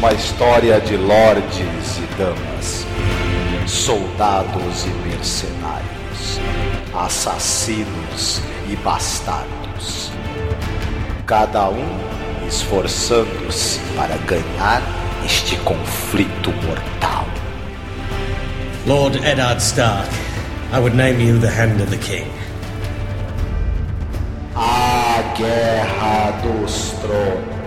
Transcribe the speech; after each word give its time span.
uma 0.00 0.14
história 0.14 0.80
de 0.80 0.96
lordes 0.96 1.98
e 1.98 2.06
damas, 2.16 2.86
soldados 3.66 4.86
e 4.86 4.88
mercenários, 5.06 6.40
assassinos 6.94 8.40
e 8.66 8.76
bastardos. 8.76 10.10
Cada 11.26 11.68
um 11.68 12.00
esforçando-se 12.48 13.78
para 13.94 14.16
ganhar 14.24 14.82
este 15.22 15.56
conflito 15.56 16.50
mortal. 16.50 17.26
Lord 18.86 19.18
Eddard 19.18 19.60
Stark, 19.60 20.08
I 20.72 20.78
would 20.78 20.96
name 20.96 21.20
you 21.20 21.38
the 21.38 21.50
Hand 21.50 21.78
of 21.82 21.90
the 21.90 21.98
King. 21.98 22.30
A 24.56 25.34
Guerra 25.36 26.40
dos 26.42 26.94
Tronos. 27.02 27.59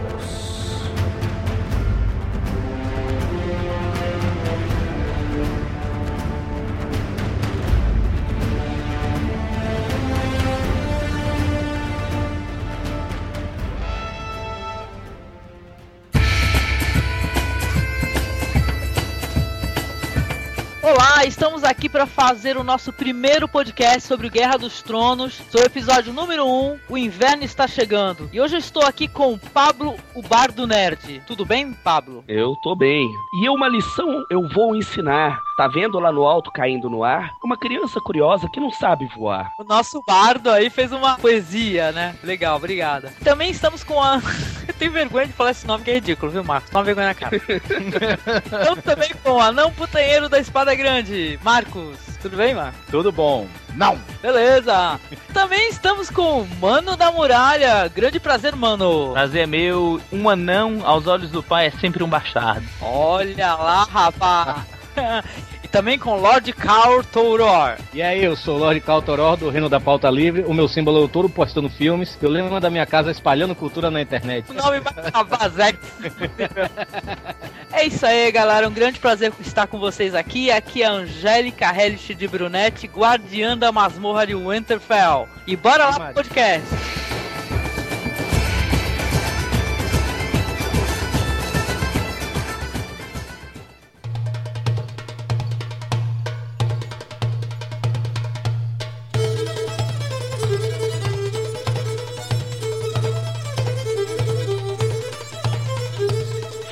Aqui 21.74 21.90
para 21.90 22.06
fazer 22.06 22.56
o 22.56 22.64
nosso 22.64 22.94
primeiro 22.94 23.48
podcast 23.48 24.08
sobre 24.08 24.30
Guerra 24.30 24.58
dos 24.58 24.84
Tronos, 24.84 25.42
sobre 25.50 25.66
o 25.66 25.66
episódio 25.66 26.14
número 26.14 26.46
1, 26.46 26.80
O 26.88 26.96
Inverno 26.96 27.44
Está 27.44 27.68
Chegando. 27.68 28.30
E 28.32 28.40
hoje 28.40 28.56
eu 28.56 28.60
estou 28.60 28.84
aqui 28.84 29.08
com 29.08 29.34
o 29.34 29.40
Pablo, 29.40 29.96
o 30.14 30.22
Bardo 30.22 30.68
Nerd. 30.68 31.24
Tudo 31.26 31.44
bem, 31.44 31.74
Pablo? 31.74 32.24
Eu 32.28 32.56
tô 32.58 32.76
bem. 32.76 33.10
E 33.42 33.50
uma 33.50 33.68
lição 33.68 34.24
eu 34.30 34.48
vou 34.50 34.76
ensinar. 34.76 35.42
Tá 35.58 35.68
vendo 35.68 36.00
lá 36.00 36.12
no 36.12 36.24
alto 36.24 36.52
caindo 36.52 36.90
no 36.90 37.04
ar? 37.04 37.32
Uma 37.44 37.58
criança 37.58 38.00
curiosa 38.00 38.50
que 38.52 38.60
não 38.60 38.72
sabe 38.72 39.06
voar. 39.16 39.52
O 39.60 39.64
nosso 39.64 40.02
Bardo 40.06 40.50
aí 40.50 40.70
fez 40.70 40.92
uma 40.92 41.18
poesia, 41.18 41.92
né? 41.92 42.16
Legal, 42.24 42.58
obrigada. 42.58 43.14
Também 43.24 43.52
estamos 43.52 43.84
com 43.84 44.02
a. 44.02 44.20
eu 44.68 44.74
tenho 44.74 44.92
vergonha 44.92 45.28
de 45.28 45.34
falar 45.34 45.52
esse 45.52 45.68
nome 45.68 45.84
que 45.84 45.92
é 45.92 45.96
ridículo, 45.96 46.32
viu, 46.32 46.44
Marcos? 46.44 46.72
Toma 46.72 46.84
vergonha 46.84 47.08
na 47.08 47.14
cara. 47.14 47.36
estamos 48.46 48.84
também 48.84 49.12
com 49.24 49.32
o 49.32 49.40
anão 49.40 49.72
putanheiro 49.72 50.28
da 50.28 50.40
espada 50.40 50.74
grande, 50.74 51.40
Marcos. 51.64 51.98
Tudo 52.22 52.38
bem, 52.38 52.54
Marcos? 52.54 52.80
Tudo 52.90 53.12
bom. 53.12 53.48
Não. 53.76 53.98
Beleza. 54.22 55.00
Também 55.34 55.70
estamos 55.70 56.10
com 56.10 56.42
o 56.42 56.48
Mano 56.60 56.96
da 56.96 57.12
Muralha. 57.12 57.88
Grande 57.88 58.20
prazer, 58.20 58.56
mano. 58.56 59.12
Prazer 59.14 59.44
é 59.44 59.48
meu. 59.48 60.02
Um 60.12 60.30
anão 60.30 60.82
aos 60.84 61.08
olhos 61.08 61.32
do 61.32 61.42
pai 61.42 61.68
é 61.68 61.72
sempre 61.72 62.04
um 62.04 62.10
bastardo. 62.10 62.66
Olha 62.82 63.56
lá, 63.56 63.84
rapaz. 63.86 64.66
também 65.74 65.98
com 65.98 66.16
Lord 66.18 66.54
Cal 66.54 67.04
Toror. 67.04 67.78
E 67.92 68.00
aí, 68.00 68.24
eu 68.24 68.36
sou 68.36 68.58
o 68.58 68.60
Lord 68.60 68.80
Cal 68.82 69.02
Toror 69.02 69.36
do 69.36 69.50
Reino 69.50 69.68
da 69.68 69.80
Pauta 69.80 70.08
Livre. 70.08 70.44
O 70.44 70.54
meu 70.54 70.68
símbolo 70.68 71.02
é 71.02 71.04
o 71.04 71.08
touro 71.08 71.28
postando 71.28 71.68
filmes. 71.68 72.16
Eu 72.22 72.30
lembro 72.30 72.60
da 72.60 72.70
minha 72.70 72.86
casa 72.86 73.10
espalhando 73.10 73.56
cultura 73.56 73.90
na 73.90 74.00
internet. 74.00 74.52
O 74.52 74.54
nome 74.54 74.80
vai 74.80 75.24
Vazek. 75.24 75.80
É 77.76 77.88
isso 77.88 78.06
aí, 78.06 78.32
galera. 78.32 78.70
Um 78.70 78.72
grande 78.72 79.00
prazer 79.00 79.34
estar 79.42 79.66
com 79.66 79.80
vocês 79.80 80.14
aqui. 80.14 80.52
Aqui 80.52 80.84
é 80.84 80.86
a 80.86 80.92
Angélica 80.92 81.76
Hellish 81.76 82.14
de 82.14 82.28
Brunetti, 82.28 82.86
guardiã 82.86 83.58
da 83.58 83.72
masmorra 83.72 84.28
de 84.28 84.36
Winterfell. 84.36 85.28
E 85.48 85.56
bora 85.56 85.86
lá 85.86 86.00
pro 86.00 86.14
podcast. 86.14 86.68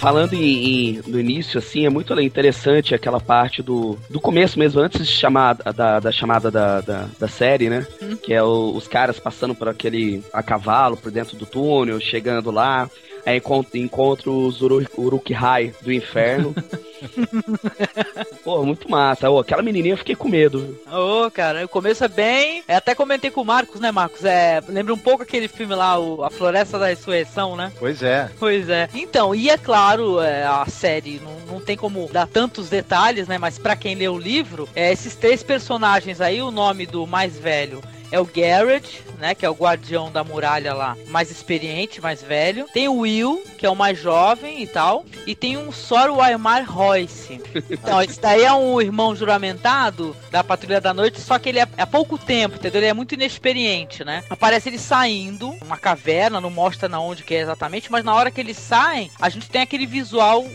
Falando 0.01 0.33
em, 0.33 0.95
em, 0.95 1.01
no 1.05 1.19
início, 1.19 1.59
assim, 1.59 1.85
é 1.85 1.89
muito 1.89 2.19
interessante 2.19 2.95
aquela 2.95 3.19
parte 3.19 3.61
do, 3.61 3.99
do 4.09 4.19
começo 4.19 4.57
mesmo, 4.57 4.81
antes 4.81 5.05
de 5.05 5.13
chamar, 5.13 5.53
da, 5.53 5.99
da 5.99 6.11
chamada 6.11 6.49
da, 6.49 6.81
da, 6.81 7.07
da, 7.19 7.27
série, 7.27 7.69
né? 7.69 7.85
Hum. 8.01 8.15
Que 8.15 8.33
é 8.33 8.41
o, 8.41 8.73
os 8.75 8.87
caras 8.87 9.19
passando 9.19 9.53
por 9.53 9.69
aquele 9.69 10.23
a 10.33 10.41
cavalo, 10.41 10.97
por 10.97 11.11
dentro 11.11 11.37
do 11.37 11.45
túnel, 11.45 11.99
chegando 11.99 12.49
lá. 12.49 12.89
Aí 13.25 13.37
encontra, 13.37 13.77
encontra 13.77 14.29
os 14.29 14.61
Uru, 14.61 14.85
Uruk-hai 14.97 15.73
do 15.81 15.91
inferno. 15.91 16.55
Pô, 18.43 18.63
muito 18.63 18.89
massa. 18.89 19.29
Ô, 19.29 19.39
aquela 19.39 19.61
menininha 19.61 19.93
eu 19.93 19.97
fiquei 19.97 20.15
com 20.15 20.27
medo. 20.27 20.79
Ô, 20.91 21.25
oh, 21.25 21.31
cara, 21.31 21.65
o 21.65 21.69
começo 21.69 22.03
é 22.03 22.07
bem. 22.07 22.63
É, 22.67 22.75
até 22.75 22.95
comentei 22.95 23.29
com 23.29 23.41
o 23.41 23.45
Marcos, 23.45 23.79
né, 23.79 23.91
Marcos? 23.91 24.25
É, 24.25 24.61
lembra 24.67 24.93
um 24.93 24.97
pouco 24.97 25.23
aquele 25.23 25.47
filme 25.47 25.75
lá, 25.75 25.99
o, 25.99 26.23
A 26.23 26.29
Floresta 26.29 26.79
da 26.79 26.87
Ressurreição, 26.87 27.55
né? 27.55 27.71
Pois 27.77 28.01
é. 28.01 28.29
Pois 28.39 28.69
é. 28.69 28.89
Então, 28.93 29.35
e 29.35 29.49
é 29.49 29.57
claro, 29.57 30.19
é, 30.19 30.43
a 30.43 30.65
série 30.65 31.19
não, 31.19 31.55
não 31.55 31.61
tem 31.61 31.77
como 31.77 32.09
dar 32.11 32.27
tantos 32.27 32.69
detalhes, 32.69 33.27
né? 33.27 33.37
Mas 33.37 33.57
para 33.57 33.75
quem 33.75 33.95
lê 33.95 34.07
o 34.07 34.17
livro, 34.17 34.67
é, 34.75 34.91
esses 34.91 35.15
três 35.15 35.43
personagens 35.43 36.21
aí, 36.21 36.41
o 36.41 36.51
nome 36.51 36.85
do 36.85 37.05
mais 37.05 37.37
velho 37.37 37.81
é 38.11 38.19
o 38.19 38.25
Garrett, 38.25 39.01
né, 39.21 39.35
que 39.35 39.45
é 39.45 39.49
o 39.49 39.53
guardião 39.53 40.11
da 40.11 40.23
muralha 40.23 40.73
lá, 40.73 40.97
mais 41.07 41.29
experiente, 41.29 42.01
mais 42.01 42.21
velho. 42.23 42.65
Tem 42.73 42.87
o 42.87 42.97
Will, 42.97 43.43
que 43.57 43.65
é 43.65 43.69
o 43.69 43.75
mais 43.75 43.97
jovem 43.97 44.63
e 44.63 44.67
tal. 44.67 45.05
E 45.27 45.35
tem 45.35 45.57
um 45.57 45.71
Sor 45.71 46.11
Waimar 46.11 46.69
Royce. 46.69 47.39
Então, 47.71 48.01
esse 48.01 48.19
daí 48.19 48.43
é 48.43 48.53
um 48.53 48.81
irmão 48.81 49.15
juramentado 49.15 50.15
da 50.31 50.43
Patrulha 50.43 50.81
da 50.81 50.93
Noite, 50.93 51.21
só 51.21 51.37
que 51.37 51.49
ele 51.49 51.59
é 51.59 51.67
há 51.77 51.85
pouco 51.85 52.17
tempo, 52.17 52.55
entendeu? 52.55 52.81
Ele 52.81 52.89
é 52.89 52.93
muito 52.93 53.13
inexperiente, 53.13 54.03
né? 54.03 54.23
Aparece 54.29 54.69
ele 54.69 54.77
saindo, 54.77 55.49
uma 55.61 55.77
caverna, 55.77 56.41
não 56.41 56.49
mostra 56.49 56.89
na 56.89 56.99
onde 56.99 57.23
que 57.23 57.35
é 57.35 57.41
exatamente, 57.41 57.91
mas 57.91 58.03
na 58.03 58.15
hora 58.15 58.31
que 58.31 58.41
eles 58.41 58.57
saem, 58.57 59.11
a 59.19 59.29
gente 59.29 59.49
tem 59.49 59.61
aquele 59.61 59.85
visual, 59.85 60.45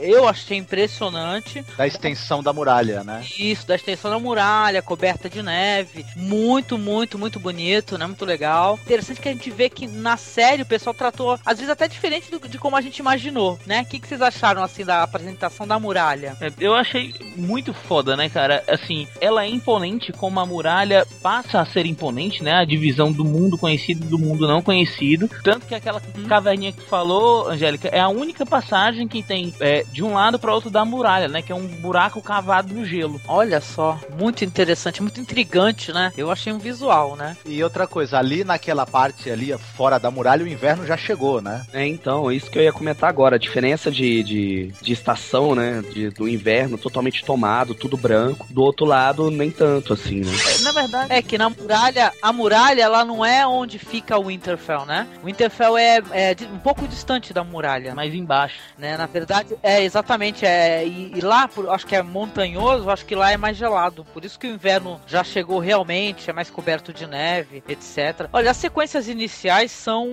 eu 0.00 0.26
achei 0.28 0.56
impressionante. 0.58 1.64
Da 1.76 1.86
extensão 1.86 2.42
da 2.42 2.52
muralha, 2.52 3.04
né? 3.04 3.24
Isso, 3.38 3.66
da 3.66 3.76
extensão 3.76 4.10
da 4.10 4.18
muralha, 4.18 4.82
coberta 4.82 5.28
de 5.28 5.42
neve. 5.42 6.04
Muito, 6.16 6.76
muito 6.78 6.96
muito, 6.96 7.18
muito 7.18 7.38
bonito, 7.38 7.98
né? 7.98 8.06
Muito 8.16 8.24
legal. 8.24 8.78
Interessante 8.82 9.20
que 9.20 9.28
a 9.28 9.32
gente 9.32 9.50
vê 9.50 9.68
que 9.68 9.86
na 9.86 10.16
série 10.16 10.62
o 10.62 10.66
pessoal 10.66 10.94
tratou, 10.94 11.38
às 11.44 11.58
vezes, 11.58 11.70
até 11.70 11.86
diferente 11.86 12.30
do, 12.30 12.48
de 12.48 12.58
como 12.58 12.74
a 12.74 12.80
gente 12.80 12.98
imaginou, 12.98 13.58
né? 13.66 13.82
O 13.82 13.84
que, 13.84 14.00
que 14.00 14.08
vocês 14.08 14.22
acharam, 14.22 14.62
assim, 14.62 14.86
da 14.86 15.02
apresentação 15.02 15.66
da 15.66 15.78
muralha? 15.78 16.34
É, 16.40 16.50
eu 16.58 16.74
achei 16.74 17.14
muito 17.36 17.74
foda, 17.74 18.16
né, 18.16 18.30
cara? 18.30 18.64
Assim, 18.66 19.06
ela 19.20 19.44
é 19.44 19.48
imponente 19.48 20.12
como 20.12 20.40
a 20.40 20.46
muralha 20.46 21.06
passa 21.20 21.60
a 21.60 21.66
ser 21.66 21.84
imponente, 21.84 22.42
né? 22.42 22.54
A 22.54 22.64
divisão 22.64 23.12
do 23.12 23.22
mundo 23.22 23.58
conhecido 23.58 24.06
e 24.06 24.08
do 24.08 24.18
mundo 24.18 24.48
não 24.48 24.62
conhecido. 24.62 25.28
Tanto 25.44 25.66
que 25.66 25.74
aquela 25.74 26.00
hum. 26.16 26.24
caverninha 26.26 26.72
que 26.72 26.80
tu 26.80 26.86
falou, 26.86 27.50
Angélica, 27.50 27.88
é 27.88 28.00
a 28.00 28.08
única 28.08 28.46
passagem 28.46 29.06
que 29.06 29.22
tem 29.22 29.54
é, 29.60 29.84
de 29.92 30.02
um 30.02 30.14
lado 30.14 30.38
para 30.38 30.54
outro 30.54 30.70
da 30.70 30.86
muralha, 30.86 31.28
né? 31.28 31.42
Que 31.42 31.52
é 31.52 31.54
um 31.54 31.66
buraco 31.66 32.22
cavado 32.22 32.72
no 32.72 32.86
gelo. 32.86 33.20
Olha 33.28 33.60
só, 33.60 34.00
muito 34.18 34.42
interessante, 34.42 35.02
muito 35.02 35.20
intrigante, 35.20 35.92
né? 35.92 36.14
Eu 36.16 36.30
achei 36.30 36.50
um 36.50 36.58
visual 36.58 37.16
né? 37.16 37.36
E 37.44 37.62
outra 37.64 37.86
coisa, 37.86 38.05
ali 38.12 38.44
naquela 38.44 38.86
parte 38.86 39.30
ali 39.30 39.56
fora 39.76 39.98
da 39.98 40.10
muralha, 40.10 40.44
o 40.44 40.48
inverno 40.48 40.86
já 40.86 40.96
chegou, 40.96 41.40
né? 41.40 41.64
É, 41.72 41.86
então, 41.86 42.30
isso 42.30 42.50
que 42.50 42.58
eu 42.58 42.62
ia 42.62 42.72
comentar 42.72 43.08
agora. 43.08 43.36
A 43.36 43.38
diferença 43.38 43.90
de, 43.90 44.22
de, 44.22 44.72
de 44.80 44.92
estação, 44.92 45.54
né? 45.54 45.82
De, 45.92 46.10
do 46.10 46.28
inverno 46.28 46.78
totalmente 46.78 47.24
tomado, 47.24 47.74
tudo 47.74 47.96
branco. 47.96 48.46
Do 48.50 48.62
outro 48.62 48.86
lado, 48.86 49.30
nem 49.30 49.50
tanto, 49.50 49.92
assim, 49.92 50.20
né? 50.20 50.32
Na 50.62 50.72
verdade, 50.72 51.12
é 51.12 51.22
que 51.22 51.38
na 51.38 51.50
muralha, 51.50 52.12
a 52.20 52.32
muralha, 52.32 52.82
ela 52.82 53.04
não 53.04 53.24
é 53.24 53.46
onde 53.46 53.78
fica 53.78 54.18
o 54.18 54.26
Winterfell, 54.26 54.84
né? 54.84 55.06
O 55.22 55.26
Winterfell 55.26 55.76
é, 55.76 55.98
é 56.12 56.36
um 56.52 56.58
pouco 56.58 56.86
distante 56.86 57.32
da 57.32 57.44
muralha. 57.44 57.94
Mais 57.94 58.14
embaixo. 58.14 58.58
Né? 58.78 58.96
Na 58.96 59.06
verdade, 59.06 59.56
é 59.62 59.82
exatamente. 59.82 60.44
É, 60.44 60.86
e, 60.86 61.12
e 61.14 61.20
lá, 61.20 61.48
por, 61.48 61.68
acho 61.70 61.86
que 61.86 61.96
é 61.96 62.02
montanhoso, 62.02 62.90
acho 62.90 63.04
que 63.04 63.14
lá 63.14 63.30
é 63.30 63.36
mais 63.36 63.56
gelado. 63.56 64.04
Por 64.12 64.24
isso 64.24 64.38
que 64.38 64.46
o 64.46 64.50
inverno 64.50 65.00
já 65.06 65.22
chegou 65.22 65.58
realmente, 65.58 66.30
é 66.30 66.32
mais 66.32 66.50
coberto 66.50 66.92
de 66.92 67.06
neve, 67.06 67.62
etc. 67.68 67.95
Olha, 68.32 68.50
as 68.50 68.56
sequências 68.56 69.08
iniciais 69.08 69.70
são 69.70 70.08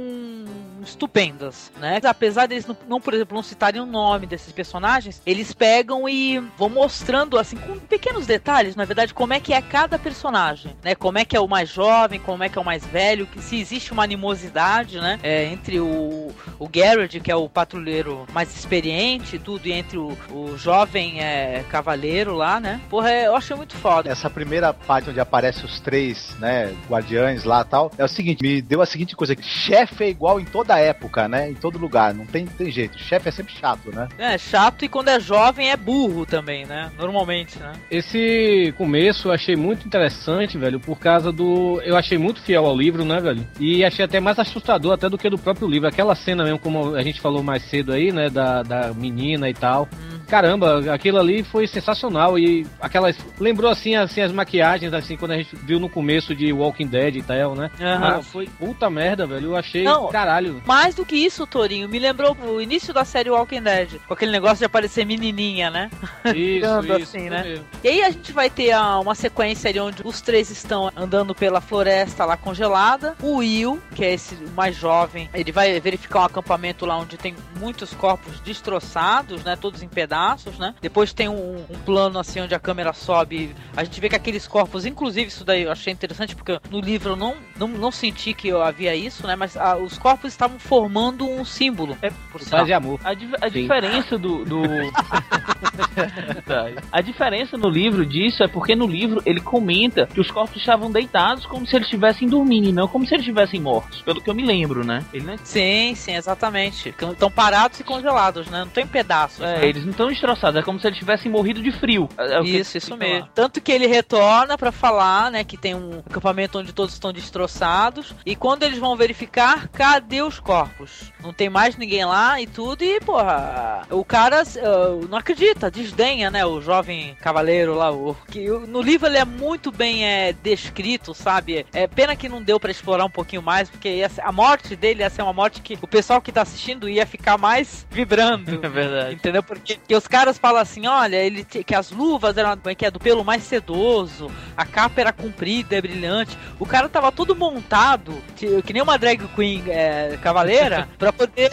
estupendas, 0.83 1.71
né? 1.80 2.00
Apesar 2.03 2.45
deles 2.47 2.68
não, 2.68 2.77
não, 2.88 3.01
por 3.01 3.13
exemplo, 3.13 3.35
não 3.35 3.44
citarem 3.44 3.81
o 3.81 3.85
nome 3.85 4.27
desses 4.27 4.51
personagens, 4.51 5.21
eles 5.25 5.53
pegam 5.53 6.07
e 6.09 6.39
vão 6.57 6.69
mostrando, 6.69 7.38
assim, 7.39 7.56
com 7.56 7.80
pequenos 7.80 8.27
detalhes, 8.27 8.75
na 8.75 8.83
verdade, 8.83 9.13
como 9.13 9.33
é 9.33 9.39
que 9.39 9.53
é 9.53 9.62
cada 9.62 9.97
personagem, 9.97 10.75
né? 10.83 10.94
Como 10.94 11.18
é 11.18 11.25
que 11.25 11.38
é 11.38 11.39
o 11.39 11.47
mais 11.47 11.69
jovem, 11.69 12.19
como 12.19 12.44
é 12.44 12.50
que 12.50 12.57
é 12.57 12.62
o 12.62 12.65
mais 12.65 12.85
velho, 12.85 13.25
que 13.27 13.41
se 13.41 13.59
existe 13.59 13.94
uma 13.94 14.03
animosidade, 14.03 15.00
né? 15.00 15.19
É, 15.24 15.45
entre 15.45 15.79
o, 15.79 16.31
o 16.59 16.68
Garrett, 16.68 17.19
que 17.19 17.31
é 17.31 17.36
o 17.36 17.47
patrulheiro 17.47 18.25
mais 18.33 18.53
experiente, 18.53 19.38
do 19.38 19.53
tudo, 19.53 19.68
e 19.68 19.71
entre 19.71 19.97
o, 19.97 20.18
o 20.31 20.57
jovem 20.57 21.21
é, 21.21 21.63
cavaleiro 21.69 22.33
lá, 22.33 22.59
né? 22.59 22.81
Porra, 22.89 23.12
é, 23.12 23.27
eu 23.27 23.36
achei 23.36 23.56
muito 23.56 23.75
foda. 23.75 24.09
Essa 24.09 24.29
primeira 24.29 24.74
parte 24.74 25.09
onde 25.09 25.19
aparece 25.19 25.65
os 25.65 25.79
três, 25.79 26.36
né, 26.39 26.74
guardiães 26.89 27.44
lá 27.44 27.63
tal, 27.74 27.92
é 27.98 28.04
o 28.04 28.08
seguinte, 28.08 28.44
me 28.44 28.62
deu 28.62 28.84
a 28.84 28.86
seguinte 28.86 29.16
coisa, 29.16 29.36
chefe 29.42 30.04
é 30.04 30.10
igual 30.10 30.40
em 30.40 30.46
toda 30.46 30.78
época, 30.78 31.28
né, 31.28 31.50
em 31.50 31.56
todo 31.56 31.80
lugar, 31.80 32.14
não 32.14 32.24
tem, 32.24 32.46
tem 32.46 32.70
jeito, 32.70 33.00
chefe 33.00 33.30
é 33.30 33.31
sempre 33.31 33.52
chato, 33.54 33.92
né? 33.92 34.08
É, 34.16 34.38
chato 34.38 34.86
e 34.86 34.88
quando 34.88 35.08
é 35.08 35.20
jovem 35.20 35.72
é 35.72 35.75
burro 35.75 36.24
também, 36.24 36.66
né? 36.66 36.92
Normalmente, 36.96 37.58
né? 37.58 37.74
Esse 37.90 38.72
começo 38.78 39.30
eu 39.30 39.31
achei 39.31 39.56
muito 39.56 39.88
interessante, 39.88 40.56
velho, 40.56 40.80
por 40.80 41.00
causa 41.00 41.31
do... 41.31 41.81
Eu 41.84 41.98
achei 41.98 42.18
muito 42.18 42.42
fiel 42.42 42.66
ao 42.66 42.78
livro, 42.78 43.04
né, 43.04 43.20
velho? 43.20 43.48
E 43.60 43.84
achei 43.84 44.06
até 44.06 44.20
mais 44.20 44.38
assustador 44.38 44.94
até 44.94 45.10
do 45.10 45.18
que 45.18 45.30
do 45.30 45.38
próprio 45.38 45.68
livro. 45.68 45.88
Aquela 45.88 46.14
cena 46.14 46.44
mesmo, 46.44 46.60
como 46.60 46.96
a 46.96 47.02
gente 47.02 47.20
falou 47.20 47.42
mais 47.42 47.64
cedo 47.64 47.92
aí, 47.92 48.12
né, 48.12 48.30
da, 48.30 48.62
da 48.62 48.94
menina 48.94 49.50
e 49.50 49.54
tal. 49.54 49.88
Hum. 49.94 50.12
Caramba, 50.28 50.94
aquilo 50.94 51.20
ali 51.20 51.44
foi 51.44 51.68
sensacional 51.68 52.38
e 52.38 52.66
aquelas... 52.80 53.18
Lembrou, 53.40 53.70
assim, 53.70 53.96
assim, 53.96 54.22
as 54.22 54.31
maquiagens, 54.31 54.94
assim, 54.94 55.18
quando 55.18 55.31
a 55.31 55.38
gente 55.38 55.56
viu 55.56 55.80
no 55.80 55.90
começo 55.90 56.36
de 56.36 56.52
Walking 56.52 56.88
Dead 56.88 57.18
e 57.18 57.22
tal, 57.22 57.56
né? 57.56 57.70
Uhum. 57.80 58.22
foi 58.24 58.48
puta 58.48 58.90
merda, 58.90 59.25
velho. 59.25 59.52
Eu 59.52 59.56
achei, 59.56 59.84
Não, 59.84 60.08
caralho. 60.10 60.62
Mais 60.66 60.96
do 60.96 61.06
que 61.06 61.16
isso, 61.16 61.46
Torinho, 61.46 61.88
me 61.90 62.00
lembrou 62.00 62.36
o 62.46 62.62
início 62.62 62.94
da 62.94 63.06
série 63.06 63.30
Walking 63.30 63.62
Dead, 63.62 64.00
com 64.08 64.14
aquele 64.14 64.31
negócio 64.31 64.60
de 64.60 64.66
aparecer 64.66 65.06
menininha, 65.06 65.70
né? 65.70 65.90
Isso, 66.34 66.80
isso. 66.84 66.94
Assim, 66.94 67.30
né? 67.30 67.60
E 67.84 67.88
aí 67.88 68.04
a 68.04 68.10
gente 68.10 68.31
vai 68.31 68.50
ter 68.50 68.75
uma 69.02 69.16
sequência 69.16 69.70
ali 69.70 69.80
onde 69.80 70.02
os 70.04 70.22
três 70.22 70.50
estão 70.50 70.92
andando 70.96 71.36
pela 71.36 71.62
floresta 71.62 72.25
lá 72.25 72.38
congelada. 72.38 73.16
O 73.22 73.38
Will, 73.38 73.81
que 73.96 74.04
é 74.04 74.14
esse 74.14 74.36
mais 74.56 74.75
jovem, 74.75 75.30
ele 75.34 75.52
vai 75.52 75.80
verificar 75.80 76.22
um 76.22 76.25
acampamento 76.25 76.86
lá 76.86 76.98
onde 76.98 77.18
tem 77.18 77.36
muitos 77.60 77.94
corpos 77.94 78.40
destroçados, 78.40 79.44
né? 79.44 79.56
Todos 79.56 79.81
em 79.81 79.88
pedaços, 79.88 80.12
né? 80.57 80.75
Depois 80.81 81.13
tem 81.13 81.30
um, 81.30 81.65
um 81.69 81.80
plano 81.86 82.19
assim 82.19 82.42
onde 82.42 82.54
a 82.54 82.60
câmera 82.60 82.94
sobe. 82.94 83.56
A 83.75 83.83
gente 83.83 84.00
vê 84.00 84.10
que 84.10 84.15
aqueles 84.15 84.48
corpos, 84.48 84.86
inclusive 84.86 85.27
isso 85.27 85.44
daí 85.44 85.63
eu 85.63 85.71
achei 85.71 85.92
interessante 85.92 86.36
porque 86.36 86.60
no 86.69 86.80
livro 86.80 87.12
eu 87.12 87.15
não, 87.15 87.36
não, 87.57 87.68
não 87.68 87.92
senti 87.92 88.33
que 88.33 88.51
havia 88.51 88.95
isso, 88.95 89.25
né? 89.25 89.36
Mas 89.36 89.57
a, 89.57 89.77
os 89.77 89.98
corpos 89.98 90.31
estavam 90.31 90.60
formando 90.60 91.27
um 91.27 91.44
símbolo. 91.44 91.98
É, 92.01 92.12
por 92.31 92.42
sinal. 92.42 92.65
de 92.65 92.74
amor. 92.74 93.00
A, 93.04 93.10
a 93.45 93.50
diferença 93.50 94.18
do. 94.18 94.45
do... 94.45 94.62
a 96.92 97.01
diferença 97.01 97.57
no 97.57 97.69
livro 97.69 98.06
disso 98.06 98.44
é 98.44 98.48
porque 98.48 98.75
no 98.75 98.88
livro 98.88 99.22
ele 99.25 99.42
comenta 99.42 100.07
que 100.07 100.19
os 100.19 100.30
corpos 100.30 100.57
estavam 100.57 100.92
deitados 100.92 101.45
como 101.45 101.66
se 101.66 101.75
eles 101.75 101.88
estivessem 101.88 102.28
dormindo 102.28 102.69
e 102.69 102.72
não 102.72 102.88
como 102.88 103.06
se 103.06 103.13
eles 103.13 103.25
estivessem 103.25 103.60
mortos, 103.60 104.01
pelo 104.01 104.22
que 104.22 104.30
eu 104.30 104.34
me 104.34 104.45
lembro, 104.45 104.84
né? 104.84 105.04
Ele 105.13 105.25
não... 105.25 105.34
É 105.34 105.38
sim, 105.44 105.95
sim, 105.95 106.16
exatamente. 106.16 106.90
Estão 106.90 107.31
parados 107.31 107.80
e 107.80 107.84
congelados, 107.84 108.48
né? 108.48 108.60
Não 108.60 108.68
tem 108.68 108.86
pedaços. 108.86 109.42
É, 109.42 109.60
né? 109.60 109.68
eles 109.68 109.84
não 109.84 109.92
estão 109.92 110.07
destroçados, 110.07 110.60
é 110.60 110.63
como 110.63 110.80
se 110.80 110.88
eles 110.88 110.98
tivessem 110.98 111.31
morrido 111.31 111.62
de 111.62 111.72
frio. 111.72 112.10
É, 112.18 112.36
é 112.36 112.42
isso, 112.44 112.78
isso 112.78 112.96
mesmo. 112.96 113.28
Tanto 113.34 113.62
que 113.62 113.72
ele 113.72 113.88
retorna 113.88 114.57
para 114.57 114.72
falar, 114.72 115.31
né, 115.31 115.44
que 115.44 115.57
tem 115.57 115.75
um 115.75 116.00
acampamento 116.06 116.60
onde 116.60 116.74
todos 116.74 116.94
estão 116.94 117.12
destroçados 117.12 118.13
e 118.25 118.36
quando 118.36 118.63
eles 118.63 118.78
vão 118.78 118.96
verificar, 118.96 119.68
cadê 119.69 120.22
os 120.22 120.39
corpos? 120.39 121.12
Não 121.22 121.34
tem 121.34 121.50
mais 121.50 121.78
ninguém 121.78 122.06
lá 122.06 122.39
e 122.42 122.48
tudo 122.48 122.84
e, 122.84 123.00
porra, 123.00 123.86
o 123.89 124.04
cara 124.04 124.44
uh, 124.44 125.07
não 125.07 125.18
acredita, 125.18 125.32
desdenha, 125.71 126.30
né, 126.30 126.45
o 126.45 126.62
jovem 126.62 127.15
cavaleiro 127.21 127.75
lá, 127.75 127.91
o, 127.91 128.15
que 128.27 128.47
no 128.50 128.81
livro 128.81 129.07
ele 129.07 129.18
é 129.18 129.25
muito 129.25 129.71
bem 129.71 130.06
é, 130.06 130.33
descrito, 130.33 131.13
sabe? 131.13 131.65
É 131.74 131.88
pena 131.88 132.15
que 132.15 132.30
não 132.30 132.41
deu 132.41 132.59
para 132.59 132.71
explorar 132.71 133.06
um 133.06 133.09
pouquinho 133.09 133.41
mais, 133.41 133.69
porque 133.69 134.03
a 134.21 134.31
morte 134.31 134.75
dele 134.75 135.01
ia 135.01 135.09
ser 135.09 135.21
uma 135.21 135.33
morte 135.33 135.62
que 135.62 135.77
o 135.81 135.88
pessoal 135.88 136.21
que 136.21 136.31
tá 136.31 136.41
assistindo 136.41 136.89
ia 136.89 137.06
ficar 137.06 137.38
mais 137.38 137.85
vibrando. 137.89 138.62
É 138.63 138.69
verdade. 138.69 139.15
Entendeu? 139.15 139.44
Porque 139.44 139.77
os 139.94 140.07
caras 140.07 140.38
falam 140.38 140.62
assim, 140.62 140.88
olha, 140.88 141.18
ele 141.18 141.44
que 141.44 141.75
as 141.75 141.91
luvas 141.91 142.38
eram 142.38 142.57
é 142.65 142.75
que 142.75 142.86
é 142.86 142.91
do 142.91 143.00
pelo 143.00 143.24
mais 143.24 143.44
sedoso, 143.44 144.31
a 144.56 144.65
capa 144.65 145.01
era 145.01 145.12
comprida, 145.12 145.75
é 145.75 145.81
brilhante. 145.81 146.38
O 146.59 146.65
cara 146.65 146.88
tava 146.88 147.12
todo 147.12 147.36
montado, 147.36 148.13
que 148.36 148.74
nem 148.74 148.81
uma 148.81 148.97
drag 148.97 149.27
queen 149.36 149.63
é, 149.68 150.18
cavaleira, 150.21 150.88
pra 150.97 151.12
poder, 151.12 151.51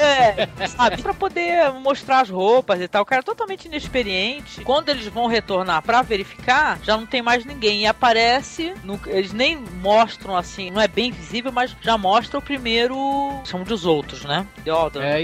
sabe, 0.69 1.03
pra 1.03 1.13
poder 1.13 1.73
mostrar 1.73 2.21
as 2.21 2.31
roupas 2.31 2.81
e 2.81 2.89
tal. 2.89 3.03
O 3.03 3.07
cara 3.07 3.21
é 3.21 3.25
totalmente 3.25 3.69
inexperiente. 3.71 4.63
Quando 4.63 4.89
eles 4.89 5.07
vão 5.07 5.27
retornar 5.27 5.83
pra 5.83 6.03
verificar, 6.03 6.79
já 6.83 6.97
não 6.97 7.07
tem 7.07 7.23
mais 7.23 7.45
ninguém. 7.45 7.83
E 7.83 7.87
aparece, 7.87 8.75
no, 8.85 9.01
eles 9.07 9.33
nem 9.33 9.57
mostram 9.81 10.37
assim, 10.37 10.71
não 10.71 10.81
é 10.81 10.89
bem 10.89 11.11
visível, 11.11 11.53
mas 11.53 11.75
já 11.81 11.97
mostra 11.97 12.39
o 12.39 12.43
primeiro. 12.43 13.41
São 13.45 13.63
dos 13.63 13.87
outros, 13.87 14.25
né? 14.25 14.47
The 14.65 14.73
Order. 14.73 15.03
É, 15.03 15.23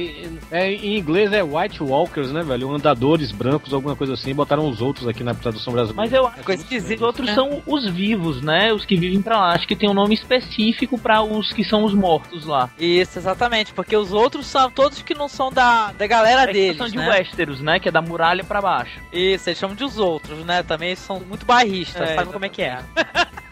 é, 0.50 0.72
em 0.72 0.98
inglês 0.98 1.32
é 1.32 1.42
White 1.42 1.82
Walkers, 1.82 2.32
né, 2.32 2.42
velho? 2.42 2.74
Andadores 2.74 3.32
brancos, 3.32 3.72
alguma 3.72 3.96
coisa 3.96 4.14
assim. 4.14 4.34
Botaram 4.34 4.68
os 4.68 4.80
outros 4.80 5.08
aqui 5.08 5.24
na 5.24 5.34
tradução 5.34 5.72
brasileira. 5.72 5.96
Mas 5.96 6.12
eu 6.12 6.26
acho 6.26 6.64
que 6.64 6.76
os 6.76 7.02
outros 7.02 7.28
é. 7.28 7.34
são 7.34 7.62
os 7.66 7.88
vivos, 7.88 8.40
né? 8.40 8.72
Os 8.72 8.84
que 8.84 8.96
vivem 8.96 9.20
pra 9.20 9.38
lá. 9.38 9.52
Acho 9.52 9.66
que 9.66 9.74
tem 9.74 9.88
um 9.90 9.94
nome 9.94 10.14
específico 10.14 10.98
para 10.98 11.22
os 11.22 11.52
que 11.52 11.64
são 11.64 11.84
os 11.84 11.94
mortos 11.94 12.46
lá. 12.46 12.70
Isso, 12.78 13.18
exatamente. 13.18 13.72
Porque 13.72 13.96
os 13.96 14.12
outros 14.12 14.46
são 14.46 14.70
todos 14.70 15.02
que 15.02 15.14
não 15.14 15.28
são 15.28 15.50
da, 15.50 15.92
da 15.92 16.06
galera 16.06 16.50
é 16.50 16.52
deles. 16.52 16.76
são 16.76 16.88
de 16.88 16.96
né? 16.96 17.08
Westeros, 17.08 17.60
né? 17.60 17.80
Que 17.80 17.88
é 17.88 17.92
da 17.92 18.02
muralha 18.02 18.35
para 18.44 18.60
baixo. 18.60 19.00
Isso, 19.12 19.48
eles 19.48 19.58
chamam 19.58 19.76
de 19.76 19.84
os 19.84 19.98
outros, 19.98 20.44
né? 20.44 20.62
Também 20.62 20.94
são 20.94 21.20
muito 21.20 21.46
barristas, 21.46 22.10
é, 22.10 22.14
sabe 22.14 22.32
como 22.32 22.44
é 22.44 22.48
que 22.48 22.62
é. 22.62 22.78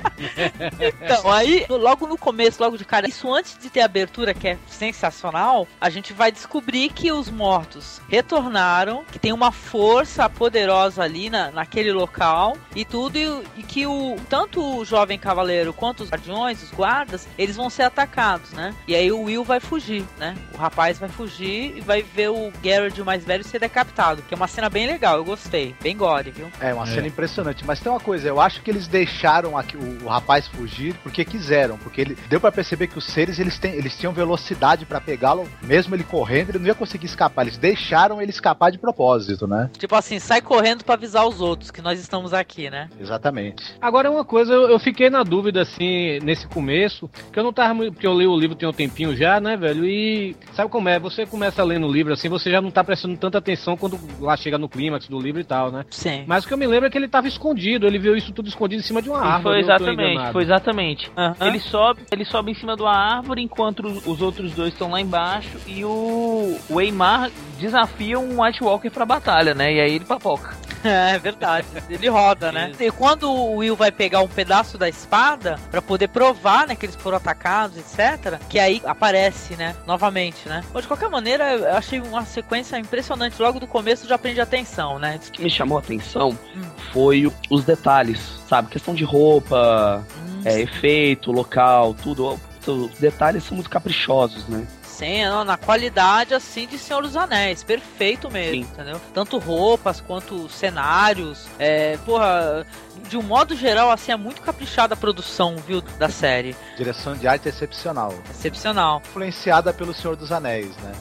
então, 1.00 1.30
aí, 1.30 1.66
logo 1.68 2.06
no 2.06 2.16
começo, 2.16 2.62
logo 2.62 2.76
de 2.76 2.84
cara, 2.84 3.08
isso 3.08 3.32
antes 3.32 3.58
de 3.58 3.70
ter 3.70 3.80
a 3.80 3.84
abertura, 3.84 4.34
que 4.34 4.48
é 4.48 4.58
sensacional, 4.66 5.66
a 5.80 5.90
gente 5.90 6.12
vai 6.12 6.30
descobrir 6.30 6.90
que 6.90 7.12
os 7.12 7.30
mortos 7.30 8.00
retornaram, 8.08 9.04
que 9.10 9.18
tem 9.18 9.32
uma 9.32 9.52
força 9.52 10.28
poderosa 10.28 11.02
ali 11.02 11.30
na, 11.30 11.50
naquele 11.50 11.92
local 11.92 12.56
e 12.74 12.84
tudo, 12.84 13.16
e, 13.16 13.44
e, 13.56 13.62
que 13.62 13.86
o 13.86 14.16
tanto 14.28 14.62
o 14.78 14.84
jovem 14.84 15.18
cavaleiro 15.18 15.72
quanto 15.72 16.02
os 16.02 16.10
guardiões, 16.10 16.62
os 16.62 16.70
guardas, 16.70 17.26
eles 17.38 17.56
vão 17.56 17.70
ser 17.70 17.82
atacados, 17.82 18.52
né? 18.52 18.74
E 18.86 18.94
aí 18.94 19.10
o 19.10 19.22
Will 19.22 19.44
vai 19.44 19.60
fugir, 19.60 20.04
né? 20.18 20.34
O 20.52 20.56
rapaz 20.56 20.98
vai 20.98 21.08
fugir 21.08 21.76
e 21.76 21.80
vai 21.80 22.02
ver 22.02 22.30
o 22.30 22.52
Garrett, 22.62 23.00
o 23.00 23.04
mais 23.04 23.24
velho, 23.24 23.44
ser 23.44 23.58
decapitado, 23.58 24.22
que 24.22 24.34
é 24.34 24.36
uma 24.36 24.48
cena 24.48 24.68
bem 24.68 24.86
legal, 24.86 25.16
eu 25.16 25.24
gostei. 25.24 25.74
Bem 25.80 25.96
gore, 25.96 26.30
viu? 26.30 26.50
É, 26.60 26.72
uma 26.72 26.84
é. 26.84 26.94
cena 26.94 27.06
impressionante. 27.06 27.64
Mas 27.64 27.80
tem 27.80 27.90
uma 27.90 28.00
coisa, 28.00 28.28
eu 28.28 28.40
acho 28.40 28.62
que 28.62 28.70
eles 28.70 28.86
deixaram 28.86 29.56
aqui 29.56 29.76
o 29.76 29.94
o 30.02 30.08
rapaz 30.08 30.46
fugir 30.49 30.94
porque 31.02 31.25
quiseram, 31.25 31.79
porque 31.79 32.00
ele 32.00 32.19
deu 32.29 32.41
para 32.41 32.52
perceber 32.52 32.87
que 32.87 32.99
os 32.99 33.05
seres 33.05 33.38
eles, 33.38 33.58
têm, 33.58 33.75
eles 33.75 33.96
tinham 33.96 34.12
velocidade 34.12 34.85
para 34.85 35.00
pegá-lo, 35.00 35.49
mesmo 35.62 35.94
ele 35.94 36.05
correndo, 36.05 36.50
ele 36.50 36.58
não 36.58 36.67
ia 36.67 36.75
conseguir 36.75 37.06
escapar. 37.06 37.43
Eles 37.43 37.58
deixaram 37.58 38.20
ele 38.20 38.31
escapar 38.31 38.70
de 38.70 38.79
propósito, 38.79 39.46
né? 39.46 39.70
Tipo 39.79 39.94
assim, 39.94 40.19
sai 40.19 40.41
correndo 40.41 40.85
para 40.85 40.94
avisar 40.94 41.26
os 41.26 41.41
outros 41.41 41.70
que 41.70 41.82
nós 41.82 41.99
estamos 41.99 42.32
aqui, 42.32 42.70
né? 42.70 42.88
Exatamente. 42.99 43.62
Agora 43.81 44.11
uma 44.11 44.25
coisa, 44.25 44.52
eu, 44.52 44.70
eu, 44.70 44.79
fiquei 44.79 45.11
na 45.11 45.23
dúvida 45.23 45.62
assim 45.62 46.19
nesse 46.23 46.46
começo, 46.46 47.08
que 47.32 47.38
eu 47.38 47.44
não 47.44 47.52
tava 47.52 47.75
muito, 47.75 47.93
porque 47.93 48.06
eu 48.06 48.19
li 48.19 48.26
o 48.26 48.37
livro 48.37 48.56
tem 48.56 48.69
um 48.69 48.73
tempinho 48.73 49.17
já, 49.17 49.41
né, 49.41 49.56
velho? 49.56 49.85
E 49.85 50.36
sabe 50.53 50.70
como 50.70 50.89
é? 50.89 50.98
Você 50.98 51.27
começa 51.27 51.63
a 51.63 51.65
ler 51.65 51.79
no 51.79 51.91
livro 51.91 52.13
assim, 52.13 52.29
você 52.29 52.51
já 52.51 52.60
não 52.60 52.70
tá 52.70 52.82
prestando 52.82 53.17
tanta 53.17 53.39
atenção 53.39 53.77
quando 53.77 53.98
lá 54.20 54.36
chega 54.36 54.58
no 54.58 54.69
clímax 54.69 55.08
do 55.08 55.20
livro 55.20 55.41
e 55.41 55.44
tal, 55.44 55.70
né? 55.70 55.84
Sim. 55.91 56.24
Mas 56.27 56.44
o 56.44 56.48
que 56.48 56.55
eu 56.55 56.58
me 56.58 56.67
lembro 56.67 56.86
é 56.86 56.91
que 56.91 56.98
ele 56.98 57.08
tava 57.08 57.29
escondido, 57.29 57.86
ele 57.86 57.98
viu 57.98 58.17
isso 58.17 58.32
tudo 58.32 58.48
escondido 58.48 58.81
em 58.81 58.84
cima 58.84 59.03
de 59.03 59.08
uma 59.08 59.20
árvore. 59.20 59.65
Foi 59.65 59.74
exatamente, 59.93 60.32
foi 60.32 60.43
exatamente. 60.43 61.12
Uhum. 61.17 61.46
Ele 61.46 61.60
sobe, 61.60 62.03
ele 62.10 62.24
sobe 62.24 62.53
em 62.53 62.55
cima 62.55 62.76
de 62.76 62.82
uma 62.82 62.96
árvore 62.96 63.43
enquanto 63.43 63.81
os 63.84 64.20
outros 64.20 64.53
dois 64.53 64.72
estão 64.72 64.91
lá 64.91 65.00
embaixo 65.00 65.58
e 65.67 65.84
o, 65.84 66.58
o 66.69 66.81
Eymar 66.81 67.31
desafia 67.58 68.19
um 68.19 68.43
White 68.43 68.62
Walker 68.62 68.91
pra 68.91 69.05
batalha, 69.05 69.55
né? 69.55 69.74
E 69.74 69.81
aí 69.81 69.94
ele 69.94 70.05
papoca. 70.05 70.56
É 71.14 71.19
verdade, 71.19 71.67
ele 71.88 72.08
roda, 72.08 72.53
né? 72.53 72.72
E 72.79 72.91
quando 72.91 73.31
o 73.31 73.56
Will 73.56 73.74
vai 73.74 73.91
pegar 73.91 74.20
um 74.20 74.29
pedaço 74.29 74.76
da 74.76 74.88
espada 74.88 75.58
para 75.70 75.81
poder 75.81 76.08
provar, 76.08 76.67
né, 76.67 76.76
que 76.76 76.84
eles 76.84 76.94
foram 76.94 77.17
atacados, 77.17 77.79
etc, 77.79 78.38
que 78.48 78.58
aí 78.58 78.82
aparece, 78.84 79.56
né, 79.56 79.74
novamente, 79.86 80.48
né? 80.48 80.62
Mas 80.72 80.82
de 80.82 80.88
qualquer 80.88 81.08
maneira, 81.08 81.53
eu 81.55 81.76
achei 81.76 82.00
uma 82.00 82.24
sequência 82.24 82.79
impressionante. 82.79 83.41
Logo 83.41 83.58
do 83.58 83.67
começo 83.67 84.06
já 84.06 84.19
prende 84.19 84.41
atenção, 84.41 84.98
né? 84.98 85.19
O 85.26 85.32
que 85.32 85.43
me 85.43 85.50
chamou 85.50 85.79
a 85.79 85.81
atenção 85.81 86.36
hum. 86.55 86.62
foi 86.93 87.32
os 87.48 87.64
detalhes, 87.64 88.41
sabe? 88.48 88.69
Questão 88.69 88.94
de 88.94 89.05
roupa, 89.05 90.05
hum, 90.19 90.43
é, 90.44 90.60
efeito, 90.60 91.32
local, 91.32 91.94
tudo. 91.94 92.38
Os 92.67 92.98
detalhes 92.98 93.44
são 93.44 93.55
muito 93.55 93.70
caprichosos, 93.70 94.48
né? 94.48 94.67
Cena, 94.94 95.44
na 95.44 95.56
qualidade 95.56 96.34
assim 96.34 96.67
de 96.67 96.79
Senhor 96.79 97.03
dos 97.03 97.17
Anéis, 97.17 97.63
perfeito 97.63 98.31
mesmo, 98.31 98.65
Sim. 98.65 98.70
entendeu? 98.72 99.01
Tanto 99.13 99.39
roupas 99.39 100.01
quanto 100.01 100.48
cenários, 100.48 101.46
é, 101.58 101.96
porra, 102.05 102.67
de 103.08 103.17
um 103.17 103.22
modo 103.22 103.56
geral, 103.56 103.91
assim, 103.91 104.13
é 104.13 104.17
muito 104.17 104.41
caprichada 104.41 104.94
a 104.94 104.96
produção, 104.96 105.56
viu, 105.56 105.81
da 105.98 106.08
série. 106.08 106.56
Direção 106.77 107.15
de 107.15 107.27
arte 107.27 107.48
excepcional. 107.48 108.15
Excepcional. 108.31 109.03
Influenciada 109.05 109.72
pelo 109.72 109.93
Senhor 109.93 110.17
dos 110.17 110.31
Anéis, 110.31 110.77
né? 110.79 110.93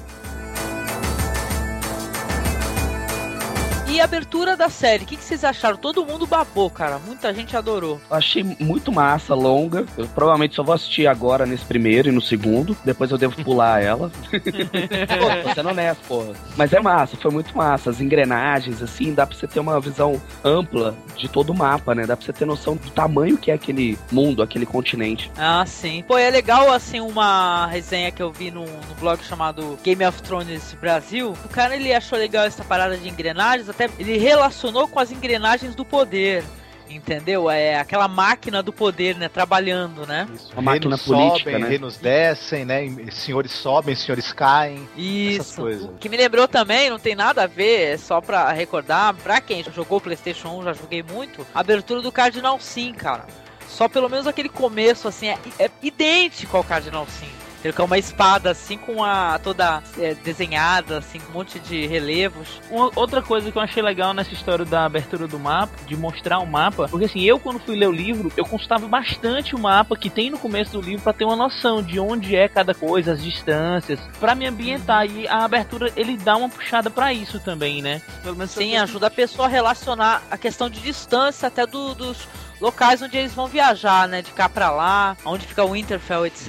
E 3.94 4.02
a 4.02 4.06
abertura 4.06 4.58
da 4.58 4.70
série, 4.70 5.04
o 5.04 5.06
que, 5.06 5.16
que 5.16 5.24
vocês 5.24 5.44
acharam? 5.44 5.78
Todo 5.78 6.04
mundo 6.04 6.26
babou, 6.26 6.68
cara. 6.68 6.98
Muita 6.98 7.32
gente 7.32 7.56
adorou. 7.56 8.02
Eu 8.10 8.18
achei 8.18 8.44
muito 8.60 8.92
massa, 8.92 9.36
longa. 9.36 9.86
Eu 9.96 10.08
provavelmente 10.08 10.56
só 10.56 10.64
vou 10.64 10.74
assistir 10.74 11.06
agora 11.06 11.46
nesse 11.46 11.64
primeiro 11.64 12.10
e 12.10 12.12
no 12.12 12.20
segundo. 12.20 12.76
Depois 12.84 13.12
eu 13.12 13.20
devo 13.20 13.36
pular 13.44 13.78
ela. 13.86 14.10
pô, 14.10 15.48
tô 15.48 15.54
sendo 15.54 15.70
honesto, 15.70 16.02
porra. 16.08 16.34
Mas 16.58 16.74
é 16.74 16.80
massa, 16.80 17.16
foi 17.18 17.30
muito 17.30 17.56
massa. 17.56 17.92
As 17.92 18.02
engrenagens, 18.02 18.82
assim, 18.82 19.14
dá 19.14 19.28
pra 19.28 19.38
você 19.38 19.46
ter 19.46 19.60
uma 19.60 19.80
visão 19.80 20.20
ampla 20.44 20.96
de 21.16 21.28
todo 21.28 21.52
o 21.52 21.56
mapa, 21.56 21.94
né? 21.94 22.08
Dá 22.08 22.18
pra 22.18 22.26
você 22.26 22.34
ter 22.34 22.46
noção 22.46 22.76
do 22.76 22.90
tamanho 22.90 23.38
que 23.38 23.52
é 23.52 23.54
aquele 23.54 23.96
mundo, 24.12 24.42
aquele 24.42 24.66
continente. 24.66 25.32
Ah, 25.38 25.64
sim. 25.68 26.04
Pô, 26.08 26.18
é 26.18 26.32
legal, 26.32 26.72
assim, 26.74 27.00
uma 27.00 27.68
resenha 27.68 28.10
que 28.10 28.24
eu 28.24 28.32
vi 28.32 28.50
no, 28.50 28.66
no 28.66 28.96
blog 29.00 29.24
chamado 29.24 29.78
Game 29.84 30.04
of 30.04 30.20
Thrones 30.24 30.76
Brasil. 30.82 31.36
O 31.46 31.50
cara, 31.50 31.76
ele 31.76 31.94
achou 31.94 32.18
legal 32.18 32.44
essa 32.44 32.64
parada 32.64 32.98
de 32.98 33.08
engrenagens, 33.08 33.70
até 33.70 33.83
ele 33.98 34.18
relacionou 34.18 34.88
com 34.88 35.00
as 35.00 35.12
engrenagens 35.12 35.76
do 35.76 35.86
poder. 35.86 36.44
Entendeu? 36.90 37.50
É 37.50 37.80
aquela 37.80 38.08
máquina 38.08 38.62
do 38.62 38.72
poder, 38.72 39.18
né? 39.18 39.28
Trabalhando, 39.28 40.06
né? 40.06 40.28
Isso. 40.34 40.50
Reinos 40.50 40.64
máquina 40.64 40.98
política, 40.98 41.52
sobem, 41.52 41.60
né? 41.60 41.68
Reinos 41.68 41.98
descem, 41.98 42.66
né? 42.66 43.12
Senhores 43.12 43.52
sobem, 43.52 43.96
senhores 43.96 44.32
caem. 44.32 44.88
Isso. 44.96 45.66
O 45.66 45.98
que 45.98 46.10
me 46.10 46.18
lembrou 46.18 46.48
também, 46.48 46.90
não 46.90 47.00
tem 47.00 47.16
nada 47.16 47.44
a 47.44 47.48
ver, 47.48 47.94
é 47.94 47.98
só 47.98 48.22
pra 48.22 48.52
recordar, 48.52 49.14
pra 49.16 49.42
quem 49.42 49.64
jogou 49.74 50.00
PlayStation 50.00 50.50
1, 50.60 50.64
já 50.64 50.74
joguei 50.74 51.02
muito, 51.02 51.48
a 51.54 51.62
abertura 51.62 52.02
do 52.02 52.12
Cardinal 52.12 52.60
Sim, 52.60 52.94
cara. 52.94 53.26
Só 53.68 53.88
pelo 53.88 54.10
menos 54.10 54.28
aquele 54.28 54.50
começo, 54.50 55.08
assim, 55.08 55.30
é, 55.30 55.38
é 55.58 55.72
idêntico 55.82 56.56
ao 56.56 56.64
Cardinal 56.64 57.08
Sim. 57.08 57.43
Ele 57.64 57.74
com 57.74 57.84
uma 57.84 57.98
espada 57.98 58.52
assim 58.52 58.78
com 58.78 59.04
a 59.04 59.40
toda 59.40 59.82
é, 59.98 60.14
desenhada, 60.16 60.98
assim, 60.98 61.20
com 61.20 61.32
um 61.32 61.34
monte 61.34 61.60
de 61.60 61.86
relevos. 61.88 62.62
Uma, 62.70 62.92
outra 62.96 63.22
coisa 63.22 63.52
que 63.52 63.58
eu 63.58 63.62
achei 63.62 63.82
legal 63.82 64.14
nessa 64.14 64.34
história 64.34 64.66
da 64.66 64.86
abertura 64.86 65.28
do 65.28 65.40
mapa, 65.40 65.74
de 65.86 65.96
mostrar 65.96 66.40
o 66.40 66.46
mapa, 66.46 66.88
porque 66.90 67.06
assim, 67.06 67.22
eu 67.22 67.40
quando 67.40 67.60
fui 67.60 67.76
ler 67.76 67.88
o 67.88 67.92
livro, 67.92 68.32
eu 68.36 68.46
consultava 68.46 68.88
bastante 68.88 69.56
o 69.56 69.60
mapa 69.60 69.96
que 69.96 70.10
tem 70.10 70.30
no 70.30 70.38
começo 70.38 70.74
do 70.74 70.82
livro 70.82 71.04
para 71.04 71.14
ter 71.14 71.26
uma 71.26 71.36
noção 71.36 71.82
de 71.82 72.00
onde 72.00 72.36
é 72.36 72.48
cada 72.48 72.74
coisa, 72.74 73.14
as 73.14 73.24
distâncias, 73.24 74.00
para 74.20 74.36
me 74.36 74.46
ambientar 74.46 75.06
e 75.06 75.28
a 75.28 75.44
abertura 75.44 75.92
ele 75.96 76.18
dá 76.18 76.36
uma 76.36 76.50
puxada 76.50 76.90
para 76.90 77.14
isso 77.14 77.40
também, 77.40 77.82
né? 77.82 78.02
Sim, 78.48 78.78
ajuda 78.78 79.08
a 79.08 79.12
pessoa 79.12 79.48
a 79.48 79.52
relacionar 79.52 80.24
a 80.30 80.38
questão 80.38 80.70
de 80.70 80.80
distância 80.80 81.48
até 81.48 81.66
do, 81.66 81.96
dos 81.96 82.28
locais 82.64 83.02
onde 83.02 83.18
eles 83.18 83.34
vão 83.34 83.46
viajar, 83.46 84.08
né? 84.08 84.22
De 84.22 84.32
cá 84.32 84.48
pra 84.48 84.72
lá, 84.72 85.18
onde 85.26 85.46
fica 85.46 85.66
o 85.66 85.74
Winterfell, 85.74 86.26
etc, 86.26 86.48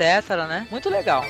né? 0.48 0.64
Muito 0.70 0.88
legal. 0.88 1.24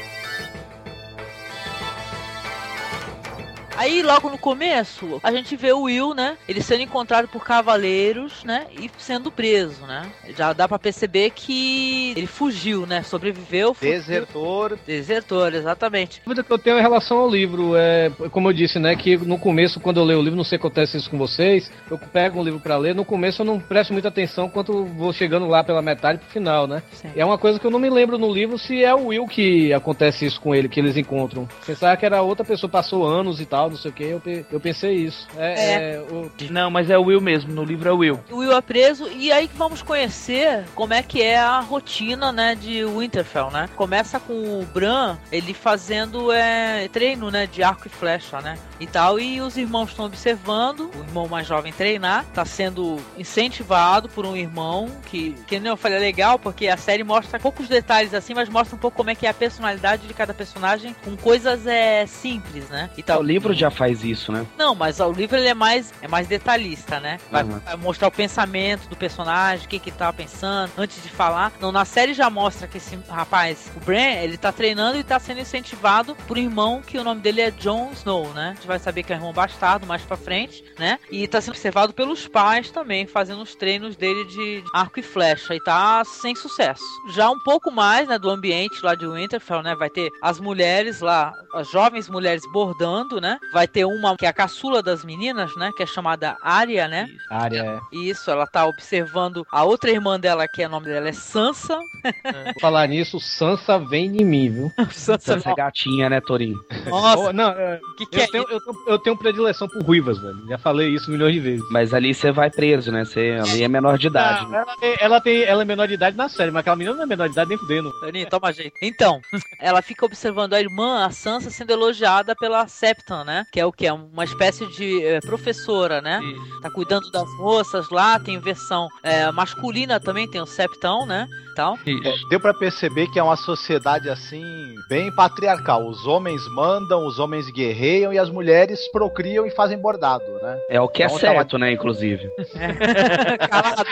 Aí, 3.77 4.03
logo 4.03 4.31
no 4.31 4.39
começo, 4.39 5.21
a 5.23 5.33
gente 5.33 5.57
vê 5.57 5.73
o 5.73 5.83
Will, 5.83 6.15
né? 6.15 6.37
Ele 6.49 6.63
sendo 6.63 6.83
encontrado 6.83 7.27
por 7.27 7.45
cavaleiros, 7.45 8.45
né? 8.45 8.67
E 8.71 8.89
sendo 8.99 9.33
preso, 9.33 9.85
né? 9.85 10.11
Já 10.37 10.53
dá 10.53 10.69
para 10.69 10.79
perceber 10.79 11.31
que 11.31 12.13
ele 12.17 12.27
fugiu, 12.27 12.87
né? 12.87 13.03
Sobreviveu. 13.03 13.75
Fugiu. 13.75 13.93
Desertor. 13.93 14.79
Desertor, 14.87 15.55
exatamente. 15.55 16.21
A 16.21 16.25
dúvida 16.25 16.45
que 16.45 16.53
eu 16.53 16.59
tenho 16.59 16.79
em 16.79 16.83
relação 16.83 17.19
ao 17.19 17.29
livro 17.29 17.73
é, 17.77 18.11
como 18.31 18.49
eu 18.49 18.53
disse, 18.53 18.79
né? 18.79 18.95
Que 18.95 19.17
no 19.17 19.39
começo, 19.39 19.81
quando 19.81 19.99
eu 19.99 20.05
leio 20.05 20.21
o 20.21 20.23
livro, 20.23 20.37
não 20.37 20.45
sei 20.45 20.57
se 20.57 20.61
acontece 20.61 20.97
isso 20.97 21.11
com 21.11 21.19
vocês, 21.19 21.71
eu 21.91 21.99
pego 21.99 22.39
um 22.39 22.45
livro 22.45 22.61
para 22.61 22.77
ler, 22.77 22.95
no 22.95 23.05
começo 23.05 23.43
eu 23.43 23.47
não 23.47 23.59
presto 23.59 23.93
muita 23.93 24.09
atenção 24.09 24.49
quanto 24.49 24.85
vou 24.85 25.13
chegando 25.13 25.49
lá 25.49 25.65
pela 25.65 25.83
metade 25.83 26.19
pro 26.19 26.29
final, 26.29 26.69
né? 26.69 26.83
Sim. 26.93 27.11
E 27.17 27.21
é 27.21 27.25
uma 27.25 27.39
coisa 27.39 27.59
que 27.59 27.67
eu 27.67 27.71
não 27.71 27.81
me 27.81 27.91
lembro 27.91 28.19
no 28.19 28.33
livro 28.33 28.57
se 28.57 28.85
é 28.85 28.95
o 28.95 29.07
Will 29.07 29.27
que 29.27 29.73
acontece 29.73 30.25
isso 30.25 30.41
com 30.41 30.55
ele, 30.55 30.69
que 30.69 30.79
eles 30.79 30.97
encontram. 30.97 31.49
Pensava 31.67 31.97
que 31.97 32.07
era 32.07 32.23
outra 32.23 32.45
pessoa, 32.45 32.71
passou 32.71 33.05
anos 33.05 33.41
e 33.41 33.47
tal 33.47 33.64
tal, 33.65 33.71
não 33.71 33.77
sei 33.77 33.91
o 33.91 33.95
que, 33.95 34.05
eu, 34.05 34.23
eu 34.51 34.61
pensei 34.61 34.95
isso. 34.95 35.27
É, 35.37 35.53
é. 35.53 35.95
é 35.95 36.01
o... 36.01 36.31
Não, 36.51 36.71
mas 36.71 36.91
é 36.91 36.99
o 36.99 37.05
Will 37.05 37.21
mesmo, 37.21 37.53
no 37.53 37.65
livro 37.65 37.89
é 37.89 37.93
o 37.93 37.99
Will. 37.99 38.21
O 38.31 38.37
Will 38.37 38.53
é 38.53 38.61
preso, 38.61 39.09
e 39.09 39.33
aí 39.33 39.49
que 39.49 39.57
vamos 39.57 39.83
conhecer 39.83 40.65
como 40.75 40.93
é 40.93 41.03
que 41.03 41.23
é 41.23 41.39
a 41.39 41.61
rotina, 41.61 42.33
né, 42.33 42.55
de 42.55 42.85
Winterfell, 42.85 43.51
né? 43.51 43.69
Começa 43.77 44.21
com 44.21 44.61
o 44.61 44.67
Bran, 44.73 45.17
ele 45.33 45.55
fazendo 45.55 46.33
é, 46.33 46.89
treino, 46.89 47.31
né, 47.31 47.47
de 47.47 47.63
arco 47.63 47.87
e 47.87 47.91
flecha, 47.91 48.41
né? 48.41 48.59
E 48.81 48.87
tal, 48.87 49.19
e 49.19 49.41
os 49.41 49.57
irmãos 49.57 49.91
estão 49.91 50.05
observando, 50.05 50.91
o 50.95 50.99
irmão 51.01 51.29
mais 51.29 51.47
jovem 51.47 51.73
treinar, 51.73 52.25
tá 52.35 52.45
sendo 52.45 52.99
incentivado 53.17 54.09
por 54.09 54.27
um 54.27 54.37
irmão 54.37 54.91
que, 55.07 55.33
que 55.47 55.61
nem 55.61 55.71
eu 55.71 55.77
falei, 55.77 55.99
é 55.99 56.01
legal, 56.01 56.39
porque 56.39 56.69
a 56.69 56.77
série 56.77 57.05
mostra 57.05 57.39
poucos 57.39 57.69
detalhes 57.69 58.15
assim, 58.15 58.35
mas 58.35 58.49
mostra 58.49 58.77
um 58.77 58.79
pouco 58.79 58.97
como 58.97 59.11
é 59.11 59.15
que 59.15 59.27
é 59.27 59.31
a 59.31 59.35
personalidade 59.35 60.07
de 60.07 60.15
cada 60.15 60.35
personagem 60.35 60.95
com 61.05 61.17
coisas 61.17 61.67
é, 61.67 62.07
simples, 62.07 62.69
né? 62.69 62.91
E 62.97 63.03
tal. 63.03 63.21
O 63.21 63.23
livro 63.23 63.55
já 63.55 63.71
faz 63.71 64.05
isso, 64.05 64.33
né? 64.33 64.47
Não, 64.57 64.75
mas 64.75 65.01
o 65.01 65.13
livro 65.13 65.37
ele 65.37 65.49
é 65.49 65.55
mais, 65.55 65.93
é 66.03 66.09
mais 66.09 66.27
detalhista, 66.27 67.01
né? 67.01 67.19
Vai, 67.31 67.45
uhum. 67.45 67.59
vai 67.59 67.77
mostrar 67.77 68.09
o 68.09 68.13
pensamento 68.13 68.89
do 68.89 68.97
personagem, 68.97 69.67
o 69.67 69.69
que 69.69 69.79
que 69.79 69.91
ele 69.91 69.97
tava 69.97 70.13
pensando 70.13 70.73
antes 70.77 71.03
de 71.03 71.09
falar. 71.09 71.53
Não, 71.61 71.71
na 71.71 71.85
série 71.85 72.15
já 72.15 72.29
mostra 72.29 72.67
que 72.67 72.79
esse 72.79 72.99
rapaz, 73.09 73.71
o 73.77 73.81
Bran, 73.81 74.23
ele 74.23 74.37
tá 74.37 74.53
treinando 74.53 74.99
e 74.99 75.05
tá 75.05 75.19
sendo 75.19 75.41
incentivado 75.41 76.15
por 76.27 76.37
um 76.37 76.41
irmão 76.41 76.83
que 76.83 76.99
o 76.99 77.05
nome 77.05 77.21
dele 77.21 77.41
é 77.41 77.51
Jon 77.51 77.91
Snow, 77.93 78.29
né? 78.33 78.51
A 78.51 78.55
gente 78.55 78.67
vai 78.67 78.74
saber 78.79 79.03
que 79.03 79.13
é 79.13 79.17
irmão 79.17 79.33
bastardo 79.33 79.87
mais 79.87 80.03
pra 80.03 80.17
frente, 80.17 80.65
né? 80.79 80.99
E 81.11 81.27
tá 81.27 81.41
sendo 81.41 81.55
observado 81.55 81.93
pelos 81.93 82.27
pais 82.27 82.71
também, 82.71 83.07
fazendo 83.07 83.43
os 83.43 83.55
treinos 83.55 83.97
dele 83.97 84.25
de 84.25 84.65
arco 84.73 85.01
e 85.01 85.03
flecha. 85.03 85.55
E 85.55 85.63
tá 85.63 86.03
sem 86.05 86.35
sucesso. 86.35 86.83
Já 87.15 87.31
um 87.31 87.39
pouco 87.41 87.71
mais, 87.71 88.09
né, 88.09 88.19
do 88.19 88.31
ambiente 88.31 88.83
lá 88.83 88.95
de 88.95 89.07
Winterfell, 89.07 89.63
né? 89.63 89.75
Vai 89.75 89.91
ter 89.91 90.11
as 90.21 90.41
mulheres 90.41 91.01
lá, 91.01 91.33
as 91.55 91.71
jovens 91.71 92.09
mulheres 92.09 92.43
bordando, 92.53 93.21
né? 93.21 93.39
Vai 93.53 93.67
ter 93.69 93.85
uma 93.85 94.17
que 94.17 94.27
é 94.27 94.29
a 94.29 94.33
caçula 94.33 94.83
das 94.83 95.05
meninas, 95.05 95.55
né? 95.57 95.71
Que 95.77 95.83
é 95.83 95.87
chamada 95.87 96.37
Arya, 96.43 96.89
né? 96.89 97.09
Arya, 97.31 97.63
é. 97.93 97.97
Isso, 97.97 98.31
ela 98.31 98.47
tá 98.47 98.67
observando 98.67 99.47
a 99.51 99.65
outra 99.65 99.91
irmã 99.91 100.19
dela, 100.19 100.47
que 100.49 100.63
é, 100.63 100.67
o 100.67 100.71
nome 100.71 100.87
dela 100.87 101.09
é 101.09 101.13
Sansa. 101.13 101.77
Vou 101.77 102.61
falar 102.61 102.87
nisso, 102.89 103.21
Sansa 103.21 103.79
vem 103.79 104.11
de 104.11 104.25
mim, 104.25 104.51
viu? 104.51 104.73
Sansa, 104.91 105.35
Sansa 105.35 105.51
é 105.51 105.55
gatinha, 105.55 106.09
né, 106.11 106.21
Torinho? 106.21 106.59
Nossa, 106.87 107.33
não, 107.33 107.51
é, 107.51 107.81
que 107.97 108.07
que 108.07 108.19
eu, 108.19 108.23
é 108.23 108.27
tenho, 108.27 108.54
eu, 108.55 108.61
tenho, 108.61 108.85
eu 108.87 108.99
tenho 108.99 109.17
predileção 109.17 109.69
por 109.69 109.83
ruivas, 109.83 110.19
velho. 110.19 110.47
Já 110.49 110.59
falei 110.59 110.89
isso 110.89 111.11
milhões 111.11 111.35
de 111.35 111.41
vezes. 111.41 111.69
Mas 111.71 111.93
ali 111.93 112.15
você 112.15 112.31
vai 112.31 112.51
preso, 112.51 112.91
né? 112.91 113.05
Você 113.05 113.39
ali 113.41 113.63
é 113.63 113.69
menor 113.69 113.99
de 113.99 114.07
idade. 114.07 114.47
né? 114.49 114.59
ela, 114.59 114.77
tem, 114.77 114.97
ela, 114.99 115.21
tem, 115.21 115.43
ela 115.43 115.63
é 115.63 115.65
menor 115.65 115.89
de 115.89 115.95
idade 115.95 116.17
na 116.17 116.29
série, 116.29 116.51
mas 116.51 116.61
aquela 116.61 116.77
menina 116.77 116.97
não 116.97 117.05
é 117.05 117.07
menor 117.07 117.27
de 117.27 117.33
idade 117.33 117.49
nem 117.49 117.59
fudendo. 117.59 117.91
Torinho, 118.01 118.29
toma 118.29 118.53
jeito. 118.53 118.75
Então, 118.83 119.21
ela 119.61 119.83
fica 119.83 120.05
observando 120.05 120.55
a 120.55 120.61
irmã, 120.61 121.05
a 121.05 121.11
Sansa, 121.11 121.51
sendo 121.51 121.71
elogiada 121.71 122.35
pela 122.37 122.67
Septon, 122.69 123.25
né? 123.25 123.45
Que 123.53 123.61
é 123.61 123.67
o 123.67 123.73
que? 123.73 123.87
É 123.87 123.93
uma 123.93 124.25
espécie 124.25 124.67
de 124.67 125.05
é, 125.05 125.21
professora, 125.21 126.01
né? 126.01 126.21
Sim. 126.21 126.61
Tá 126.63 126.71
cuidando 126.71 127.11
das 127.11 127.29
moças 127.37 127.91
lá, 127.91 128.19
tem 128.19 128.39
versão 128.39 128.89
é, 129.03 129.31
masculina 129.31 130.01
também, 130.01 130.29
tem 130.29 130.41
o 130.41 130.47
Septão, 130.47 131.07
né? 131.07 131.27
Então, 131.53 131.79
é, 131.87 132.15
deu 132.29 132.41
para 132.41 132.53
perceber 132.53 133.07
que 133.09 133.19
é 133.19 133.23
uma 133.23 133.37
sociedade 133.37 134.11
assim, 134.11 134.43
bem 134.89 135.15
patriarcal. 135.15 135.87
Os 135.87 136.05
homens 136.05 136.45
mandam, 136.49 137.07
os 137.07 137.21
homens 137.21 137.49
guerreiam 137.49 138.13
e 138.13 138.19
as 138.19 138.29
mulheres 138.29 138.44
procriam 138.93 139.47
e 139.47 139.51
fazem 139.51 139.79
bordado, 139.79 140.25
né? 140.43 140.59
É 140.69 140.81
o 140.81 140.89
que 140.89 141.03
é 141.03 141.07
então, 141.07 141.17
é 141.17 141.21
certo, 141.21 141.53
tá... 141.53 141.59
né, 141.59 141.73
inclusive. 141.73 142.31
Calado. 143.51 143.85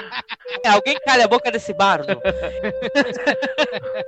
É, 0.65 0.69
alguém 0.69 0.97
calha 1.05 1.25
a 1.25 1.29
boca 1.29 1.51
desse 1.51 1.73
bardo. 1.73 2.13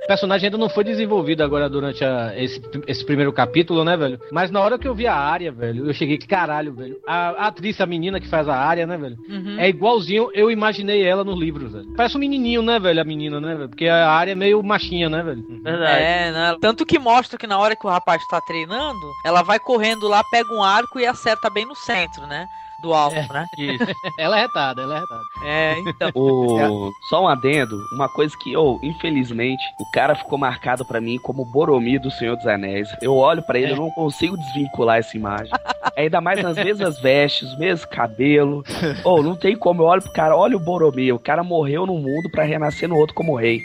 o 0.03 0.07
personagem 0.07 0.47
ainda 0.47 0.57
não 0.57 0.69
foi 0.69 0.83
desenvolvido 0.83 1.43
agora 1.43 1.69
durante 1.69 2.03
a, 2.03 2.33
esse, 2.37 2.61
esse 2.87 3.05
primeiro 3.05 3.33
capítulo, 3.33 3.83
né, 3.83 3.97
velho? 3.97 4.19
Mas 4.31 4.51
na 4.51 4.61
hora 4.61 4.77
que 4.77 4.87
eu 4.87 4.95
vi 4.95 5.07
a 5.07 5.15
área, 5.15 5.51
velho, 5.51 5.87
eu 5.87 5.93
cheguei, 5.93 6.17
caralho, 6.17 6.73
velho. 6.73 6.97
A, 7.07 7.29
a 7.29 7.47
atriz, 7.47 7.79
a 7.81 7.85
menina 7.85 8.19
que 8.19 8.27
faz 8.27 8.47
a 8.47 8.55
área, 8.55 8.85
né, 8.85 8.97
velho? 8.97 9.17
Uhum. 9.27 9.59
É 9.59 9.67
igualzinho, 9.67 10.29
eu 10.33 10.51
imaginei 10.51 11.03
ela 11.03 11.23
nos 11.23 11.39
livros, 11.39 11.71
velho. 11.71 11.93
Parece 11.95 12.15
um 12.17 12.19
menininho, 12.19 12.61
né, 12.61 12.79
velho, 12.79 13.01
a 13.01 13.05
menina, 13.05 13.41
né, 13.41 13.55
velho? 13.55 13.69
Porque 13.69 13.87
a 13.87 14.09
área 14.09 14.31
é 14.31 14.35
meio 14.35 14.61
machinha, 14.63 15.09
né, 15.09 15.23
velho? 15.23 15.43
Verdade. 15.63 16.03
É, 16.03 16.31
né? 16.31 16.57
Tanto 16.61 16.85
que 16.85 16.99
mostra 16.99 17.37
que 17.37 17.47
na 17.47 17.57
hora 17.57 17.75
que 17.75 17.85
o 17.85 17.89
rapaz 17.89 18.21
tá 18.29 18.39
treinando, 18.41 19.11
ela 19.25 19.41
vai 19.41 19.59
correndo 19.59 20.07
lá, 20.07 20.23
pega 20.35 20.53
um 20.53 20.61
arco 20.61 20.99
e 20.99 21.05
acerta 21.05 21.49
bem 21.49 21.65
no 21.65 21.75
centro, 21.75 22.27
né? 22.27 22.49
Do 22.85 22.93
alvo, 22.93 23.15
é, 23.15 23.27
né? 23.27 23.45
Isso. 23.57 23.85
ela 24.19 24.37
é 24.37 24.41
retada, 24.41 24.81
ela 24.83 24.97
é 24.97 24.99
retada. 24.99 25.21
É, 25.43 25.79
então. 25.79 26.11
O... 26.13 26.91
Só 27.09 27.23
um 27.23 27.27
adendo, 27.27 27.75
uma 27.93 28.07
coisa 28.07 28.35
que, 28.37 28.55
oh, 28.55 28.79
infelizmente, 28.83 29.63
o 29.79 29.91
cara 29.91 30.15
ficou 30.15 30.37
marcado 30.37 30.85
para 30.85 31.01
mim 31.01 31.17
como 31.17 31.43
Boromir 31.43 31.99
do 31.99 32.11
Senhor 32.11 32.35
dos 32.35 32.45
Anéis. 32.45 32.87
Eu 33.01 33.15
olho 33.15 33.41
para 33.43 33.57
ele, 33.57 33.69
é. 33.69 33.71
eu 33.71 33.77
não 33.77 33.89
consigo 33.91 34.37
desvincular 34.37 34.99
essa 34.99 35.17
imagem. 35.17 35.51
Ainda 35.97 36.21
mais 36.21 36.41
nas 36.43 36.57
mesmas 36.57 36.99
vestes, 36.99 37.49
os 37.49 37.57
mesmos 37.57 37.85
cabelo. 37.85 38.63
Oh, 39.03 39.23
não 39.23 39.35
tem 39.35 39.55
como. 39.55 39.81
Eu 39.81 39.87
olho 39.87 40.01
pro 40.01 40.11
cara, 40.11 40.35
olha 40.35 40.57
o 40.57 40.59
Boromir. 40.59 41.15
O 41.15 41.19
cara 41.19 41.43
morreu 41.43 41.85
no 41.85 41.95
mundo 41.95 42.29
para 42.31 42.43
renascer 42.43 42.87
no 42.87 42.97
outro 42.97 43.15
como 43.15 43.35
rei. 43.35 43.61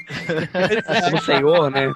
como 1.04 1.22
senhor, 1.22 1.70
né? 1.70 1.92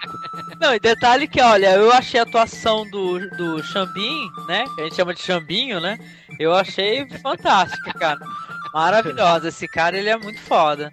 Não, 0.60 0.74
e 0.74 0.80
detalhe 0.80 1.28
que, 1.28 1.40
olha, 1.40 1.74
eu 1.74 1.92
achei 1.92 2.18
a 2.18 2.24
atuação 2.24 2.88
do, 2.90 3.30
do 3.36 3.62
Xambin, 3.62 4.28
né? 4.48 4.64
Que 4.74 4.80
a 4.80 4.84
gente 4.84 4.96
chama 4.96 5.14
de 5.14 5.22
Xambinho, 5.22 5.80
né? 5.80 5.98
Eu 6.38 6.54
achei 6.54 7.06
fantástica, 7.20 7.92
cara. 7.94 8.20
Maravilhosa. 8.72 9.48
Esse 9.48 9.68
cara, 9.68 9.96
ele 9.96 10.08
é 10.08 10.16
muito 10.16 10.40
foda. 10.40 10.92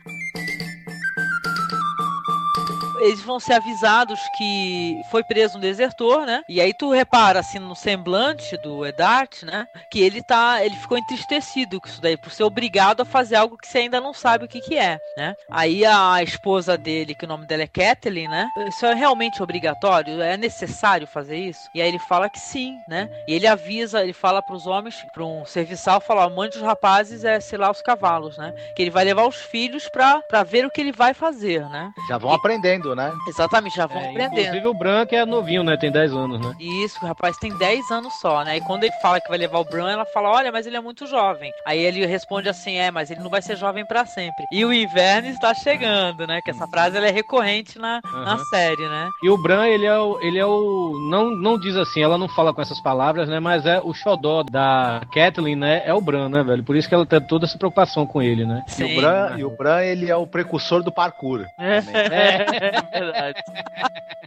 Eles 3.01 3.21
vão 3.21 3.39
ser 3.39 3.53
avisados 3.53 4.19
que 4.37 5.01
foi 5.09 5.23
preso 5.23 5.57
um 5.57 5.61
desertor, 5.61 6.25
né? 6.25 6.43
E 6.47 6.61
aí 6.61 6.73
tu 6.73 6.91
repara 6.91 7.39
assim 7.39 7.59
no 7.59 7.75
semblante 7.75 8.57
do 8.57 8.85
Edart, 8.85 9.43
né? 9.43 9.65
Que 9.91 10.01
ele 10.01 10.21
tá, 10.21 10.63
ele 10.63 10.75
ficou 10.75 10.97
entristecido 10.97 11.79
com 11.79 11.87
isso 11.87 12.01
daí 12.01 12.17
por 12.17 12.31
ser 12.31 12.43
obrigado 12.43 13.01
a 13.01 13.05
fazer 13.05 13.35
algo 13.35 13.57
que 13.57 13.67
você 13.67 13.79
ainda 13.79 13.99
não 13.99 14.13
sabe 14.13 14.45
o 14.45 14.47
que 14.47 14.61
que 14.61 14.77
é, 14.77 14.99
né? 15.17 15.35
Aí 15.49 15.85
a 15.85 16.21
esposa 16.21 16.77
dele, 16.77 17.15
que 17.15 17.25
o 17.25 17.27
nome 17.27 17.45
dela 17.45 17.63
é 17.63 17.67
Kathleen, 17.67 18.27
né? 18.27 18.47
Isso 18.67 18.85
é 18.85 18.93
realmente 18.93 19.41
obrigatório? 19.41 20.21
É 20.21 20.37
necessário 20.37 21.07
fazer 21.07 21.37
isso? 21.37 21.61
E 21.73 21.81
aí 21.81 21.87
ele 21.87 21.99
fala 21.99 22.29
que 22.29 22.39
sim, 22.39 22.77
né? 22.87 23.09
E 23.27 23.33
ele 23.33 23.47
avisa, 23.47 24.01
ele 24.03 24.13
fala 24.13 24.41
para 24.41 24.55
os 24.55 24.67
homens, 24.67 24.95
para 25.13 25.23
um 25.23 25.45
serviçal, 25.45 25.99
fala, 25.99 26.29
mande 26.29 26.57
os 26.57 26.63
rapazes 26.63 27.23
é 27.23 27.39
sei 27.39 27.57
lá 27.57 27.71
os 27.71 27.81
cavalos, 27.81 28.37
né? 28.37 28.53
Que 28.75 28.83
ele 28.83 28.91
vai 28.91 29.03
levar 29.03 29.27
os 29.27 29.35
filhos 29.35 29.89
pra 29.89 30.43
ver 30.43 30.65
o 30.65 30.69
que 30.69 30.81
ele 30.81 30.91
vai 30.91 31.13
fazer, 31.13 31.67
né? 31.69 31.91
Já 32.07 32.17
vão 32.17 32.31
e... 32.31 32.35
aprendendo, 32.35 32.90
né? 32.95 33.13
Exatamente, 33.27 33.75
já 33.75 33.85
vão 33.85 34.01
é, 34.01 34.09
aprendendo. 34.09 34.39
Inclusive 34.39 34.67
o 34.67 34.73
Bran 34.73 35.05
que 35.05 35.15
é 35.15 35.25
novinho, 35.25 35.63
né? 35.63 35.77
Tem 35.77 35.91
10 35.91 36.13
anos, 36.13 36.39
né? 36.39 36.55
Isso, 36.59 36.97
o 37.03 37.07
rapaz 37.07 37.37
tem 37.37 37.55
10 37.57 37.91
anos 37.91 38.13
só, 38.19 38.43
né? 38.43 38.57
E 38.57 38.61
quando 38.61 38.83
ele 38.83 38.93
fala 39.01 39.19
que 39.19 39.29
vai 39.29 39.37
levar 39.37 39.59
o 39.59 39.65
Bran, 39.65 39.89
ela 39.89 40.05
fala, 40.05 40.29
olha, 40.29 40.51
mas 40.51 40.65
ele 40.65 40.77
é 40.77 40.81
muito 40.81 41.05
jovem. 41.07 41.51
Aí 41.65 41.79
ele 41.79 42.05
responde 42.05 42.49
assim, 42.49 42.75
é, 42.75 42.91
mas 42.91 43.11
ele 43.11 43.21
não 43.21 43.29
vai 43.29 43.41
ser 43.41 43.55
jovem 43.55 43.85
para 43.85 44.05
sempre. 44.05 44.45
E 44.51 44.63
o 44.65 44.73
inverno 44.73 45.29
está 45.29 45.53
chegando, 45.53 46.25
né? 46.27 46.39
Que 46.43 46.51
essa 46.51 46.67
frase 46.67 46.97
ela 46.97 47.07
é 47.07 47.11
recorrente 47.11 47.79
na, 47.79 48.01
uhum. 48.05 48.23
na 48.23 48.37
série, 48.45 48.87
né? 48.87 49.09
E 49.23 49.29
o 49.29 49.37
Bran, 49.37 49.67
ele 49.67 49.85
é 49.85 49.97
o, 49.97 50.19
ele 50.21 50.39
é 50.39 50.45
o. 50.45 51.07
Não, 51.09 51.31
não 51.31 51.59
diz 51.59 51.75
assim, 51.75 52.01
ela 52.01 52.17
não 52.17 52.27
fala 52.27 52.53
com 52.53 52.61
essas 52.61 52.79
palavras, 52.81 53.27
né? 53.29 53.39
Mas 53.39 53.65
é 53.65 53.79
o 53.83 53.93
xodó 53.93 54.43
da 54.43 55.01
Kathleen, 55.13 55.55
né? 55.55 55.81
É 55.85 55.93
o 55.93 56.01
Bran, 56.01 56.29
né, 56.29 56.43
velho? 56.43 56.63
Por 56.63 56.75
isso 56.75 56.87
que 56.87 56.95
ela 56.95 57.05
tem 57.05 57.21
toda 57.21 57.45
essa 57.45 57.57
preocupação 57.57 58.05
com 58.05 58.21
ele, 58.21 58.45
né? 58.45 58.63
Sim. 58.67 58.87
E 58.87 58.97
o 58.97 59.01
Bran, 59.01 59.37
e 59.37 59.43
o 59.43 59.49
Bran 59.49 59.81
ele 59.81 60.09
é 60.09 60.15
o 60.15 60.27
precursor 60.27 60.83
do 60.83 60.91
parkour. 60.91 61.45
É, 61.59 61.77
é 61.77 62.80
verdade. 62.91 63.43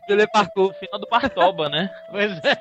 Ele 0.08 0.22
é 0.22 0.26
parkour, 0.26 0.74
final 0.74 1.00
do 1.00 1.06
Partoba, 1.06 1.68
né? 1.68 1.90
Pois 2.10 2.32
é. 2.44 2.58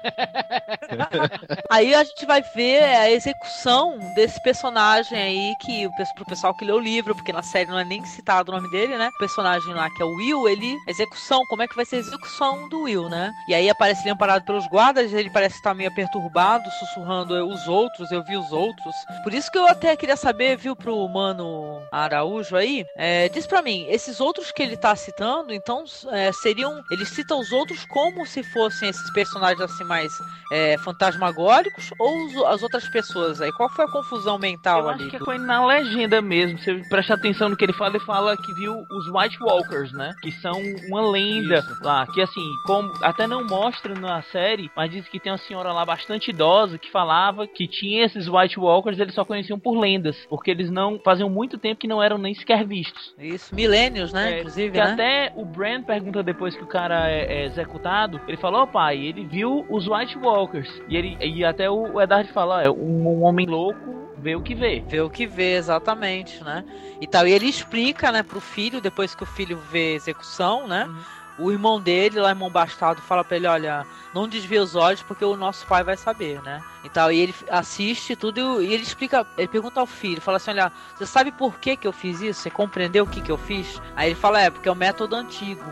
Aí 1.69 1.93
a 1.93 2.03
gente 2.03 2.25
vai 2.25 2.41
ver 2.41 2.83
a 2.83 3.11
execução 3.11 3.97
desse 4.15 4.41
personagem 4.41 5.17
aí, 5.17 5.53
que 5.59 5.89
pro 6.15 6.25
pessoal 6.25 6.53
que 6.53 6.63
leu 6.63 6.75
o 6.75 6.79
livro, 6.79 7.15
porque 7.15 7.33
na 7.33 7.41
série 7.41 7.69
não 7.69 7.79
é 7.79 7.83
nem 7.83 8.03
citado 8.05 8.51
o 8.51 8.55
nome 8.55 8.69
dele, 8.69 8.97
né? 8.97 9.09
O 9.09 9.17
personagem 9.17 9.73
lá 9.73 9.89
que 9.89 10.01
é 10.01 10.05
o 10.05 10.15
Will, 10.15 10.47
ele. 10.47 10.77
Execução, 10.87 11.41
como 11.49 11.63
é 11.63 11.67
que 11.67 11.75
vai 11.75 11.85
ser 11.85 11.97
a 11.97 11.99
execução 11.99 12.69
do 12.69 12.83
Will, 12.83 13.09
né? 13.09 13.31
E 13.47 13.53
aí 13.53 13.69
aparece 13.69 14.03
ele 14.03 14.11
amparado 14.11 14.45
pelos 14.45 14.67
guardas, 14.67 15.11
ele 15.11 15.29
parece 15.29 15.55
estar 15.55 15.73
meio 15.73 15.93
perturbado, 15.93 16.69
sussurrando 16.71 17.33
os 17.47 17.67
outros, 17.67 18.11
eu 18.11 18.23
vi 18.23 18.37
os 18.37 18.51
outros. 18.51 18.95
Por 19.23 19.33
isso 19.33 19.51
que 19.51 19.57
eu 19.57 19.67
até 19.67 19.95
queria 19.95 20.15
saber, 20.15 20.57
viu, 20.57 20.75
pro 20.75 21.07
mano 21.09 21.81
Araújo 21.91 22.55
aí, 22.55 22.85
é, 22.95 23.29
diz 23.29 23.47
pra 23.47 23.61
mim, 23.61 23.85
esses 23.89 24.19
outros 24.19 24.51
que 24.51 24.61
ele 24.61 24.77
tá 24.77 24.95
citando, 24.95 25.53
então 25.53 25.72
é, 26.11 26.31
seriam. 26.31 26.83
Ele 26.91 27.05
cita 27.05 27.35
os 27.35 27.51
outros 27.51 27.85
como 27.85 28.25
se 28.25 28.43
fossem 28.43 28.89
esses 28.89 29.11
personagens 29.11 29.61
assim 29.61 29.83
mais 29.83 30.11
é, 30.51 30.77
fantasmagóricos 30.77 31.91
ou 31.99 32.47
as 32.47 32.61
outras 32.61 32.87
pessoas 32.89 33.41
aí? 33.41 33.51
Qual 33.53 33.69
foi 33.69 33.85
a 33.85 33.91
confusão 33.91 34.37
mental 34.37 34.81
eu 34.81 34.89
ali? 34.89 35.01
Acho 35.03 35.11
que 35.11 35.19
do... 35.19 35.25
foi 35.25 35.37
na 35.37 35.65
legenda 35.65 36.21
mesmo. 36.21 36.59
Você 36.59 36.75
presta 36.89 37.13
atenção 37.15 37.49
no 37.49 37.57
que 37.57 37.65
ele 37.65 37.73
fala, 37.73 37.95
ele 37.95 38.05
fala 38.05 38.37
que 38.37 38.53
viu 38.53 38.73
os 38.91 39.07
White 39.07 39.41
Walkers, 39.41 39.91
né? 39.93 40.13
Que 40.21 40.31
são 40.31 40.53
uma 40.87 41.09
lenda 41.09 41.59
Isso. 41.59 41.83
lá. 41.83 42.05
Que 42.07 42.21
assim, 42.21 42.45
como 42.65 42.91
até 43.01 43.27
não 43.27 43.45
mostra 43.45 43.93
na 43.95 44.21
série, 44.23 44.69
mas 44.75 44.91
diz 44.91 45.07
que 45.07 45.19
tem 45.19 45.31
uma 45.31 45.37
senhora 45.37 45.71
lá 45.71 45.85
bastante 45.85 46.29
idosa 46.29 46.77
que 46.77 46.91
falava 46.91 47.47
que 47.47 47.67
tinha 47.67 48.05
esses 48.05 48.27
White 48.27 48.59
Walkers, 48.59 48.99
eles 48.99 49.13
só 49.13 49.25
conheciam 49.25 49.59
por 49.59 49.77
lendas, 49.77 50.17
porque 50.29 50.51
eles 50.51 50.69
não 50.69 50.99
faziam 50.99 51.29
muito 51.29 51.57
tempo 51.57 51.79
que 51.79 51.87
não 51.87 52.01
eram 52.01 52.17
nem 52.17 52.33
sequer 52.33 52.65
vistos. 52.65 53.13
Isso, 53.17 53.53
milênios, 53.53 54.11
né? 54.11 54.33
É, 54.33 54.39
Inclusive, 54.39 54.71
que 54.71 54.77
né? 54.77 54.91
até 54.91 55.33
o 55.35 55.45
Brand 55.63 55.85
pergunta 55.85 56.21
depois 56.21 56.53
que 56.57 56.63
o 56.63 56.67
cara 56.67 57.09
é, 57.09 57.23
é 57.23 57.45
executado, 57.45 58.19
ele 58.27 58.35
falou, 58.35 58.63
oh, 58.63 58.67
pai, 58.67 58.97
ele 58.97 59.23
viu 59.23 59.65
os 59.69 59.87
White 59.87 60.17
Walkers. 60.17 60.81
E 60.89 60.97
ele 60.97 61.17
e 61.21 61.45
até 61.45 61.69
o 61.69 62.01
Eddard 62.01 62.29
fala, 62.33 62.61
é 62.63 62.69
um, 62.69 63.07
um 63.07 63.23
homem 63.23 63.45
louco 63.45 64.03
vê 64.17 64.35
o 64.35 64.41
que 64.41 64.53
vê. 64.53 64.83
Vê 64.85 64.99
o 64.99 65.09
que 65.09 65.25
vê, 65.25 65.55
exatamente, 65.55 66.43
né? 66.43 66.65
E 66.99 67.07
tal. 67.07 67.25
E 67.25 67.31
ele 67.31 67.45
explica, 67.45 68.11
né, 68.11 68.23
pro 68.23 68.41
filho, 68.41 68.81
depois 68.81 69.15
que 69.15 69.23
o 69.23 69.25
filho 69.25 69.57
vê 69.57 69.91
a 69.93 69.95
execução, 69.95 70.67
né? 70.67 70.85
Uhum 70.85 71.23
o 71.37 71.51
irmão 71.51 71.79
dele, 71.79 72.19
lá, 72.19 72.29
irmão 72.29 72.49
bastardo, 72.49 73.01
fala 73.01 73.23
pra 73.23 73.37
ele: 73.37 73.47
olha, 73.47 73.85
não 74.13 74.27
desvia 74.27 74.61
os 74.61 74.75
olhos 74.75 75.01
porque 75.01 75.25
o 75.25 75.35
nosso 75.35 75.65
pai 75.65 75.83
vai 75.83 75.97
saber, 75.97 76.41
né? 76.43 76.61
Então, 76.83 77.11
e 77.11 77.19
ele 77.19 77.35
assiste 77.49 78.15
tudo 78.15 78.61
e 78.61 78.73
ele 78.73 78.83
explica, 78.83 79.25
ele 79.37 79.47
pergunta 79.47 79.79
ao 79.79 79.85
filho, 79.85 80.21
fala 80.21 80.37
assim: 80.37 80.51
olha, 80.51 80.71
você 80.95 81.05
sabe 81.05 81.31
por 81.31 81.57
que, 81.59 81.77
que 81.77 81.87
eu 81.87 81.93
fiz 81.93 82.21
isso? 82.21 82.41
Você 82.41 82.49
compreendeu 82.49 83.05
o 83.05 83.07
que, 83.07 83.21
que 83.21 83.31
eu 83.31 83.37
fiz? 83.37 83.81
Aí 83.95 84.09
ele 84.09 84.15
fala: 84.15 84.41
é, 84.41 84.49
porque 84.49 84.67
é 84.67 84.71
o 84.71 84.75
método 84.75 85.15
antigo. 85.15 85.63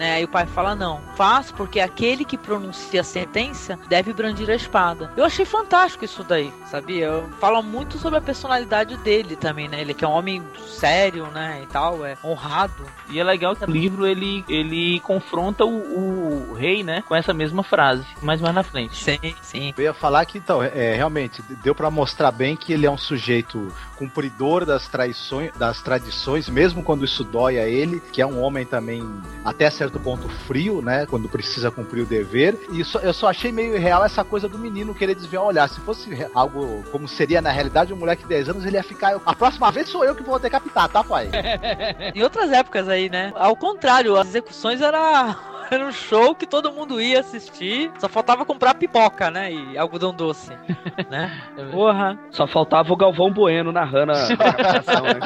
Né? 0.00 0.14
Aí 0.14 0.24
o 0.24 0.28
pai 0.28 0.46
fala: 0.46 0.74
não, 0.74 0.98
faço 1.14 1.52
porque 1.52 1.78
aquele 1.78 2.24
que 2.24 2.38
pronuncia 2.38 3.02
a 3.02 3.04
sentença 3.04 3.78
deve 3.86 4.14
brandir 4.14 4.48
a 4.48 4.54
espada. 4.54 5.12
Eu 5.14 5.26
achei 5.26 5.44
fantástico 5.44 6.06
isso 6.06 6.24
daí, 6.24 6.50
sabia? 6.70 7.22
Fala 7.38 7.60
muito 7.60 7.98
sobre 7.98 8.18
a 8.18 8.22
personalidade 8.22 8.96
dele 8.96 9.36
também, 9.36 9.68
né? 9.68 9.82
Ele 9.82 9.92
que 9.92 10.02
é 10.02 10.08
um 10.08 10.12
homem 10.12 10.42
sério, 10.66 11.26
né? 11.26 11.60
E 11.62 11.66
tal, 11.66 12.02
é 12.06 12.16
honrado. 12.24 12.82
E 13.10 13.20
é 13.20 13.24
legal 13.24 13.54
que 13.54 13.64
o 13.64 13.70
livro 13.70 14.06
ele, 14.06 14.42
ele 14.48 15.00
confronta 15.00 15.66
o, 15.66 16.48
o 16.48 16.54
rei, 16.54 16.82
né? 16.82 17.04
Com 17.06 17.14
essa 17.14 17.34
mesma 17.34 17.62
frase, 17.62 18.06
mais 18.22 18.40
mais 18.40 18.54
na 18.54 18.62
frente. 18.62 18.96
Sim, 18.96 19.34
sim. 19.42 19.74
Eu 19.76 19.84
ia 19.84 19.92
falar 19.92 20.24
que 20.24 20.38
então, 20.38 20.59
é, 20.62 20.94
realmente, 20.94 21.42
deu 21.62 21.74
para 21.74 21.90
mostrar 21.90 22.30
bem 22.30 22.56
que 22.56 22.72
ele 22.72 22.86
é 22.86 22.90
um 22.90 22.98
sujeito 22.98 23.68
cumpridor 23.96 24.64
das 24.64 24.88
traições, 24.88 25.52
das 25.56 25.82
tradições, 25.82 26.48
mesmo 26.48 26.82
quando 26.82 27.04
isso 27.04 27.22
dói 27.22 27.58
a 27.58 27.66
ele, 27.66 28.00
que 28.12 28.22
é 28.22 28.26
um 28.26 28.40
homem 28.40 28.64
também 28.64 29.02
até 29.44 29.68
certo 29.70 29.98
ponto 30.00 30.28
frio, 30.28 30.80
né, 30.80 31.06
quando 31.06 31.28
precisa 31.28 31.70
cumprir 31.70 32.02
o 32.02 32.06
dever. 32.06 32.58
E 32.72 32.84
só, 32.84 32.98
eu 33.00 33.12
só 33.12 33.28
achei 33.28 33.52
meio 33.52 33.76
irreal 33.76 34.04
essa 34.04 34.24
coisa 34.24 34.48
do 34.48 34.58
menino 34.58 34.94
querer 34.94 35.14
desviar 35.14 35.42
o 35.42 35.46
olhar. 35.46 35.68
Se 35.68 35.80
fosse 35.80 36.10
algo 36.34 36.82
como 36.90 37.06
seria 37.06 37.40
na 37.40 37.50
realidade, 37.50 37.92
um 37.92 37.96
moleque 37.96 38.22
de 38.22 38.28
10 38.28 38.48
anos, 38.50 38.64
ele 38.64 38.76
ia 38.76 38.82
ficar, 38.82 39.20
a 39.24 39.34
próxima 39.34 39.70
vez 39.70 39.88
sou 39.88 40.04
eu 40.04 40.14
que 40.14 40.22
vou 40.22 40.38
decapitar, 40.38 40.88
tá, 40.88 41.04
pai? 41.04 41.30
em 42.14 42.22
outras 42.22 42.50
épocas 42.50 42.88
aí, 42.88 43.08
né? 43.08 43.32
Ao 43.34 43.54
contrário, 43.54 44.16
as 44.16 44.28
execuções 44.28 44.80
era 44.80 45.36
era 45.70 45.86
um 45.86 45.92
show 45.92 46.34
que 46.34 46.46
todo 46.46 46.72
mundo 46.72 47.00
ia 47.00 47.20
assistir. 47.20 47.90
Só 47.98 48.08
faltava 48.08 48.44
comprar 48.44 48.74
pipoca, 48.74 49.30
né? 49.30 49.52
E 49.52 49.78
algodão 49.78 50.12
doce. 50.12 50.52
né? 51.10 51.30
Porra. 51.70 52.18
Só 52.30 52.46
faltava 52.46 52.92
o 52.92 52.96
Galvão 52.96 53.32
Bueno 53.32 53.72
narrando 53.72 54.12
a 54.12 54.26
captação, 54.36 55.02
né? 55.02 55.20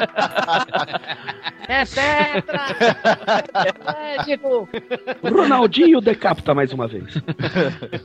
É 1.67 1.85
tetra! 1.85 2.61
é 5.23 5.29
Ronaldinho 5.29 5.99
decapita 5.99 6.53
mais 6.53 6.71
uma 6.71 6.87
vez. 6.87 7.15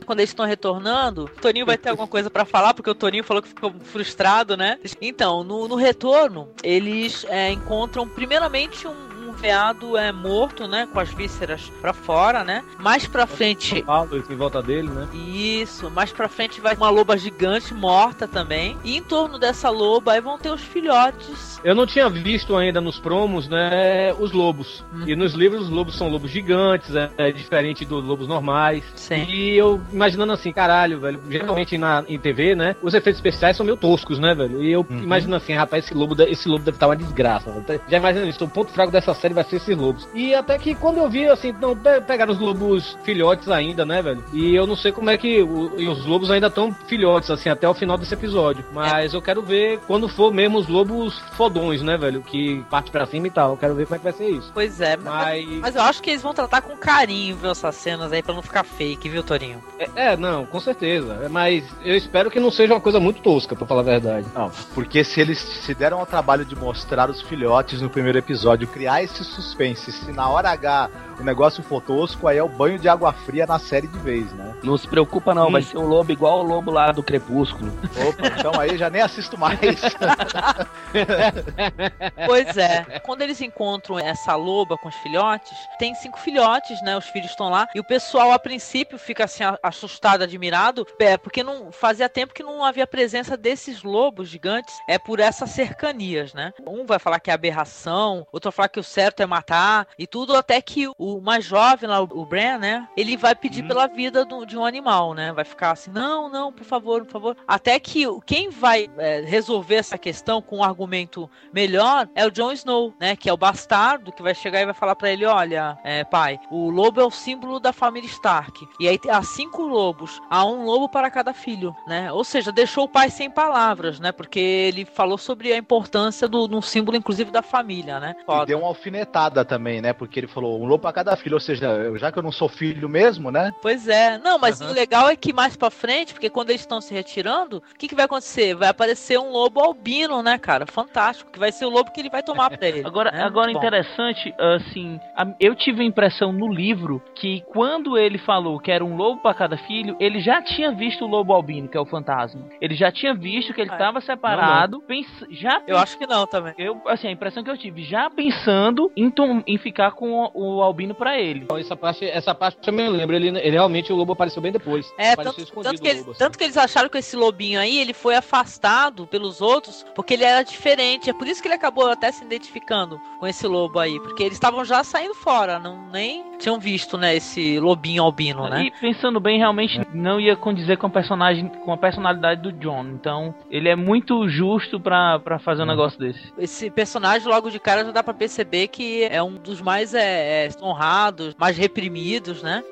Quando 0.07 0.21
eles 0.21 0.31
estão 0.31 0.47
retornando, 0.47 1.25
o 1.25 1.41
Toninho 1.41 1.67
vai 1.67 1.77
ter 1.77 1.91
alguma 1.91 2.09
coisa 2.09 2.31
para 2.31 2.45
falar, 2.45 2.73
porque 2.73 2.91
o 2.91 2.95
Toninho 2.95 3.25
falou 3.25 3.43
que 3.43 3.49
ficou 3.49 3.73
frustrado, 3.81 4.57
né? 4.57 4.79
Então, 5.01 5.45
no, 5.45 5.69
no 5.69 5.77
retorno, 5.77 6.49
eles 6.63 7.27
é, 7.29 7.51
encontram 7.51 8.09
primeiramente 8.09 8.87
um 8.87 9.10
veado 9.41 9.97
é 9.97 10.13
morto, 10.13 10.69
né? 10.69 10.87
Com 10.93 11.01
as 11.01 11.09
vísceras 11.09 11.71
para 11.81 11.93
fora, 11.93 12.45
né? 12.45 12.63
Mais 12.79 13.07
pra 13.07 13.27
frente. 13.27 13.85
em 14.31 14.37
volta 14.37 14.63
dele, 14.63 14.89
né? 14.89 15.09
Isso. 15.13 15.91
Mais 15.91 16.13
pra 16.13 16.29
frente 16.29 16.61
vai 16.61 16.75
uma 16.75 16.91
loba 16.91 17.17
gigante 17.17 17.73
morta 17.73 18.29
também. 18.29 18.77
E 18.85 18.97
em 18.97 19.03
torno 19.03 19.39
dessa 19.39 19.71
loba 19.71 20.13
aí 20.13 20.21
vão 20.21 20.39
ter 20.39 20.51
os 20.51 20.61
filhotes. 20.61 21.59
Eu 21.65 21.75
não 21.75 21.87
tinha 21.87 22.09
visto 22.09 22.57
ainda 22.57 22.81
nos 22.81 22.99
promos, 22.99 23.49
né? 23.49 24.13
Os 24.19 24.33
lobos. 24.33 24.85
Hum. 24.93 25.05
E 25.07 25.17
nos 25.17 25.35
livros 25.35 25.63
os 25.63 25.71
lobos 25.71 25.97
são 25.97 26.09
lobos 26.09 26.31
gigantes, 26.31 26.95
é, 26.95 27.11
é, 27.17 27.33
diferente 27.33 27.85
dos 27.85 28.05
lobos 28.05 28.29
normais. 28.29 28.85
Sim. 28.95 29.25
E 29.29 29.57
eu 29.57 29.81
imaginando 29.93 30.33
assim, 30.33 30.53
caralho, 30.53 31.01
velho. 31.01 31.21
Geralmente 31.29 31.79
na, 31.79 32.05
em 32.09 32.19
TV, 32.19 32.55
né? 32.55 32.77
Os 32.83 32.95
efeitos 32.95 33.19
especiais 33.19 33.57
são 33.57 33.65
meio 33.65 33.77
toscos, 33.77 34.19
né, 34.19 34.35
velho? 34.35 34.63
E 34.63 34.73
eu 34.73 34.87
uhum. 34.89 34.99
imagino 34.99 35.37
assim, 35.37 35.55
rapaz, 35.55 35.85
esse 35.85 35.95
lobo, 35.95 36.21
esse 36.23 36.49
lobo 36.49 36.65
deve 36.65 36.77
estar 36.77 36.89
uma 36.89 36.97
desgraça. 36.97 37.65
Já 37.89 37.97
imagina 37.97 38.27
isso. 38.27 38.45
O 38.45 38.49
ponto 38.49 38.73
fraco 38.73 38.91
dessa 38.91 39.15
série 39.15 39.30
série 39.31 39.35
vai 39.35 39.45
ser 39.45 39.57
esses 39.57 39.77
lobos. 39.77 40.09
E 40.15 40.35
até 40.35 40.59
que 40.59 40.75
quando 40.75 40.99
eu 40.99 41.09
vi, 41.09 41.27
assim, 41.27 41.53
não 41.61 41.77
pegaram 41.77 42.33
os 42.33 42.39
lobos 42.39 42.97
filhotes 43.05 43.49
ainda, 43.49 43.85
né, 43.85 44.03
velho? 44.03 44.23
E 44.33 44.55
eu 44.55 44.67
não 44.67 44.77
sei 44.77 44.93
como 44.93 45.11
é 45.11 45.17
que 45.17 45.43
o, 45.43 45.75
os 45.91 46.05
lobos 46.05 46.31
ainda 46.31 46.49
estão 46.49 46.73
filhotes, 46.87 47.31
assim, 47.31 47.49
até 47.49 47.69
o 47.69 47.75
final 47.75 47.97
desse 47.97 48.15
episódio. 48.15 48.65
Mas 48.73 49.15
é. 49.15 49.17
eu 49.17 49.23
quero 49.23 49.43
ver 49.43 49.79
quando 49.87 50.09
for 50.09 50.33
mesmo 50.33 50.59
os 50.59 50.69
lobos 50.69 51.19
fodões, 51.37 51.83
né, 51.83 51.97
velho? 51.97 52.23
Que 52.23 52.65
parte 52.69 52.91
pra 52.91 53.07
cima 53.07 53.27
e 53.27 53.31
tal. 53.31 53.53
Eu 53.53 53.57
quero 53.57 53.75
ver 53.75 53.87
como 53.87 53.97
é 53.97 53.99
que 53.99 54.05
vai 54.05 54.13
ser 54.13 54.29
isso. 54.29 54.51
Pois 54.53 54.81
é, 54.81 54.97
mas... 54.97 55.47
mas 55.61 55.77
eu 55.77 55.83
acho 55.83 56.03
que 56.03 56.11
eles 56.11 56.23
vão 56.23 56.35
tratar 56.35 56.63
com 56.63 56.77
carinho, 56.77 57.37
viu, 57.37 57.51
essas 57.51 57.75
cenas 57.77 58.13
aí, 58.13 58.23
pra 58.23 58.35
não 58.35 58.43
ficar 58.43 58.65
fake, 58.65 59.09
viu, 59.09 59.23
Torinho? 59.23 59.63
É, 59.79 60.13
é 60.13 60.17
não, 60.17 60.45
com 60.45 60.61
certeza. 60.61 61.29
Mas 61.31 61.65
eu 61.85 61.97
espero 61.97 62.31
que 62.31 62.41
não 62.41 62.51
seja 62.51 62.75
uma 62.75 62.81
coisa 62.81 62.99
muito 62.99 63.23
tosca, 63.23 63.55
pra 63.55 63.67
falar 63.67 63.81
a 63.81 63.85
verdade. 63.85 64.27
Não, 64.35 64.51
porque 64.75 65.05
se 65.05 65.21
eles 65.21 65.39
se 65.39 65.75
deram 65.75 66.01
ao 66.01 66.07
trabalho 66.07 66.45
de 66.45 66.57
mostrar 66.57 67.11
os 67.11 67.23
filhotes 67.23 67.81
no 67.81 67.91
primeiro 67.91 68.19
episódio, 68.19 68.67
criar 68.67 69.03
esse 69.03 69.20
suspense. 69.25 69.93
Se 69.93 70.13
na 70.13 70.29
hora 70.29 70.51
H 70.51 70.91
o 71.21 71.25
negócio 71.25 71.63
for 71.63 71.83
tosco, 71.83 72.27
aí 72.27 72.39
é 72.39 72.43
o 72.43 72.49
banho 72.49 72.79
de 72.79 72.89
água 72.89 73.13
fria 73.13 73.47
na 73.47 73.59
série 73.59 73.87
de 73.87 73.99
vez, 73.99 74.33
né? 74.33 74.55
Não 74.63 74.77
se 74.77 74.89
preocupa 74.89 75.35
não, 75.35 75.49
hum. 75.49 75.53
vai 75.53 75.63
ser 75.63 75.79
um 75.79 75.87
lobo 75.87 76.11
igual 76.11 76.41
o 76.41 76.43
lobo 76.43 76.71
lá 76.71 76.93
do 76.93 77.03
Crepúsculo. 77.03 77.71
Opa, 78.09 78.29
então 78.39 78.59
aí 78.59 78.79
já 78.79 78.89
nem 78.89 79.03
assisto 79.03 79.39
mais. 79.39 79.61
pois 82.27 82.57
é. 82.57 83.01
Quando 83.01 83.23
eles 83.23 83.41
encontram 83.41 83.99
essa 83.99 84.35
loba 84.35 84.77
com 84.79 84.89
os 84.89 84.95
filhotes, 84.97 85.57
tem 85.79 85.95
cinco 85.95 86.19
filhotes, 86.19 86.83
né? 86.83 86.97
Os 86.97 87.07
filhos 87.07 87.31
estão 87.31 87.51
lá. 87.51 87.69
E 87.75 87.81
o 87.81 87.85
pessoal, 87.85 88.33
a 88.33 88.39
princípio, 88.39 88.99
fica 88.99 89.25
assim, 89.25 89.45
assustado, 89.63 90.23
admirado, 90.23 90.87
é, 90.99 91.17
porque 91.17 91.43
não 91.43 91.71
fazia 91.71 92.09
tempo 92.09 92.35
que 92.35 92.43
não 92.43 92.65
havia 92.65 92.87
presença 92.87 93.37
desses 93.37 93.83
lobos 93.83 94.29
gigantes, 94.29 94.75
é 94.89 94.99
por 94.99 95.21
essas 95.21 95.51
cercanias, 95.51 96.33
né? 96.33 96.53
Um 96.67 96.87
vai 96.87 96.99
falar 96.99 97.21
que 97.21 97.31
é 97.31 97.35
aberração, 97.35 98.27
outro 98.33 98.51
vai 98.51 98.57
falar 98.57 98.69
que 98.69 98.81
o 98.81 98.85
certo 98.85 99.10
é 99.19 99.27
matar, 99.27 99.87
e 99.99 100.07
tudo 100.07 100.37
até 100.37 100.61
que 100.61 100.89
o 100.99 101.21
mais 101.21 101.45
jovem 101.45 101.89
lá, 101.89 102.01
o 102.01 102.25
Bran, 102.25 102.59
né? 102.59 102.89
Ele 102.97 103.17
vai 103.17 103.35
pedir 103.35 103.65
hum. 103.65 103.69
pela 103.69 103.87
vida 103.87 104.25
do, 104.25 104.45
de 104.45 104.57
um 104.57 104.65
animal, 104.65 105.15
né? 105.15 105.33
Vai 105.33 105.45
ficar 105.45 105.73
assim, 105.73 105.91
não, 105.91 106.29
não, 106.29 106.53
por 106.53 106.65
favor, 106.65 107.05
por 107.05 107.13
favor. 107.13 107.37
Até 107.47 107.79
que 107.79 108.05
quem 108.27 108.51
vai 108.51 108.89
é, 108.99 109.21
resolver 109.23 109.77
essa 109.77 109.99
questão 109.99 110.41
com 110.41 110.59
um 110.59 110.65
argumento 110.65 111.29
melhor 111.53 112.09
é 112.15 112.27
o 112.27 112.31
Jon 112.31 112.53
Snow, 112.53 112.95
né? 113.01 113.17
Que 113.17 113.29
é 113.29 113.33
o 113.33 113.37
bastardo 113.37 114.13
que 114.13 114.23
vai 114.23 114.35
chegar 114.35 114.61
e 114.61 114.67
vai 114.67 114.75
falar 114.75 114.95
para 114.95 115.11
ele: 115.11 115.25
olha, 115.25 115.79
é, 115.85 116.05
pai, 116.05 116.39
o 116.51 116.71
lobo 116.71 117.01
é 117.01 117.05
o 117.05 117.11
símbolo 117.11 117.59
da 117.59 117.73
família 117.73 118.09
Stark. 118.09 118.67
E 118.79 118.89
aí 118.89 118.99
há 119.09 119.23
cinco 119.23 119.63
lobos, 119.63 120.21
há 120.31 120.45
um 120.45 120.65
lobo 120.65 120.89
para 120.89 121.11
cada 121.11 121.33
filho, 121.33 121.75
né? 121.87 122.13
Ou 122.13 122.25
seja, 122.25 122.53
deixou 122.53 122.85
o 122.85 122.89
pai 122.89 123.11
sem 123.11 123.31
palavras, 123.31 123.99
né? 123.99 124.13
Porque 124.13 124.39
ele 124.39 124.85
falou 124.85 125.19
sobre 125.19 125.53
a 125.53 125.57
importância 125.57 126.29
do 126.29 126.51
um 126.57 126.63
símbolo, 126.63 126.97
inclusive, 126.97 127.31
da 127.31 127.43
família, 127.43 128.01
né? 128.01 128.15
Foda. 128.25 128.45
E 128.45 128.47
deu 128.47 128.59
uma 128.59 128.69
alfinetada 128.69 129.00
também, 129.05 129.81
né? 129.81 129.93
Porque 129.93 130.21
ele 130.21 130.27
falou 130.27 130.61
um 130.61 130.65
lobo 130.65 130.83
para 130.83 130.93
cada 130.93 131.17
filho, 131.17 131.35
ou 131.35 131.41
seja, 131.41 131.97
já 131.97 132.11
que 132.11 132.19
eu 132.19 132.23
não 132.23 132.33
sou 132.33 132.49
filho 132.49 132.89
mesmo, 132.89 133.31
né? 133.31 133.53
Pois 133.63 133.89
é. 133.89 134.19
Não, 134.19 134.39
mas 134.39 134.61
uhum. 134.61 134.71
o 134.71 134.73
legal 134.73 135.09
é 135.09 135.17
que 135.17 135.33
mais 135.33 135.57
para 135.57 135.71
frente, 135.71 136.13
porque 136.13 136.31
quando 136.31 136.51
eles 136.51 136.63
estão 136.63 136.81
se 136.81 136.95
retirando, 136.95 137.59
o 137.59 137.79
que, 137.79 137.89
que 137.89 137.95
vai 137.95 138.05
acontecer? 138.05 138.55
Vai 138.55 138.69
aparecer 138.69 139.19
um 139.19 139.31
lobo 139.31 139.61
albino, 139.61 140.23
né, 140.23 140.39
cara? 140.39 140.67
Fantástico, 140.67 141.31
que 141.31 141.39
vai 141.39 141.53
ser 141.53 141.65
o 141.65 141.71
lobo 141.71 141.91
que 141.93 142.01
ele 142.01 142.11
vai 142.11 142.23
tomar 142.23 142.51
pra 142.51 142.69
ele. 142.69 142.83
agora, 142.87 143.11
né? 143.11 143.23
agora 143.23 143.51
interessante, 143.51 144.35
assim, 144.39 144.99
eu 145.39 145.55
tive 145.55 145.83
a 145.83 145.87
impressão 145.87 146.33
no 146.33 146.53
livro 146.53 147.03
que 147.15 147.43
quando 147.49 147.99
ele 147.99 148.19
falou 148.19 148.59
que 148.59 148.71
era 148.71 148.85
um 148.85 148.97
lobo 148.97 149.21
para 149.23 149.35
cada 149.35 149.57
filho, 149.57 149.97
ele 150.01 150.21
já 150.21 150.43
tinha 150.43 150.73
visto 150.73 151.05
o 151.05 151.09
lobo 151.09 151.33
albino, 151.33 151.69
que 151.69 151.77
é 151.77 151.81
o 151.81 151.87
fantasma. 151.87 152.43
Ele 152.61 152.75
já 152.75 152.91
tinha 152.91 153.15
visto 153.15 153.53
que 153.53 153.61
ele 153.61 153.71
estava 153.71 153.99
ah, 153.99 154.03
separado, 154.03 154.73
não, 154.73 154.79
não. 154.81 154.87
Pens 154.87 155.07
já 155.31 155.63
Eu 155.67 155.79
acho 155.79 155.99
que 155.99 156.07
não 156.07 156.27
também. 156.27 156.55
Eu, 156.57 156.81
assim, 156.87 157.09
a 157.09 157.11
impressão 157.11 157.43
que 157.43 157.51
eu 157.51 157.59
tive, 157.59 157.83
já 157.85 158.09
pensando 158.11 158.80
em, 158.97 159.13
em 159.47 159.59
ficar 159.59 159.93
com 159.93 160.13
o, 160.13 160.59
o 160.59 160.63
albino 160.63 160.95
para 160.95 161.19
ele. 161.19 161.41
Então, 161.41 161.59
essa 161.59 161.77
parte, 161.77 162.05
essa 162.05 162.35
parte 162.35 162.59
eu 162.67 162.73
me 162.73 162.89
lembro, 162.89 163.17
ele, 163.17 163.29
ele 163.29 163.51
realmente 163.51 163.93
o 163.93 163.97
lobo 163.97 164.13
apareceu 164.13 164.41
bem 164.41 164.53
depois. 164.53 164.93
É, 164.97 165.17
tanto, 165.17 165.45
tanto, 165.63 165.83
que 165.83 165.89
ele, 165.89 165.99
lobo, 166.01 166.11
assim. 166.13 166.19
tanto 166.19 166.39
que 166.39 166.45
eles 166.45 166.57
acharam 166.57 166.89
que 166.89 166.99
esse 166.99 167.17
lobinho 167.17 167.61
aí, 167.61 167.79
ele 167.79 167.93
foi 167.93 168.15
afastado 168.15 169.07
pelos 169.07 169.41
outros, 169.41 169.85
porque 169.95 170.15
ele 170.15 170.25
era 170.25 170.43
diferente. 170.43 171.11
É 171.11 171.13
por 171.13 171.27
isso 171.27 171.43
que 171.43 171.49
ele 171.49 171.55
acabou 171.55 171.89
até 171.89 172.11
se 172.13 172.25
identificando 172.25 173.01
com 173.19 173.27
esse 173.27 173.47
lobo 173.47 173.79
aí, 173.79 173.99
porque 174.01 174.23
eles 174.23 174.35
estavam 174.35 174.65
já 174.65 174.85
saindo 174.85 175.15
fora, 175.15 175.59
não 175.59 175.91
nem 175.91 176.31
tinham 176.41 176.59
visto, 176.59 176.97
né, 176.97 177.15
esse 177.15 177.61
lobinho 177.61 178.03
albino, 178.03 178.49
né? 178.49 178.65
E 178.65 178.71
pensando 178.71 179.21
bem, 179.21 179.39
realmente 179.39 179.81
não 179.93 180.19
ia 180.19 180.35
condizer 180.35 180.79
com 180.79 180.87
a 180.87 180.91
personagem, 180.91 181.49
com 181.49 181.73
a 181.73 181.77
personalidade 181.77 182.41
do 182.41 182.53
John. 182.53 182.87
Então, 182.95 183.35
ele 183.51 183.69
é 183.69 183.77
muito 183.77 184.29
justo 184.29 184.81
para 184.81 185.39
fazer 185.39 185.63
um 185.63 185.65
hum. 185.65 185.69
negócio 185.69 185.99
desse. 185.99 186.33
Esse 186.39 186.71
personagem 186.71 187.29
logo 187.29 187.51
de 187.51 187.61
cara 187.61 187.85
já 187.85 187.93
dá 187.93 188.03
para 188.03 188.15
perceber 188.15 188.69
que 188.71 189.05
é 189.05 189.23
um 189.23 189.35
dos 189.35 189.61
mais 189.61 189.95
é, 189.95 190.47
é, 190.47 190.51
honrados, 190.63 191.35
mais 191.39 191.57
reprimidos, 191.57 192.43
né? 192.43 192.65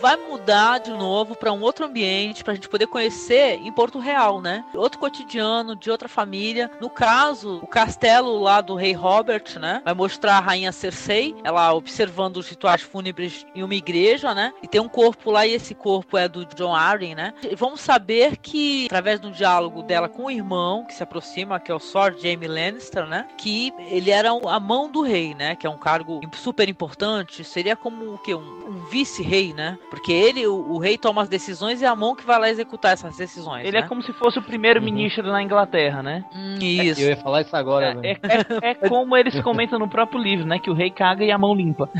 Vai 0.00 0.16
mudar 0.16 0.78
de 0.78 0.90
novo 0.90 1.34
para 1.34 1.52
um 1.52 1.60
outro 1.60 1.84
ambiente, 1.84 2.42
para 2.42 2.52
a 2.52 2.54
gente 2.54 2.68
poder 2.68 2.86
conhecer 2.86 3.60
em 3.62 3.70
Porto 3.70 3.98
Real, 3.98 4.40
né? 4.40 4.64
Outro 4.74 4.98
cotidiano 4.98 5.76
de 5.76 5.90
outra 5.90 6.08
família. 6.08 6.70
No 6.80 6.88
caso, 6.88 7.60
o 7.62 7.66
castelo 7.66 8.40
lá 8.40 8.60
do 8.60 8.74
rei 8.74 8.92
Robert, 8.92 9.58
né? 9.58 9.82
Vai 9.84 9.94
mostrar 9.94 10.38
a 10.38 10.40
rainha 10.40 10.72
Cersei, 10.72 11.34
ela 11.44 11.72
observando 11.74 12.38
os 12.38 12.48
rituais 12.48 12.82
fúnebres 12.82 13.46
em 13.54 13.62
uma 13.62 13.74
igreja, 13.74 14.34
né? 14.34 14.52
E 14.62 14.68
tem 14.68 14.80
um 14.80 14.88
corpo 14.88 15.30
lá 15.30 15.46
e 15.46 15.52
esse 15.52 15.74
corpo 15.74 16.16
é 16.16 16.28
do 16.28 16.44
John 16.46 16.74
Arryn, 16.74 17.14
né? 17.14 17.34
E 17.42 17.54
vamos 17.54 17.80
saber 17.80 18.36
que, 18.36 18.86
através 18.86 19.20
do 19.20 19.30
diálogo 19.30 19.82
dela 19.82 20.08
com 20.08 20.24
o 20.24 20.30
irmão, 20.30 20.84
que 20.86 20.94
se 20.94 21.02
aproxima, 21.02 21.60
que 21.60 21.70
é 21.70 21.74
o 21.74 21.78
Sir 21.78 22.16
Jaime 22.18 22.46
Lannister, 22.46 23.06
né? 23.06 23.26
Que 23.36 23.72
ele 23.88 24.10
era 24.10 24.30
a 24.30 24.60
mão 24.60 24.90
do 24.90 25.02
rei, 25.02 25.34
né? 25.34 25.54
Que 25.56 25.66
é 25.66 25.70
um 25.70 25.78
cargo 25.78 26.20
super 26.34 26.68
importante. 26.68 27.44
Seria 27.44 27.76
como 27.76 28.14
o 28.14 28.18
quê? 28.18 28.34
Um, 28.34 28.68
um 28.68 28.86
vice-rei, 28.90 29.52
né? 29.52 29.78
Porque 29.90 30.12
ele, 30.12 30.46
o, 30.46 30.54
o, 30.54 30.78
rei, 30.78 30.96
toma 30.96 31.20
as 31.20 31.28
decisões 31.28 31.82
e 31.82 31.84
é 31.84 31.88
a 31.88 31.96
mão 31.96 32.14
que 32.14 32.24
vai 32.24 32.38
lá 32.38 32.48
executar 32.48 32.92
essas 32.92 33.16
decisões. 33.16 33.66
Ele 33.66 33.76
é 33.76 33.80
né? 33.80 33.86
é 33.86 33.88
como 33.88 34.00
se 34.00 34.12
fosse 34.12 34.38
o 34.38 34.42
primeiro-ministro 34.42 35.26
uhum. 35.26 35.32
na 35.32 35.42
Inglaterra, 35.42 36.00
né? 36.00 36.24
Hum, 36.32 36.58
isso. 36.60 37.00
Eu 37.00 37.08
ia 37.08 37.16
falar 37.16 37.40
isso 37.40 37.56
agora. 37.56 37.98
É, 38.04 38.12
é, 38.12 38.70
é, 38.70 38.74
como 38.88 39.16
eles 39.16 39.40
comentam 39.40 39.80
no 39.80 39.88
próprio 39.88 40.22
livro, 40.22 40.46
né? 40.46 40.60
Que 40.60 40.70
o 40.70 40.74
rei 40.74 40.90
caga 40.90 41.24
e 41.24 41.32
a 41.32 41.36
mão 41.36 41.52
limpa. 41.52 41.90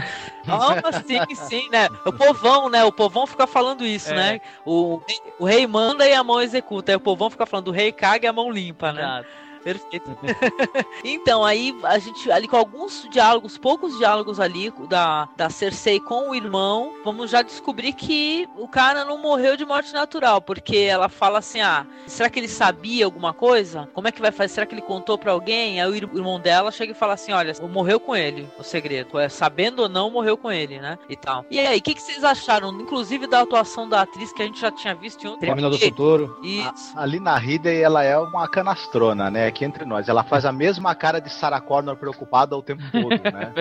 Ah, 0.46 1.02
sim, 1.04 1.34
sim, 1.34 1.68
né? 1.70 1.88
O 2.06 2.12
povão, 2.12 2.70
né? 2.70 2.84
O 2.84 2.92
povão 2.92 3.26
fica 3.26 3.46
falando 3.46 3.84
isso, 3.84 4.12
é. 4.12 4.16
né? 4.16 4.40
O, 4.64 5.02
o 5.40 5.44
rei 5.44 5.66
manda 5.66 6.08
e 6.08 6.14
a 6.14 6.22
mão 6.22 6.40
executa. 6.40 6.92
Aí 6.92 6.96
o 6.96 7.00
povão 7.00 7.28
fica 7.28 7.44
falando 7.44 7.68
o 7.68 7.72
rei 7.72 7.90
caga 7.90 8.26
e 8.26 8.28
a 8.28 8.32
mão 8.32 8.52
limpa, 8.52 8.92
né? 8.92 9.02
Exato. 9.02 9.49
Perfeito. 9.62 10.10
então, 11.04 11.44
aí 11.44 11.76
a 11.84 11.98
gente, 11.98 12.30
ali 12.30 12.48
com 12.48 12.56
alguns 12.56 13.06
diálogos, 13.10 13.58
poucos 13.58 13.96
diálogos 13.98 14.40
ali 14.40 14.72
da, 14.88 15.28
da 15.36 15.50
Cersei 15.50 16.00
com 16.00 16.30
o 16.30 16.34
irmão, 16.34 16.94
vamos 17.04 17.30
já 17.30 17.42
descobrir 17.42 17.92
que 17.92 18.48
o 18.56 18.66
cara 18.68 19.04
não 19.04 19.18
morreu 19.18 19.56
de 19.56 19.64
morte 19.64 19.92
natural, 19.92 20.40
porque 20.40 20.76
ela 20.76 21.08
fala 21.08 21.38
assim: 21.38 21.60
ah, 21.60 21.86
será 22.06 22.30
que 22.30 22.38
ele 22.38 22.48
sabia 22.48 23.04
alguma 23.04 23.32
coisa? 23.32 23.88
Como 23.92 24.08
é 24.08 24.12
que 24.12 24.20
vai 24.20 24.32
fazer? 24.32 24.54
Será 24.54 24.66
que 24.66 24.74
ele 24.74 24.82
contou 24.82 25.18
para 25.18 25.32
alguém? 25.32 25.80
Aí 25.80 25.90
o 25.90 25.94
irmão 25.94 26.40
dela 26.40 26.70
chega 26.70 26.92
e 26.92 26.94
fala 26.94 27.14
assim: 27.14 27.32
olha, 27.32 27.52
morreu 27.70 28.00
com 28.00 28.16
ele, 28.16 28.48
o 28.58 28.62
segredo. 28.62 29.18
É, 29.18 29.28
sabendo 29.28 29.82
ou 29.82 29.88
não, 29.88 30.10
morreu 30.10 30.36
com 30.36 30.50
ele, 30.50 30.78
né? 30.80 30.98
E 31.08 31.16
tal. 31.16 31.44
E 31.50 31.58
aí, 31.58 31.78
o 31.78 31.82
que, 31.82 31.94
que 31.94 32.02
vocês 32.02 32.24
acharam, 32.24 32.72
inclusive 32.80 33.26
da 33.26 33.40
atuação 33.40 33.88
da 33.88 34.02
atriz 34.02 34.32
que 34.32 34.42
a 34.42 34.46
gente 34.46 34.60
já 34.60 34.70
tinha 34.70 34.94
visto 34.94 35.24
em 35.24 35.28
outro 35.28 35.46
Família 35.46 35.70
do 35.70 35.78
Futuro. 35.78 36.38
Isso. 36.42 36.96
A, 36.96 37.02
ali 37.02 37.20
na 37.20 37.36
Ridley, 37.36 37.82
ela 37.82 38.02
é 38.02 38.18
uma 38.18 38.48
canastrona, 38.48 39.30
né? 39.30 39.49
Aqui 39.50 39.64
entre 39.64 39.84
nós. 39.84 40.08
Ela 40.08 40.24
faz 40.24 40.44
a 40.44 40.52
mesma 40.52 40.94
cara 40.94 41.20
de 41.20 41.30
Sarah 41.30 41.60
Connor 41.60 41.96
preocupada 41.96 42.56
o 42.56 42.62
tempo 42.62 42.82
todo, 42.90 43.10
né? 43.10 43.52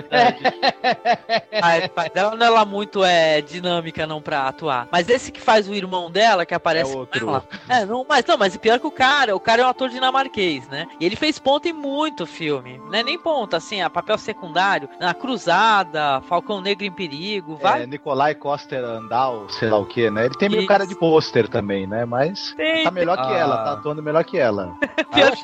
É. 1.51 1.85
a 1.85 1.89
pai 1.89 2.09
dela 2.09 2.35
não 2.35 2.45
é 2.45 2.49
lá 2.49 2.65
muito 2.65 3.03
é, 3.03 3.41
dinâmica 3.41 4.07
não 4.07 4.21
pra 4.21 4.47
atuar. 4.47 4.87
Mas 4.91 5.09
esse 5.09 5.31
que 5.31 5.41
faz 5.41 5.67
o 5.67 5.73
irmão 5.73 6.09
dela, 6.09 6.45
que 6.45 6.53
aparece 6.53 6.91
é 6.91 6.95
outro. 6.95 7.29
Ela, 7.29 7.43
é, 7.67 7.85
não, 7.85 8.05
mas 8.07 8.25
não, 8.25 8.37
mas 8.37 8.55
pior 8.57 8.79
que 8.79 8.87
o 8.87 8.91
cara, 8.91 9.35
o 9.35 9.39
cara 9.39 9.61
é 9.61 9.65
um 9.65 9.69
ator 9.69 9.89
dinamarquês, 9.89 10.67
né? 10.67 10.87
E 10.99 11.05
ele 11.05 11.15
fez 11.15 11.37
ponta 11.39 11.67
em 11.67 11.73
muito 11.73 12.25
filme. 12.25 12.77
Não 12.77 12.95
é 12.95 13.03
nem 13.03 13.19
ponta, 13.19 13.57
assim, 13.57 13.81
a 13.81 13.89
papel 13.89 14.17
secundário, 14.17 14.89
na 14.99 15.13
Cruzada, 15.13 16.21
Falcão 16.21 16.61
Negro 16.61 16.85
em 16.85 16.91
Perigo, 16.91 17.55
vai. 17.55 17.83
É, 17.83 17.87
Nicolai 17.87 18.35
Coster 18.35 18.83
Andal, 18.83 19.49
sei 19.49 19.69
lá 19.69 19.77
o 19.77 19.85
que, 19.85 20.09
né? 20.09 20.25
Ele 20.25 20.35
tem 20.35 20.49
meio 20.49 20.61
Isso. 20.61 20.67
cara 20.67 20.85
de 20.85 20.95
pôster 20.95 21.47
também, 21.47 21.87
né? 21.87 22.05
Mas 22.05 22.53
tem, 22.53 22.83
tá 22.83 22.91
melhor 22.91 23.17
que 23.17 23.33
ela, 23.33 23.57
tá 23.63 23.73
atuando 23.73 24.03
melhor 24.03 24.23
que 24.23 24.37
ela. 24.37 24.73
Pior 25.13 25.35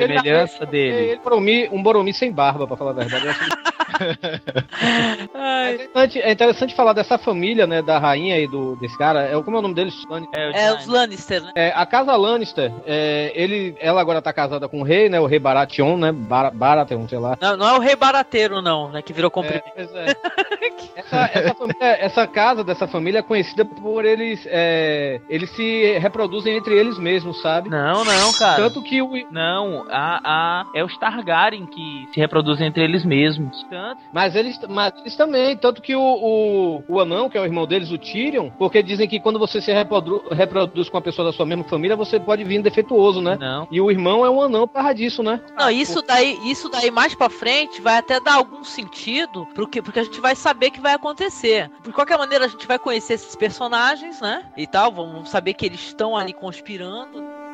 a 0.43 0.47
semelhança 0.47 0.65
dele. 0.65 0.97
Ele, 0.97 1.19
Boromir, 1.19 1.73
um 1.73 1.81
Boromir 1.81 2.13
sem 2.13 2.31
barba, 2.31 2.67
pra 2.67 2.77
falar 2.77 2.91
a 2.91 2.93
verdade. 2.93 3.27
é, 5.33 5.73
interessante, 5.73 6.21
é 6.21 6.31
interessante 6.31 6.75
falar 6.75 6.93
dessa 6.93 7.17
família, 7.17 7.65
né, 7.65 7.81
da 7.81 7.97
rainha 7.97 8.39
e 8.39 8.47
do, 8.47 8.75
desse 8.75 8.97
cara. 8.97 9.23
É, 9.23 9.41
como 9.41 9.57
é 9.57 9.59
o 9.59 9.63
nome 9.63 9.75
deles? 9.75 9.93
É, 10.33 10.65
é 10.67 10.73
os 10.73 10.85
Lannister, 10.85 11.43
né? 11.43 11.51
É, 11.55 11.73
a 11.75 11.85
casa 11.85 12.15
Lannister, 12.15 12.71
é, 12.85 13.31
ele, 13.35 13.75
ela 13.79 14.01
agora 14.01 14.21
tá 14.21 14.33
casada 14.33 14.67
com 14.67 14.81
o 14.81 14.83
rei, 14.83 15.09
né, 15.09 15.19
o 15.19 15.25
rei 15.25 15.39
Baratheon, 15.39 15.97
né, 15.97 16.11
Bar 16.11 16.53
Baratheon, 16.53 17.07
sei 17.07 17.19
lá. 17.19 17.37
Não, 17.39 17.57
não 17.57 17.67
é 17.67 17.73
o 17.77 17.79
rei 17.79 17.95
Barateiro, 17.95 18.61
não, 18.61 18.91
né, 18.91 19.01
que 19.01 19.13
virou 19.13 19.31
comprimido. 19.31 19.63
É, 19.75 20.11
é. 20.11 20.15
essa, 20.95 21.29
essa, 21.33 21.53
família, 21.53 21.97
essa, 21.99 22.27
casa 22.27 22.63
dessa 22.63 22.87
família 22.87 23.19
é 23.19 23.23
conhecida 23.23 23.63
por 23.63 24.05
eles, 24.05 24.45
é, 24.47 25.21
eles 25.29 25.49
se 25.51 25.97
reproduzem 25.99 26.55
entre 26.55 26.75
eles 26.75 26.97
mesmos, 26.97 27.41
sabe? 27.41 27.69
Não, 27.69 28.03
não, 28.03 28.33
cara. 28.33 28.55
Tanto 28.55 28.81
que 28.81 29.01
o... 29.01 29.09
Não, 29.31 29.85
a, 29.89 30.24
a, 30.25 30.65
é 30.73 30.83
os 30.83 30.97
Targaryen 30.97 31.65
que 31.67 32.09
se 32.11 32.19
reproduzem 32.19 32.67
entre 32.67 32.83
eles 32.83 33.05
mesmos. 33.05 33.65
Tanto, 33.69 34.01
mas 34.11 34.35
eles, 34.35 34.59
mas 34.67 34.93
eles 34.99 35.15
também, 35.15 35.55
tanto 35.55 35.81
que 35.81 35.95
o, 35.95 36.01
o, 36.01 36.83
o 36.87 36.99
anão, 36.99 37.29
que 37.29 37.37
é 37.37 37.41
o 37.41 37.45
irmão 37.45 37.67
deles, 37.67 37.91
o 37.91 37.97
Tyrion, 37.97 38.49
porque 38.57 38.81
dizem 38.81 39.07
que 39.07 39.19
quando 39.19 39.37
você 39.37 39.61
se 39.61 39.71
reprodu, 39.71 40.23
reproduz 40.31 40.89
com 40.89 40.97
uma 40.97 41.03
pessoa 41.03 41.27
da 41.27 41.33
sua 41.33 41.45
mesma 41.45 41.63
família, 41.63 41.95
você 41.95 42.19
pode 42.19 42.43
vir 42.43 42.61
defeituoso, 42.61 43.21
né? 43.21 43.37
Não. 43.39 43.67
E 43.71 43.79
o 43.79 43.91
irmão 43.91 44.25
é 44.25 44.29
um 44.29 44.41
anão 44.41 44.67
para 44.67 44.93
disso, 44.93 45.21
né? 45.21 45.39
Não, 45.57 45.69
isso 45.69 46.01
daí, 46.01 46.39
isso 46.49 46.69
daí 46.69 46.89
mais 46.89 47.13
para 47.13 47.29
frente 47.29 47.81
vai 47.81 47.97
até 47.97 48.19
dar 48.19 48.35
algum 48.35 48.63
sentido 48.63 49.47
porque, 49.53 49.81
porque 49.81 49.99
a 49.99 50.03
gente 50.03 50.19
vai 50.19 50.35
saber 50.35 50.71
que 50.71 50.81
vai 50.81 50.93
acontecer. 50.93 51.69
De 51.83 51.91
qualquer 51.91 52.17
maneira, 52.17 52.45
a 52.45 52.47
gente 52.47 52.67
vai 52.67 52.79
conhecer 52.79 53.13
esses 53.13 53.35
personagens, 53.35 54.19
né? 54.21 54.43
E 54.57 54.65
tal, 54.65 54.91
vamos 54.91 55.29
saber 55.29 55.53
que 55.53 55.65
eles 55.65 55.81
estão 55.81 56.15
ali 56.15 56.33
conspirando. 56.33 57.44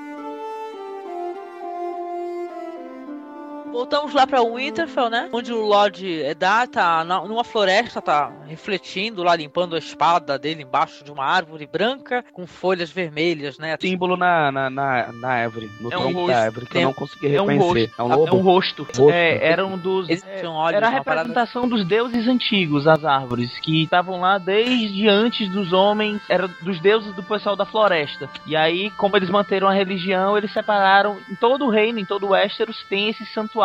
Voltamos 3.71 4.13
lá 4.13 4.27
pra 4.27 4.41
Winterfell, 4.43 5.09
né? 5.09 5.29
Onde 5.31 5.51
o 5.53 5.65
Lord 5.65 6.05
Eddard 6.05 6.71
tá 6.71 7.03
na- 7.03 7.21
numa 7.25 7.43
floresta, 7.43 8.01
tá 8.01 8.31
refletindo 8.47 9.23
lá, 9.23 9.35
limpando 9.35 9.75
a 9.75 9.79
espada 9.79 10.37
dele 10.37 10.63
embaixo 10.63 11.03
de 11.03 11.11
uma 11.11 11.25
árvore 11.25 11.65
branca 11.71 12.23
com 12.33 12.45
folhas 12.45 12.91
vermelhas, 12.91 13.57
né? 13.57 13.77
Símbolo 13.79 14.17
na, 14.17 14.51
na, 14.51 14.69
na, 14.69 15.11
na 15.13 15.29
árvore, 15.29 15.69
no 15.79 15.91
É 15.91 15.97
um 15.97 16.11
rosto. 16.11 16.27
da 16.27 16.39
árvore, 16.43 16.65
que 16.65 16.77
eu 16.77 16.81
não 16.83 16.93
consegui 16.93 17.35
É 17.35 17.41
um 17.41 17.45
reconhecer. 17.47 17.85
rosto. 17.95 18.01
É 18.01 18.03
um 18.03 18.11
É 18.11 18.15
um 18.15 18.41
rosto. 18.41 18.83
Rosto. 18.83 19.09
É, 19.09 19.47
era 19.47 19.65
um 19.65 19.77
dos. 19.77 20.09
É, 20.09 20.47
olhos, 20.47 20.75
era 20.77 20.87
a 20.87 20.89
uma 20.91 21.03
parada- 21.03 21.27
representação 21.27 21.67
dos 21.67 21.85
deuses 21.85 22.27
antigos, 22.27 22.87
as 22.87 23.03
árvores, 23.05 23.57
que 23.59 23.83
estavam 23.83 24.19
lá 24.19 24.37
desde 24.37 25.07
antes 25.07 25.49
dos 25.49 25.71
homens, 25.71 26.21
era 26.29 26.47
dos 26.47 26.79
deuses 26.81 27.13
do 27.15 27.23
pessoal 27.23 27.55
da 27.55 27.65
floresta. 27.65 28.29
E 28.45 28.55
aí, 28.55 28.89
como 28.91 29.15
eles 29.15 29.29
manteram 29.29 29.67
a 29.67 29.73
religião, 29.73 30.37
eles 30.37 30.51
separaram 30.51 31.17
em 31.29 31.35
todo 31.35 31.65
o 31.65 31.69
reino, 31.69 31.99
em 31.99 32.05
todo 32.05 32.25
o 32.27 32.29
Westeros, 32.31 32.83
tem 32.89 33.07
esses 33.09 33.31
santuários 33.33 33.60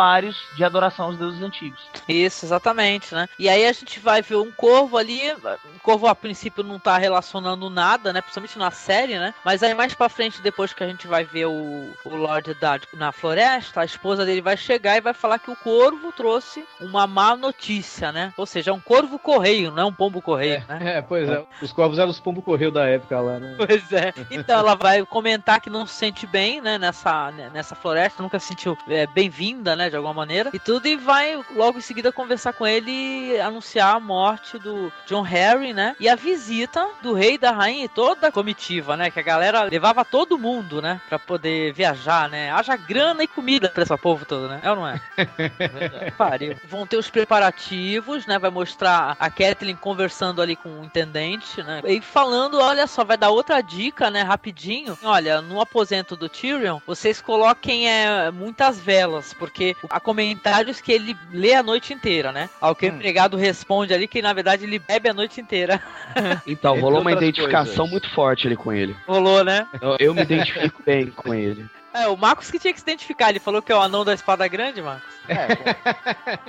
de 0.55 0.63
adoração 0.63 1.05
aos 1.05 1.17
deuses 1.17 1.41
antigos. 1.41 1.79
Isso, 2.07 2.45
exatamente, 2.45 3.13
né? 3.13 3.27
E 3.37 3.49
aí 3.49 3.65
a 3.65 3.71
gente 3.71 3.99
vai 3.99 4.21
ver 4.21 4.35
um 4.35 4.51
corvo 4.51 4.97
ali. 4.97 5.31
O 5.31 5.79
corvo 5.81 6.07
a 6.07 6.15
princípio 6.15 6.63
não 6.63 6.79
tá 6.79 6.97
relacionando 6.97 7.69
nada, 7.69 8.13
né? 8.13 8.21
Principalmente 8.21 8.57
na 8.57 8.71
série, 8.71 9.17
né? 9.17 9.33
Mas 9.43 9.63
aí 9.63 9.73
mais 9.73 9.93
pra 9.93 10.09
frente, 10.09 10.41
depois 10.41 10.73
que 10.73 10.83
a 10.83 10.87
gente 10.87 11.07
vai 11.07 11.23
ver 11.23 11.45
o, 11.45 11.93
o 12.05 12.15
Lord 12.15 12.51
Eddard 12.51 12.87
na 12.93 13.11
floresta, 13.11 13.81
a 13.81 13.85
esposa 13.85 14.25
dele 14.25 14.41
vai 14.41 14.57
chegar 14.57 14.97
e 14.97 15.01
vai 15.01 15.13
falar 15.13 15.39
que 15.39 15.51
o 15.51 15.55
corvo 15.55 16.11
trouxe 16.11 16.65
uma 16.79 17.07
má 17.07 17.35
notícia, 17.35 18.11
né? 18.11 18.33
Ou 18.37 18.45
seja, 18.45 18.71
é 18.71 18.73
um 18.73 18.79
corvo 18.79 19.19
correio, 19.19 19.71
não 19.71 19.83
é 19.83 19.85
um 19.85 19.93
pombo 19.93 20.21
correio, 20.21 20.63
né? 20.67 20.97
É, 20.97 21.01
pois 21.01 21.29
é. 21.29 21.43
Os 21.61 21.71
corvos 21.71 21.99
eram 21.99 22.09
os 22.09 22.19
pombo 22.19 22.41
correio 22.41 22.71
da 22.71 22.87
época 22.87 23.19
lá, 23.19 23.39
né? 23.39 23.55
Pois 23.57 23.91
é. 23.91 24.13
Então 24.31 24.59
ela 24.59 24.75
vai 24.75 25.05
comentar 25.05 25.59
que 25.59 25.69
não 25.69 25.85
se 25.85 25.95
sente 25.95 26.25
bem, 26.25 26.61
né, 26.61 26.77
nessa, 26.77 27.31
nessa 27.53 27.75
floresta, 27.75 28.23
nunca 28.23 28.39
se 28.39 28.47
sentiu 28.47 28.77
é, 28.87 29.05
bem-vinda, 29.07 29.75
né, 29.75 29.86
de 29.89 29.95
alguma 29.95 30.13
maneira. 30.13 30.49
E 30.53 30.59
tudo, 30.59 30.87
e 30.87 30.95
vai 30.95 31.39
logo 31.55 31.77
em 31.77 31.81
seguida 31.81 32.11
conversar 32.11 32.53
com 32.53 32.65
ele 32.65 32.91
e 32.91 33.39
anunciar 33.39 33.95
a 33.95 33.99
morte 33.99 34.57
do 34.57 34.91
John 35.05 35.21
Harry, 35.21 35.73
né? 35.73 35.95
E 35.99 36.09
a 36.09 36.15
visita 36.15 36.87
do 37.01 37.13
rei 37.13 37.37
da 37.37 37.51
rainha 37.51 37.85
e 37.85 37.89
toda 37.89 38.27
a 38.27 38.31
comitiva, 38.31 38.97
né? 38.97 39.09
Que 39.09 39.19
a 39.19 39.23
galera 39.23 39.63
levava 39.63 40.03
todo 40.03 40.37
mundo, 40.37 40.81
né? 40.81 40.99
Pra 41.07 41.19
poder 41.19 41.73
viajar, 41.73 42.29
né? 42.29 42.51
Haja 42.51 42.75
grana 42.75 43.23
e 43.23 43.27
comida 43.27 43.69
pra 43.69 43.83
esse 43.83 43.97
povo 43.97 44.25
todo, 44.25 44.47
né? 44.47 44.59
É 44.63 44.69
ou 44.69 44.75
não 44.75 44.87
é? 44.87 45.01
Pariu. 46.17 46.55
Vão 46.65 46.85
ter 46.85 46.97
os 46.97 47.09
preparativos, 47.09 48.25
né? 48.25 48.37
Vai 48.39 48.49
mostrar 48.49 49.15
a 49.19 49.29
Kathleen 49.29 49.75
conversando 49.75 50.41
ali 50.41 50.55
com 50.55 50.69
o 50.69 50.83
intendente, 50.83 51.61
né? 51.63 51.81
E 51.85 52.01
falando, 52.01 52.59
olha 52.59 52.87
só, 52.87 53.03
vai 53.03 53.17
dar 53.17 53.29
outra 53.29 53.61
dica, 53.61 54.09
né? 54.09 54.21
Rapidinho. 54.21 54.97
Olha, 55.03 55.41
no 55.41 55.61
aposento 55.61 56.15
do 56.15 56.27
Tyrion, 56.27 56.79
vocês 56.85 57.21
coloquem 57.21 57.89
é, 57.89 58.31
muitas 58.31 58.79
velas, 58.79 59.33
porque 59.33 59.75
há 59.89 59.99
comentários 59.99 60.81
que 60.81 60.91
ele 60.91 61.15
lê 61.31 61.53
a 61.53 61.63
noite 61.63 61.93
inteira, 61.93 62.31
né? 62.31 62.49
Ao 62.59 62.75
que 62.75 62.85
o 62.85 62.89
empregado 62.89 63.37
responde 63.37 63.93
ali 63.93 64.07
que 64.07 64.21
na 64.21 64.33
verdade 64.33 64.63
ele 64.63 64.79
bebe 64.79 65.09
a 65.09 65.13
noite 65.13 65.41
inteira. 65.41 65.81
Então, 66.47 66.79
rolou 66.79 67.01
uma 67.01 67.11
identificação 67.11 67.75
coisas. 67.75 67.91
muito 67.91 68.09
forte 68.11 68.47
ali 68.47 68.55
com 68.55 68.71
ele. 68.71 68.95
Rolou, 69.05 69.43
né? 69.43 69.67
Eu, 69.81 69.97
eu 69.99 70.13
me 70.13 70.21
identifico 70.21 70.81
bem 70.83 71.07
com 71.07 71.33
ele. 71.33 71.65
É, 72.03 72.07
o 72.07 72.15
Marcos 72.17 72.49
que 72.51 72.59
tinha 72.59 72.73
que 72.73 72.79
se 72.79 72.83
identificar. 72.85 73.29
Ele 73.29 73.39
falou 73.39 73.61
que 73.61 73.71
é 73.71 73.75
o 73.75 73.81
anão 73.81 74.03
da 74.05 74.13
espada 74.13 74.47
grande, 74.47 74.81
Marcos. 74.81 75.07
É, 75.27 75.47
bom, 75.55 75.63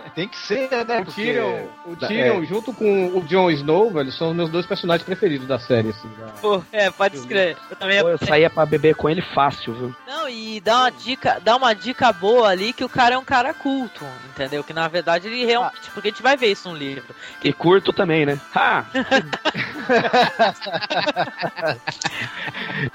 tem 0.15 0.29
que 0.29 0.37
ser, 0.37 0.71
né? 0.71 1.01
O 1.01 1.05
Porque... 1.05 1.23
Tyrion, 1.23 1.67
o 1.87 1.97
Tyrion 1.97 2.43
é. 2.43 2.47
junto 2.47 2.73
com 2.73 3.09
o 3.09 3.23
Jon 3.23 3.51
Snow, 3.51 3.91
velho, 3.91 4.13
são 4.13 4.31
os 4.31 4.37
meus 4.37 4.51
dois 4.51 4.67
personagens 4.67 5.05
preferidos 5.05 5.49
da 5.49 5.59
série, 5.59 5.89
assim. 5.89 6.09
da- 6.19 6.33
Pô, 6.41 6.63
é, 6.73 6.89
pode 6.91 7.17
escrever. 7.17 7.57
Eu 7.71 7.77
também 7.77 8.01
Pô, 8.01 8.09
eu 8.11 8.19
saía 8.19 8.49
pra 8.49 8.65
beber 8.65 8.95
com 8.95 9.09
ele 9.11 9.21
fácil, 9.21 9.75
viu? 9.75 9.97
Não, 10.07 10.29
e 10.29 10.61
dá 10.61 10.79
uma 10.83 10.91
dica, 10.91 11.41
dá 11.43 11.57
uma 11.57 11.75
dica 11.75 12.13
boa 12.13 12.49
ali 12.49 12.73
que 12.73 12.85
o 12.85 12.89
cara 12.89 13.17
é 13.17 13.19
um 13.19 13.25
cara 13.25 13.53
culto, 13.53 14.05
entendeu? 14.31 14.63
Que 14.63 14.73
na 14.73 14.87
verdade 14.87 15.27
ele 15.27 15.45
realmente, 15.45 15.91
porque 15.93 16.09
a 16.09 16.11
gente 16.13 16.23
vai 16.23 16.37
ver 16.37 16.53
isso 16.53 16.69
no 16.69 16.77
livro. 16.77 17.15
E 17.43 17.53
curto 17.53 17.93
também, 17.93 18.25
né? 18.27 18.39
Ha! 18.55 18.85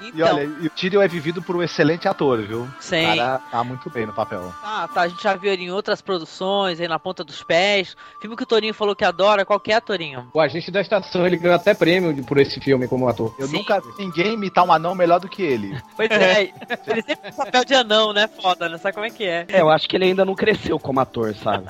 E 0.00 0.08
Então, 0.08 0.36
olha, 0.36 0.44
e 0.60 0.66
o 0.66 0.70
Tyrion 0.70 1.02
é 1.02 1.08
vivido 1.08 1.42
por 1.42 1.56
um 1.56 1.62
excelente 1.62 2.08
ator, 2.08 2.40
viu? 2.44 2.62
O 2.62 2.68
sim. 2.80 3.04
cara 3.04 3.38
tá 3.50 3.64
muito 3.64 3.90
bem 3.90 4.06
no 4.06 4.12
papel. 4.12 4.52
Ah, 4.62 4.88
tá, 4.92 5.02
a 5.02 5.08
gente 5.08 5.22
já 5.22 5.34
viu 5.34 5.52
ele 5.52 5.64
em 5.64 5.70
outras 5.70 6.00
produções, 6.00 6.80
aí 6.80 6.88
na 6.88 6.98
ponta 6.98 7.24
dos 7.24 7.42
pés. 7.42 7.96
Filme 8.20 8.36
que 8.36 8.42
o 8.42 8.46
Torinho 8.46 8.74
falou 8.74 8.94
que 8.94 9.04
adora, 9.04 9.44
qual 9.44 9.60
que 9.60 9.72
é, 9.72 9.80
Torinho? 9.80 10.28
O 10.32 10.40
agente 10.40 10.70
da 10.70 10.80
estação, 10.80 11.26
ele 11.26 11.36
ganhou 11.36 11.56
até 11.56 11.74
prêmio 11.74 12.24
por 12.24 12.38
esse 12.38 12.60
filme 12.60 12.88
como 12.88 13.08
ator. 13.08 13.34
Eu 13.38 13.46
Sim. 13.46 13.58
nunca 13.58 13.80
vi 13.80 13.88
ninguém 13.98 14.34
imitar 14.34 14.64
um 14.64 14.72
anão 14.72 14.94
melhor 14.94 15.20
do 15.20 15.28
que 15.28 15.42
ele. 15.42 15.74
Pois 15.96 16.10
é, 16.10 16.52
ele 16.88 17.02
sempre 17.02 17.16
tem 17.16 17.32
papel 17.32 17.64
de 17.64 17.74
anão, 17.74 18.12
né? 18.12 18.26
Foda, 18.26 18.68
né? 18.68 18.78
Sabe 18.78 18.94
como 18.94 19.06
é 19.06 19.10
que 19.10 19.24
é? 19.24 19.46
É, 19.48 19.60
eu 19.60 19.70
acho 19.70 19.88
que 19.88 19.96
ele 19.96 20.06
ainda 20.06 20.24
não 20.24 20.34
cresceu 20.34 20.76
como 20.78 20.98
ator, 20.98 21.34
sabe? 21.36 21.66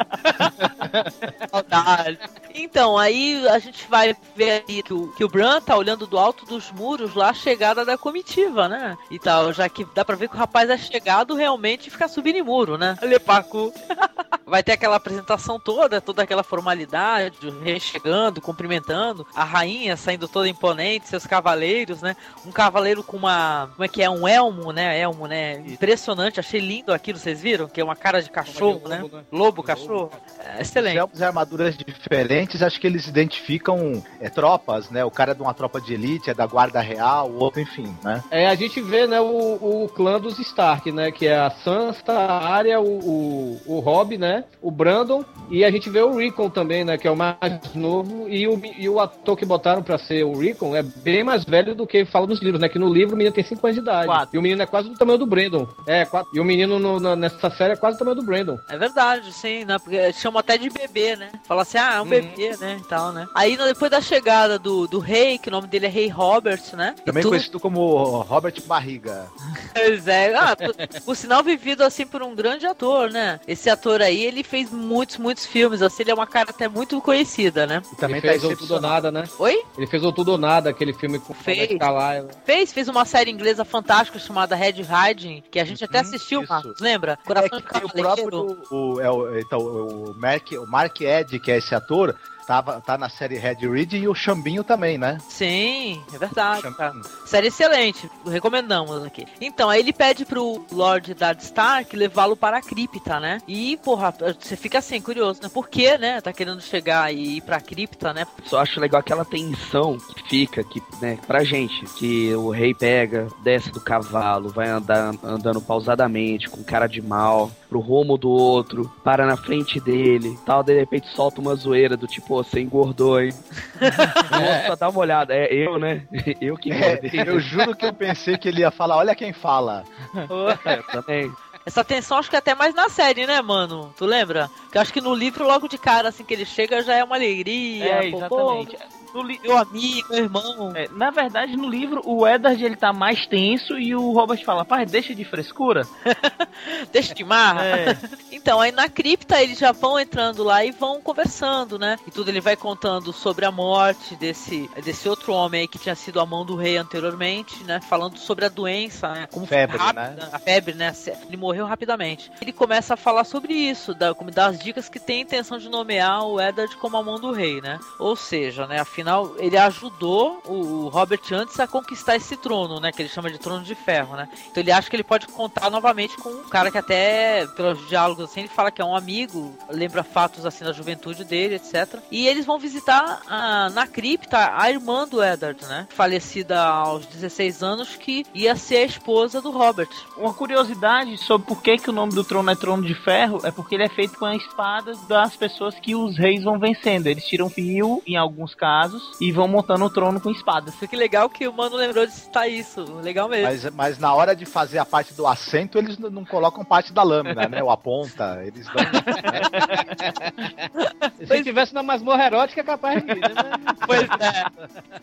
Saudade. 1.50 2.18
Então, 2.54 2.96
aí 2.96 3.46
a 3.48 3.58
gente 3.58 3.86
vai 3.88 4.16
ver 4.34 4.64
aí 4.66 4.82
que 4.82 4.94
o, 4.94 5.08
que 5.12 5.24
o 5.24 5.28
Bran 5.28 5.60
tá 5.60 5.76
olhando 5.76 6.06
do 6.06 6.16
alto 6.16 6.46
dos 6.46 6.70
muros 6.72 7.14
lá 7.14 7.30
a 7.30 7.34
chegada 7.34 7.84
da 7.84 7.98
comitiva, 7.98 8.68
né? 8.68 8.96
E 9.10 9.18
tal, 9.18 9.52
já 9.52 9.68
que 9.68 9.84
dá 9.94 10.04
pra 10.04 10.16
ver 10.16 10.28
que 10.28 10.36
o 10.36 10.38
rapaz 10.38 10.53
é 10.62 10.78
chegado 10.78 11.34
realmente 11.34 11.88
e 11.88 11.90
fica 11.90 12.08
subindo 12.08 12.36
em 12.36 12.42
muro, 12.42 12.78
né? 12.78 12.96
Lepacu. 13.02 13.72
Vai 14.46 14.62
ter 14.62 14.72
aquela 14.72 14.96
apresentação 14.96 15.58
toda, 15.58 16.00
toda 16.00 16.22
aquela 16.22 16.42
formalidade, 16.42 17.48
o 17.48 17.60
rei 17.60 17.80
chegando, 17.80 18.42
cumprimentando, 18.42 19.26
a 19.34 19.42
rainha 19.42 19.96
saindo 19.96 20.28
toda 20.28 20.48
imponente, 20.48 21.08
seus 21.08 21.26
cavaleiros, 21.26 22.02
né? 22.02 22.14
Um 22.44 22.52
cavaleiro 22.52 23.02
com 23.02 23.16
uma. 23.16 23.70
Como 23.72 23.84
é 23.84 23.88
que 23.88 24.02
é? 24.02 24.10
Um 24.10 24.28
elmo, 24.28 24.70
né? 24.70 24.98
Elmo, 25.00 25.26
né? 25.26 25.60
Impressionante, 25.66 26.40
achei 26.40 26.60
lindo 26.60 26.92
aquilo, 26.92 27.18
vocês 27.18 27.40
viram? 27.40 27.66
Que 27.66 27.80
é 27.80 27.84
uma 27.84 27.96
cara 27.96 28.22
de 28.22 28.30
cachorro, 28.30 28.86
né? 28.86 29.02
Lobo, 29.32 29.62
cachorro. 29.62 30.10
É, 30.38 30.60
excelente. 30.60 30.94
Temos 30.94 31.22
armaduras 31.22 31.74
diferentes, 31.76 32.62
acho 32.62 32.78
que 32.78 32.86
eles 32.86 33.08
identificam 33.08 34.04
é, 34.20 34.28
tropas, 34.28 34.90
né? 34.90 35.04
O 35.04 35.10
cara 35.10 35.32
é 35.32 35.34
de 35.34 35.42
uma 35.42 35.54
tropa 35.54 35.80
de 35.80 35.94
elite, 35.94 36.28
é 36.28 36.34
da 36.34 36.46
guarda 36.46 36.80
real, 36.80 37.30
o 37.30 37.38
outro, 37.38 37.60
enfim, 37.60 37.96
né? 38.02 38.22
É, 38.30 38.46
a 38.46 38.54
gente 38.54 38.80
vê, 38.80 39.06
né, 39.06 39.20
o, 39.20 39.84
o 39.84 39.88
clã 39.88 40.20
dos 40.20 40.38
Stark, 40.44 40.90
né, 40.92 41.10
que 41.10 41.26
é 41.26 41.36
a 41.38 41.50
Sansa, 41.50 42.12
a 42.12 42.48
Arya, 42.54 42.80
o, 42.80 42.84
o, 42.86 43.60
o 43.66 43.80
Robb, 43.80 44.16
né, 44.18 44.44
o 44.62 44.70
Brandon, 44.70 45.24
e 45.50 45.64
a 45.64 45.70
gente 45.70 45.88
vê 45.90 46.00
o 46.02 46.16
Rickon 46.16 46.48
também, 46.50 46.84
né, 46.84 46.96
que 46.98 47.06
é 47.06 47.10
o 47.10 47.16
mais 47.16 47.36
novo, 47.74 48.28
e 48.28 48.46
o, 48.46 48.60
e 48.78 48.88
o 48.88 49.00
ator 49.00 49.36
que 49.36 49.44
botaram 49.44 49.82
pra 49.82 49.98
ser 49.98 50.24
o 50.24 50.38
Rickon 50.38 50.74
é 50.76 50.82
bem 50.82 51.22
mais 51.24 51.44
velho 51.44 51.74
do 51.74 51.86
que 51.86 52.04
fala 52.04 52.26
nos 52.26 52.40
livros, 52.40 52.60
né, 52.60 52.68
que 52.68 52.78
no 52.78 52.92
livro 52.92 53.14
o 53.14 53.16
menino 53.18 53.34
tem 53.34 53.44
5 53.44 53.66
anos 53.66 53.74
de 53.76 53.82
idade. 53.82 54.06
Quatro. 54.06 54.36
E 54.36 54.38
o 54.38 54.42
menino 54.42 54.62
é 54.62 54.66
quase 54.66 54.88
do 54.88 54.94
tamanho 54.96 55.18
do 55.18 55.26
Brandon. 55.26 55.66
É, 55.86 56.04
quatro. 56.04 56.30
E 56.34 56.40
o 56.40 56.44
menino 56.44 56.78
no- 56.78 57.00
na- 57.00 57.16
nessa 57.16 57.50
série 57.50 57.72
é 57.72 57.76
quase 57.76 57.96
do 57.96 57.98
tamanho 58.00 58.16
do 58.16 58.24
Brandon. 58.24 58.58
É 58.68 58.76
verdade, 58.78 59.32
sim, 59.32 59.64
né? 59.64 59.78
Porque 59.78 60.12
chama 60.12 60.40
até 60.40 60.56
de 60.58 60.68
bebê, 60.70 61.16
né? 61.16 61.30
Fala 61.46 61.62
assim, 61.62 61.78
ah, 61.78 61.94
é 61.96 62.00
um 62.00 62.06
bebê, 62.06 62.56
né? 62.58 62.78
E 62.80 62.88
tal, 62.88 63.12
né? 63.12 63.26
Aí 63.34 63.56
depois 63.56 63.90
da 63.90 64.00
chegada 64.00 64.58
do, 64.58 64.86
do 64.86 64.98
rei, 64.98 65.38
que 65.38 65.48
o 65.48 65.52
nome 65.52 65.66
dele 65.68 65.86
é 65.86 65.88
Rei 65.88 66.08
Robert, 66.08 66.60
né? 66.74 66.94
Também 67.04 67.22
tudo- 67.22 67.32
conhecido 67.32 67.60
como 67.60 68.20
Robert 68.22 68.54
Barriga. 68.66 69.26
Pois 69.74 70.06
é. 70.06 70.33
Ah, 70.44 70.56
por 71.04 71.16
sinal, 71.16 71.42
vivido 71.42 71.82
assim 71.82 72.06
por 72.06 72.22
um 72.22 72.34
grande 72.34 72.66
ator, 72.66 73.10
né? 73.10 73.40
Esse 73.46 73.70
ator 73.70 74.02
aí, 74.02 74.22
ele 74.24 74.42
fez 74.42 74.70
muitos, 74.70 75.16
muitos 75.16 75.46
filmes. 75.46 75.80
Assim, 75.80 76.02
ele 76.02 76.10
é 76.10 76.14
uma 76.14 76.26
cara 76.26 76.50
até 76.50 76.68
muito 76.68 77.00
conhecida, 77.00 77.66
né? 77.66 77.82
E 77.92 77.96
também 77.96 78.16
Ele 78.18 78.26
tá 78.26 78.32
fez 78.32 78.44
o 78.44 78.56
Tudo 78.56 78.74
ou. 78.74 78.80
Nada, 78.80 79.10
né? 79.12 79.24
Oi? 79.38 79.62
Ele 79.78 79.86
fez 79.86 80.02
o 80.04 80.12
Tudo 80.12 80.32
ou 80.32 80.38
Nada, 80.38 80.70
aquele 80.70 80.92
filme 80.92 81.18
com 81.18 81.32
Fez. 81.34 81.70
o 81.70 81.78
Carlyle. 81.78 82.28
Fez, 82.44 82.72
fez 82.72 82.88
uma 82.88 83.04
série 83.04 83.30
inglesa 83.30 83.64
fantástica 83.64 84.18
chamada 84.18 84.54
Red 84.56 84.82
Riding, 84.82 85.42
que 85.50 85.58
a 85.60 85.64
gente 85.64 85.84
até 85.84 85.98
Uhum, 86.00 86.04
assistiu, 86.04 86.42
isso. 86.42 86.52
Marcos, 86.52 86.80
lembra? 86.80 87.12
É 87.12 87.26
Coração 87.26 87.60
que 87.60 87.78
de 87.78 87.84
o 87.84 87.88
próprio. 87.90 88.58
O, 88.70 89.00
é 89.00 89.10
o, 89.10 89.38
então, 89.38 89.58
o, 89.60 90.14
Mark, 90.18 90.52
o 90.52 90.66
Mark 90.66 91.00
Ed, 91.00 91.38
que 91.38 91.50
é 91.50 91.58
esse 91.58 91.74
ator, 91.74 92.14
tava, 92.46 92.80
tá 92.80 92.96
na 92.96 93.08
série 93.08 93.36
Red 93.36 93.66
Reed 93.68 93.94
e 93.94 94.08
o 94.08 94.14
Chambinho 94.14 94.64
também, 94.64 94.98
né? 94.98 95.18
Sim, 95.28 96.02
é 96.12 96.18
verdade. 96.18 96.62
Chambinho. 96.62 97.04
Série 97.26 97.48
excelente, 97.48 98.10
recomendamos 98.26 99.02
aqui. 99.04 99.26
Então, 99.40 99.68
aí 99.68 99.80
ele 99.80 99.92
pede 99.92 100.24
pro 100.24 100.64
Lord 100.70 101.14
Dad 101.14 101.40
Stark 101.40 101.96
levá-lo 101.96 102.36
para 102.36 102.58
a 102.58 102.62
cripta, 102.62 103.20
né? 103.20 103.38
E, 103.46 103.76
porra, 103.78 104.14
você 104.40 104.56
fica 104.56 104.78
assim, 104.78 105.00
curioso, 105.00 105.40
né? 105.42 105.48
Por 105.48 105.68
que, 105.68 105.96
né? 105.98 106.20
Tá 106.20 106.32
querendo 106.32 106.60
chegar 106.60 107.12
e 107.12 107.36
ir 107.36 107.40
pra 107.42 107.60
cripta, 107.60 108.12
né? 108.12 108.26
Só 108.44 108.60
acho 108.60 108.80
legal 108.80 109.00
aquela 109.00 109.24
tensão 109.24 109.98
que 109.98 110.28
fica, 110.28 110.64
que, 110.64 110.82
né, 111.00 111.18
pra 111.26 111.44
gente, 111.44 111.84
que 111.96 112.34
o 112.34 112.50
rei 112.50 112.74
pega, 112.74 113.28
desce 113.42 113.70
do 113.70 113.80
cavalo, 113.80 114.50
vai 114.50 114.68
andar, 114.68 115.14
andando 115.22 115.60
pausadamente, 115.60 116.48
com 116.48 116.62
cara 116.62 116.86
de 116.86 117.00
mal, 117.00 117.50
pro 117.74 117.80
rumo 117.80 118.16
do 118.16 118.30
outro, 118.30 118.88
para 119.02 119.26
na 119.26 119.36
frente 119.36 119.80
dele, 119.80 120.38
tal, 120.46 120.62
de 120.62 120.72
repente 120.78 121.08
solta 121.08 121.40
uma 121.40 121.56
zoeira 121.56 121.96
do 121.96 122.06
tipo, 122.06 122.38
"Ô, 122.38 122.44
você 122.44 122.60
engordou, 122.60 123.20
hein? 123.20 123.34
Nossa, 124.30 124.76
dá 124.76 124.88
uma 124.88 125.00
olhada, 125.00 125.34
é 125.34 125.52
eu, 125.52 125.76
né? 125.76 126.06
Eu 126.40 126.56
que 126.56 126.70
É, 126.70 126.76
engordei. 126.76 127.10
eu 127.26 127.40
juro 127.40 127.74
que 127.74 127.84
eu 127.84 127.92
pensei 127.92 128.38
que 128.38 128.48
ele 128.48 128.60
ia 128.60 128.70
falar, 128.70 128.96
olha 128.98 129.14
quem 129.14 129.32
fala. 129.32 129.84
É, 130.64 130.76
também. 130.92 131.32
Essa 131.66 131.82
tensão 131.82 132.18
acho 132.18 132.30
que 132.30 132.36
é 132.36 132.38
até 132.38 132.54
mais 132.54 132.74
na 132.74 132.88
série, 132.88 133.26
né, 133.26 133.40
mano? 133.42 133.92
Tu 133.96 134.04
lembra? 134.04 134.48
Que 134.70 134.78
eu 134.78 134.82
acho 134.82 134.92
que 134.92 135.00
no 135.00 135.14
livro, 135.14 135.44
logo 135.46 135.66
de 135.66 135.76
cara, 135.78 136.10
assim 136.10 136.22
que 136.24 136.32
ele 136.34 136.44
chega, 136.44 136.82
já 136.82 136.94
é 136.94 137.02
uma 137.02 137.16
alegria. 137.16 137.84
É, 137.84 138.10
pô, 138.10 138.16
exatamente. 138.18 138.76
pô. 138.76 139.03
No 139.14 139.24
meu 139.24 139.56
amigo, 139.56 140.08
meu 140.10 140.24
irmão. 140.24 140.72
É, 140.74 140.88
na 140.90 141.10
verdade, 141.10 141.56
no 141.56 141.68
livro, 141.68 142.02
o 142.04 142.26
Eddard 142.26 142.62
ele 142.62 142.76
tá 142.76 142.92
mais 142.92 143.26
tenso 143.26 143.78
e 143.78 143.94
o 143.94 144.12
Robert 144.12 144.44
fala, 144.44 144.64
pai, 144.64 144.84
deixa 144.84 145.14
de 145.14 145.24
frescura. 145.24 145.86
deixa 146.92 147.14
de 147.14 147.24
marra. 147.24 147.64
É. 147.64 147.98
Então, 148.44 148.60
aí 148.60 148.72
na 148.72 148.90
cripta 148.90 149.40
eles 149.40 149.58
já 149.58 149.72
vão 149.72 149.98
entrando 149.98 150.42
lá 150.42 150.62
e 150.62 150.70
vão 150.70 151.00
conversando, 151.00 151.78
né? 151.78 151.96
E 152.06 152.10
tudo 152.10 152.30
ele 152.30 152.42
vai 152.42 152.56
contando 152.56 153.10
sobre 153.10 153.46
a 153.46 153.50
morte 153.50 154.14
desse, 154.16 154.68
desse 154.84 155.08
outro 155.08 155.32
homem 155.32 155.62
aí 155.62 155.68
que 155.68 155.78
tinha 155.78 155.94
sido 155.94 156.20
a 156.20 156.26
mão 156.26 156.44
do 156.44 156.54
rei 156.54 156.76
anteriormente, 156.76 157.64
né? 157.64 157.80
Falando 157.80 158.18
sobre 158.18 158.44
a 158.44 158.50
doença, 158.50 159.08
né? 159.12 159.28
Como 159.32 159.46
febre, 159.46 159.78
rápida, 159.78 160.10
né? 160.10 160.28
A 160.30 160.38
febre, 160.38 160.74
né? 160.74 160.92
Ele 161.26 161.38
morreu 161.38 161.64
rapidamente. 161.64 162.30
Ele 162.38 162.52
começa 162.52 162.94
a 162.94 162.96
falar 162.98 163.24
sobre 163.24 163.54
isso, 163.54 163.94
da, 163.94 164.12
das 164.12 164.58
dicas 164.58 164.90
que 164.90 165.00
tem 165.00 165.20
a 165.20 165.22
intenção 165.22 165.56
de 165.56 165.70
nomear 165.70 166.26
o 166.26 166.38
Eddard 166.38 166.76
como 166.76 166.98
a 166.98 167.02
mão 167.02 167.18
do 167.18 167.32
rei, 167.32 167.62
né? 167.62 167.78
Ou 167.98 168.14
seja, 168.14 168.66
né? 168.66 168.80
Afinal, 168.80 169.03
ele 169.38 169.56
ajudou 169.56 170.42
o 170.46 170.88
Robert 170.88 171.20
antes 171.32 171.58
a 171.60 171.66
conquistar 171.66 172.16
esse 172.16 172.36
trono, 172.36 172.80
né? 172.80 172.92
Que 172.92 173.02
ele 173.02 173.08
chama 173.08 173.30
de 173.30 173.38
trono 173.38 173.64
de 173.64 173.74
ferro, 173.74 174.16
né? 174.16 174.28
Então 174.50 174.62
ele 174.62 174.72
acha 174.72 174.88
que 174.88 174.96
ele 174.96 175.04
pode 175.04 175.26
contar 175.28 175.70
novamente 175.70 176.16
com 176.16 176.30
um 176.30 176.44
cara 176.44 176.70
que 176.70 176.78
até, 176.78 177.46
pelos 177.48 177.88
diálogos 177.88 178.24
assim, 178.24 178.40
ele 178.40 178.48
fala 178.48 178.70
que 178.70 178.80
é 178.80 178.84
um 178.84 178.96
amigo, 178.96 179.56
lembra 179.68 180.02
fatos 180.02 180.46
assim 180.46 180.64
da 180.64 180.72
juventude 180.72 181.24
dele, 181.24 181.56
etc. 181.56 182.00
E 182.10 182.26
eles 182.26 182.46
vão 182.46 182.58
visitar 182.58 183.22
a, 183.26 183.70
na 183.70 183.86
cripta 183.86 184.52
a 184.56 184.70
irmã 184.70 185.06
do 185.06 185.22
Eddard, 185.22 185.64
né? 185.66 185.86
Falecida 185.90 186.62
aos 186.62 187.06
16 187.06 187.62
anos, 187.62 187.96
que 187.96 188.24
ia 188.34 188.56
ser 188.56 188.76
a 188.78 188.84
esposa 188.84 189.40
do 189.40 189.50
Robert. 189.50 189.88
Uma 190.16 190.32
curiosidade 190.34 191.16
sobre 191.18 191.46
por 191.46 191.62
que, 191.62 191.78
que 191.78 191.90
o 191.90 191.92
nome 191.92 192.14
do 192.14 192.24
trono 192.24 192.50
é 192.50 192.54
trono 192.54 192.82
de 192.82 192.94
ferro 192.94 193.40
é 193.44 193.50
porque 193.50 193.74
ele 193.74 193.84
é 193.84 193.88
feito 193.88 194.18
com 194.18 194.24
a 194.24 194.36
espada 194.36 194.92
das 195.08 195.36
pessoas 195.36 195.74
que 195.74 195.94
os 195.94 196.16
reis 196.16 196.44
vão 196.44 196.58
vencendo. 196.58 197.06
Eles 197.06 197.26
tiram 197.26 197.48
fio, 197.48 198.02
em 198.06 198.16
alguns 198.16 198.54
casos, 198.54 198.93
e 199.20 199.32
vão 199.32 199.48
montando 199.48 199.84
o 199.84 199.90
trono 199.90 200.20
com 200.20 200.30
espadas. 200.30 200.74
Que 200.74 200.96
legal 200.96 201.28
que 201.28 201.46
o 201.46 201.52
mano 201.52 201.76
lembrou 201.76 202.06
de 202.06 202.12
citar 202.12 202.50
isso. 202.50 202.84
Legal 203.02 203.28
mesmo. 203.28 203.46
Mas, 203.46 203.64
mas 203.74 203.98
na 203.98 204.14
hora 204.14 204.34
de 204.34 204.44
fazer 204.44 204.78
a 204.78 204.84
parte 204.84 205.14
do 205.14 205.26
assento, 205.26 205.78
eles 205.78 205.98
não 205.98 206.24
colocam 206.24 206.64
parte 206.64 206.92
da 206.92 207.02
lâmina, 207.02 207.48
né? 207.48 207.62
Ou 207.62 207.70
a 207.70 207.76
ponta. 207.76 208.42
Eles 208.44 208.66
dão. 208.66 208.84
Se 211.26 211.42
tivesse 211.42 211.74
na 211.74 211.82
masmorra 211.82 212.26
erótica, 212.26 212.60
é 212.60 212.64
capaz 212.64 213.02
de 213.02 213.12
ir, 213.12 213.20
né? 213.20 213.34
Pois 213.86 214.02
é. 214.02 214.44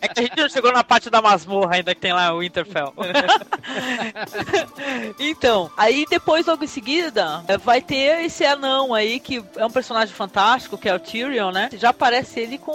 É 0.02 0.08
que 0.08 0.20
a 0.20 0.24
gente 0.24 0.38
não 0.38 0.50
chegou 0.50 0.72
na 0.72 0.84
parte 0.84 1.10
da 1.10 1.22
masmorra 1.22 1.76
ainda 1.76 1.94
que 1.94 2.02
tem 2.02 2.14
lá 2.14 2.34
o 2.34 2.40
Winterfell. 2.40 2.94
então, 5.20 5.70
aí 5.78 6.06
depois, 6.10 6.48
logo 6.48 6.64
em 6.64 6.68
seguida, 6.68 7.44
vai 7.64 7.82
ter 7.82 8.26
esse 8.26 8.44
anão 8.44 8.94
aí 8.94 9.20
que 9.20 9.44
é 9.56 9.66
um 9.66 9.72
personagem 9.72 10.14
fantástico, 10.14 10.78
que 10.78 10.90
é 10.90 10.96
o 10.96 11.00
Tyrion, 11.00 11.52
né? 11.52 11.70
Já 11.74 11.90
aparece 11.90 12.40
ele 12.40 12.58
com 12.58 12.72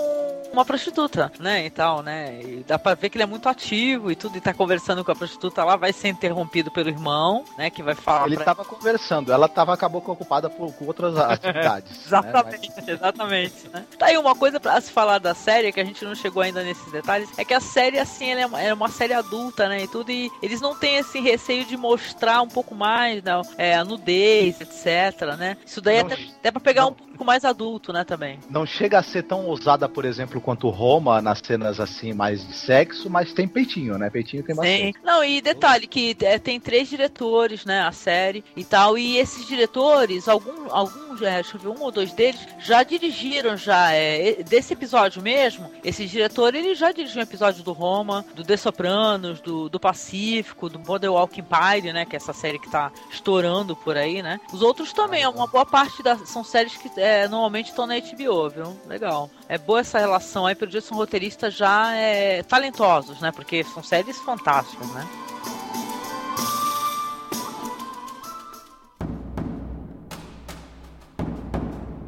uma 0.52 0.64
prostituta, 0.64 1.05
né? 1.38 1.66
E 1.66 1.70
tal, 1.70 2.02
né? 2.02 2.40
E 2.42 2.64
dá 2.66 2.78
pra 2.78 2.94
ver 2.94 3.08
que 3.08 3.16
ele 3.16 3.24
é 3.24 3.26
muito 3.26 3.48
ativo 3.48 4.10
e 4.10 4.16
tudo, 4.16 4.36
e 4.36 4.40
tá 4.40 4.52
conversando 4.52 5.04
com 5.04 5.12
a 5.12 5.16
prostituta 5.16 5.64
lá, 5.64 5.76
vai 5.76 5.92
ser 5.92 6.08
interrompido 6.08 6.70
pelo 6.70 6.88
irmão, 6.88 7.44
né? 7.56 7.70
Que 7.70 7.82
vai 7.82 7.94
falar. 7.94 8.26
Ele 8.26 8.36
pra... 8.36 8.46
tava 8.46 8.64
conversando, 8.64 9.32
ela 9.32 9.48
tava 9.48 9.72
acabou 9.72 10.02
ocupada 10.06 10.48
por, 10.48 10.72
com 10.72 10.86
outras 10.86 11.16
atividades. 11.18 12.06
Exatamente, 12.06 12.68
né? 12.68 12.74
Mas... 12.76 12.88
exatamente. 12.88 13.68
Né? 13.68 13.84
Tá 13.98 14.06
aí 14.06 14.18
uma 14.18 14.34
coisa 14.34 14.58
pra 14.58 14.80
se 14.80 14.90
falar 14.90 15.18
da 15.18 15.34
série, 15.34 15.72
que 15.72 15.80
a 15.80 15.84
gente 15.84 16.04
não 16.04 16.14
chegou 16.14 16.42
ainda 16.42 16.62
nesses 16.62 16.90
detalhes, 16.90 17.28
é 17.38 17.44
que 17.44 17.54
a 17.54 17.60
série, 17.60 17.98
assim, 17.98 18.30
ela 18.30 18.40
é 18.40 18.46
uma, 18.46 18.62
é 18.62 18.74
uma 18.74 18.88
série 18.88 19.12
adulta, 19.12 19.68
né? 19.68 19.84
E 19.84 19.88
tudo, 19.88 20.10
e 20.10 20.30
eles 20.42 20.60
não 20.60 20.74
têm 20.74 20.96
esse 20.96 21.20
receio 21.20 21.64
de 21.64 21.76
mostrar 21.76 22.42
um 22.42 22.48
pouco 22.48 22.74
mais, 22.74 23.22
né? 23.22 23.40
É, 23.58 23.74
a 23.74 23.84
nudez, 23.84 24.60
etc, 24.60 25.36
né? 25.38 25.56
Isso 25.64 25.80
daí 25.80 26.02
não, 26.02 26.10
é 26.10 26.14
até, 26.14 26.22
até 26.22 26.50
pra 26.50 26.60
pegar 26.60 26.82
não, 26.82 26.90
um 26.90 26.94
pouco 26.94 27.24
mais 27.24 27.44
adulto, 27.44 27.92
né, 27.92 28.04
também. 28.04 28.38
Não 28.48 28.66
chega 28.66 28.98
a 28.98 29.02
ser 29.02 29.22
tão 29.22 29.46
ousada, 29.46 29.88
por 29.88 30.04
exemplo, 30.04 30.40
quanto 30.40 30.68
Roma, 30.86 31.20
nas 31.20 31.40
cenas 31.40 31.80
assim, 31.80 32.12
mais 32.12 32.46
de 32.46 32.54
sexo, 32.54 33.10
mas 33.10 33.32
tem 33.32 33.48
peitinho, 33.48 33.98
né? 33.98 34.08
Peitinho 34.08 34.44
tem 34.44 34.54
bastante. 34.54 34.82
Sim. 34.84 34.92
Não, 35.02 35.24
e 35.24 35.40
detalhe 35.40 35.88
que 35.88 36.16
é, 36.20 36.38
tem 36.38 36.60
três 36.60 36.88
diretores, 36.88 37.64
né, 37.64 37.82
a 37.82 37.90
série 37.90 38.44
e 38.54 38.64
tal, 38.64 38.96
e 38.96 39.18
esses 39.18 39.46
diretores, 39.48 40.28
algum, 40.28 40.70
alguns, 40.70 41.20
é, 41.22 41.42
deixa 41.42 41.56
eu 41.56 41.60
ver, 41.60 41.68
um 41.68 41.82
ou 41.82 41.90
dois 41.90 42.12
deles, 42.12 42.40
já 42.60 42.84
dirigiram 42.84 43.56
já, 43.56 43.90
é, 43.92 44.44
desse 44.44 44.74
episódio 44.74 45.20
mesmo, 45.20 45.72
esse 45.82 46.06
diretor, 46.06 46.54
ele 46.54 46.72
já 46.76 46.92
dirigiu 46.92 47.18
um 47.18 47.24
episódio 47.24 47.64
do 47.64 47.72
Roma, 47.72 48.24
do 48.36 48.44
The 48.44 48.56
Sopranos, 48.56 49.40
do, 49.40 49.68
do 49.68 49.80
Pacífico, 49.80 50.68
do 50.68 50.78
Model 50.78 51.14
Walk 51.14 51.40
Empire, 51.40 51.92
né, 51.92 52.04
que 52.04 52.14
é 52.14 52.18
essa 52.18 52.32
série 52.32 52.60
que 52.60 52.70
tá 52.70 52.92
estourando 53.10 53.74
por 53.74 53.96
aí, 53.96 54.22
né. 54.22 54.40
Os 54.52 54.62
outros 54.62 54.92
também, 54.92 55.26
uma 55.26 55.48
boa 55.48 55.66
parte 55.66 56.00
das, 56.00 56.28
são 56.28 56.44
séries 56.44 56.76
que 56.76 56.88
é, 56.96 57.26
normalmente 57.26 57.70
estão 57.70 57.88
na 57.88 57.98
HBO, 57.98 58.48
viu? 58.50 58.80
Legal. 58.86 59.28
É 59.48 59.58
boa 59.58 59.80
essa 59.80 59.98
relação 59.98 60.46
aí, 60.46 60.54
pelo 60.54 60.75
são 60.84 60.96
roteiristas 60.96 61.54
já 61.54 61.92
é, 61.94 62.42
talentosos, 62.42 63.20
né, 63.20 63.30
porque 63.32 63.64
são 63.64 63.82
séries 63.82 64.18
fantásticas, 64.18 64.88
né. 64.88 65.06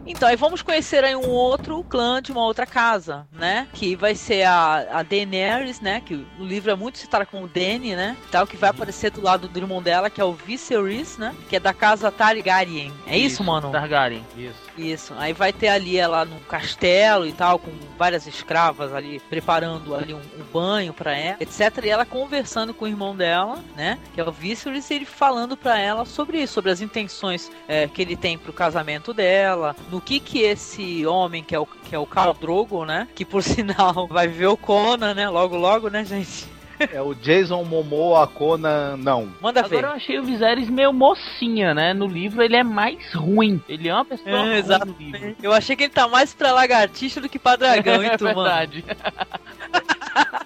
Então, 0.08 0.26
aí 0.26 0.36
vamos 0.36 0.62
conhecer 0.62 1.04
aí 1.04 1.14
um 1.14 1.28
outro 1.28 1.84
clã 1.84 2.22
de 2.22 2.32
uma 2.32 2.42
outra 2.42 2.64
casa, 2.64 3.28
né? 3.30 3.68
Que 3.74 3.94
vai 3.94 4.14
ser 4.14 4.44
a, 4.44 4.98
a 4.98 5.02
Daenerys, 5.02 5.82
né? 5.82 6.00
Que 6.00 6.14
o 6.14 6.44
livro 6.44 6.70
é 6.70 6.74
muito 6.74 6.96
citado 6.96 7.26
como 7.26 7.46
Dany, 7.46 7.94
né? 7.94 8.16
Tal, 8.30 8.46
que 8.46 8.56
vai 8.56 8.70
aparecer 8.70 9.10
do 9.10 9.20
lado 9.20 9.48
do 9.48 9.58
irmão 9.58 9.82
dela, 9.82 10.08
que 10.08 10.18
é 10.18 10.24
o 10.24 10.32
Viserys, 10.32 11.18
né? 11.18 11.34
Que 11.50 11.56
é 11.56 11.60
da 11.60 11.74
casa 11.74 12.10
Targaryen. 12.10 12.90
É 13.06 13.18
isso, 13.18 13.34
isso 13.34 13.44
mano? 13.44 13.70
Targaryen, 13.70 14.24
isso. 14.36 14.68
Isso. 14.78 15.14
Aí 15.18 15.32
vai 15.32 15.52
ter 15.52 15.68
ali 15.68 15.98
ela 15.98 16.24
no 16.24 16.40
castelo 16.40 17.26
e 17.26 17.32
tal, 17.32 17.58
com 17.58 17.70
várias 17.98 18.26
escravas 18.26 18.94
ali 18.94 19.20
preparando 19.28 19.94
ali 19.94 20.14
um, 20.14 20.18
um 20.18 20.44
banho 20.52 20.94
para 20.94 21.16
ela, 21.16 21.36
etc. 21.40 21.84
E 21.84 21.90
ela 21.90 22.06
conversando 22.06 22.72
com 22.72 22.84
o 22.84 22.88
irmão 22.88 23.14
dela, 23.14 23.62
né? 23.76 23.98
Que 24.14 24.20
é 24.20 24.24
o 24.24 24.32
Viserys, 24.32 24.88
e 24.90 24.94
ele 24.94 25.04
falando 25.04 25.56
para 25.56 25.78
ela 25.78 26.04
sobre 26.06 26.40
isso, 26.40 26.54
sobre 26.54 26.70
as 26.70 26.80
intenções 26.80 27.50
é, 27.66 27.86
que 27.88 28.00
ele 28.00 28.16
tem 28.16 28.38
pro 28.38 28.52
casamento 28.52 29.12
dela, 29.12 29.76
no 29.90 29.97
que 30.00 30.20
que 30.20 30.40
esse 30.40 31.06
homem, 31.06 31.42
que 31.42 31.54
é 31.54 31.58
o, 31.58 31.66
que 31.66 31.94
é 31.94 31.98
o 31.98 32.06
Khal 32.06 32.34
Drogo, 32.34 32.84
né? 32.84 33.08
Que 33.14 33.24
por 33.24 33.42
sinal 33.44 34.06
vai 34.08 34.28
ver 34.28 34.46
o 34.46 34.56
Conan, 34.56 35.14
né? 35.14 35.28
Logo, 35.28 35.56
logo, 35.56 35.88
né, 35.88 36.04
gente? 36.04 36.46
É 36.92 37.02
o 37.02 37.12
Jason 37.12 37.64
Momoa 37.64 38.26
Conan, 38.28 38.96
não. 38.96 39.28
Manda 39.40 39.60
Agora 39.60 39.82
ver. 39.82 39.86
eu 39.88 39.92
achei 39.94 40.18
o 40.18 40.22
Viserys 40.22 40.70
meio 40.70 40.92
mocinha, 40.92 41.74
né? 41.74 41.92
No 41.92 42.06
livro 42.06 42.40
ele 42.40 42.54
é 42.54 42.62
mais 42.62 43.12
ruim. 43.12 43.60
Ele 43.68 43.88
é 43.88 43.94
uma 43.94 44.04
pessoa 44.04 44.30
é, 44.30 44.60
ruim 44.60 45.36
Eu 45.42 45.52
achei 45.52 45.74
que 45.74 45.84
ele 45.84 45.92
tá 45.92 46.06
mais 46.06 46.32
pra 46.32 46.52
lagartixa 46.52 47.20
do 47.20 47.28
que 47.28 47.38
pra 47.38 47.56
dragão, 47.56 48.00
hein, 48.02 48.12
tu, 48.16 48.26
é 48.28 48.34
verdade. 48.34 48.84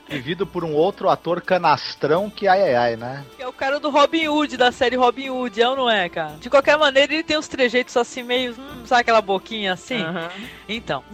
Vivido 0.09 0.47
por 0.47 0.65
um 0.65 0.73
outro 0.73 1.09
ator 1.09 1.41
canastrão 1.41 2.29
que 2.29 2.47
ai 2.47 2.63
ai 2.63 2.75
ai, 2.75 2.97
né? 2.97 3.25
Que 3.37 3.43
é 3.43 3.49
o 3.49 3.53
cara 3.53 3.81
do 3.81 3.91
Robin 3.91 4.29
Hood, 4.29 4.57
da 4.57 4.71
série 4.71 4.97
Robin 4.97 5.31
Hood, 5.31 5.61
é 5.61 5.69
ou 5.69 5.77
não 5.77 5.91
é, 5.91 6.09
cara? 6.09 6.37
De 6.41 6.51
qualquer 6.51 6.77
maneira, 6.77 7.13
ele 7.13 7.23
tem 7.23 7.39
uns 7.39 7.49
trejeitos 7.49 7.97
assim 7.97 8.23
meio. 8.23 8.53
Hum, 8.53 8.87
sabe 8.87 9.03
aquela 9.03 9.23
boquinha 9.23 9.73
assim? 9.73 10.03
Uhum. 10.03 10.29
Então. 10.69 11.05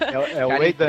É, 0.00 0.40
é 0.40 0.46
o 0.46 0.52
Aidan. 0.52 0.86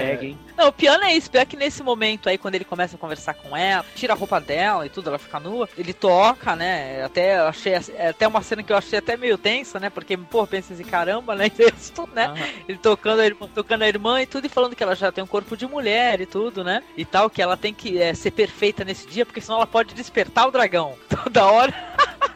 Não, 0.57 0.67
o 0.67 0.73
piano 0.73 1.03
é 1.03 1.13
isso. 1.13 1.29
Pior 1.29 1.45
que 1.45 1.57
nesse 1.57 1.83
momento 1.83 2.29
aí, 2.29 2.37
quando 2.37 2.55
ele 2.55 2.65
começa 2.65 2.95
a 2.95 2.99
conversar 2.99 3.33
com 3.33 3.55
ela, 3.55 3.85
tira 3.95 4.13
a 4.13 4.15
roupa 4.15 4.39
dela 4.39 4.85
e 4.85 4.89
tudo, 4.89 5.09
ela 5.09 5.19
fica 5.19 5.39
nua, 5.39 5.67
ele 5.77 5.93
toca, 5.93 6.55
né? 6.55 7.03
Até 7.03 7.37
achei 7.37 7.73
é 7.73 8.09
até 8.09 8.27
uma 8.27 8.41
cena 8.41 8.63
que 8.63 8.71
eu 8.71 8.77
achei 8.77 8.99
até 8.99 9.17
meio 9.17 9.37
tensa, 9.37 9.79
né? 9.79 9.89
Porque, 9.89 10.15
pô, 10.15 10.45
pensa 10.45 10.73
assim, 10.73 10.83
caramba, 10.83 11.35
né? 11.35 11.49
Isso, 11.75 12.07
né? 12.13 12.29
Uhum. 12.29 12.63
Ele 12.67 12.77
tocando 12.77 13.19
a, 13.19 13.25
irmã, 13.25 13.49
tocando 13.53 13.81
a 13.81 13.87
irmã 13.87 14.21
e 14.21 14.25
tudo, 14.25 14.45
e 14.45 14.49
falando 14.49 14.75
que 14.75 14.83
ela 14.83 14.95
já 14.95 15.11
tem 15.11 15.23
um 15.23 15.27
corpo 15.27 15.57
de 15.57 15.65
mulher 15.65 16.21
e 16.21 16.25
tudo, 16.25 16.63
né? 16.63 16.83
E 16.95 17.05
tal, 17.05 17.29
que 17.29 17.41
ela 17.41 17.57
tem 17.57 17.73
que 17.73 18.01
é, 18.01 18.13
ser 18.13 18.31
perfeita 18.31 18.83
nesse 18.83 19.07
dia, 19.07 19.25
porque 19.25 19.41
senão 19.41 19.57
ela 19.57 19.67
pode 19.67 19.93
despertar 19.93 20.47
o 20.47 20.51
dragão. 20.51 20.95
Toda 21.23 21.45
hora. 21.45 21.73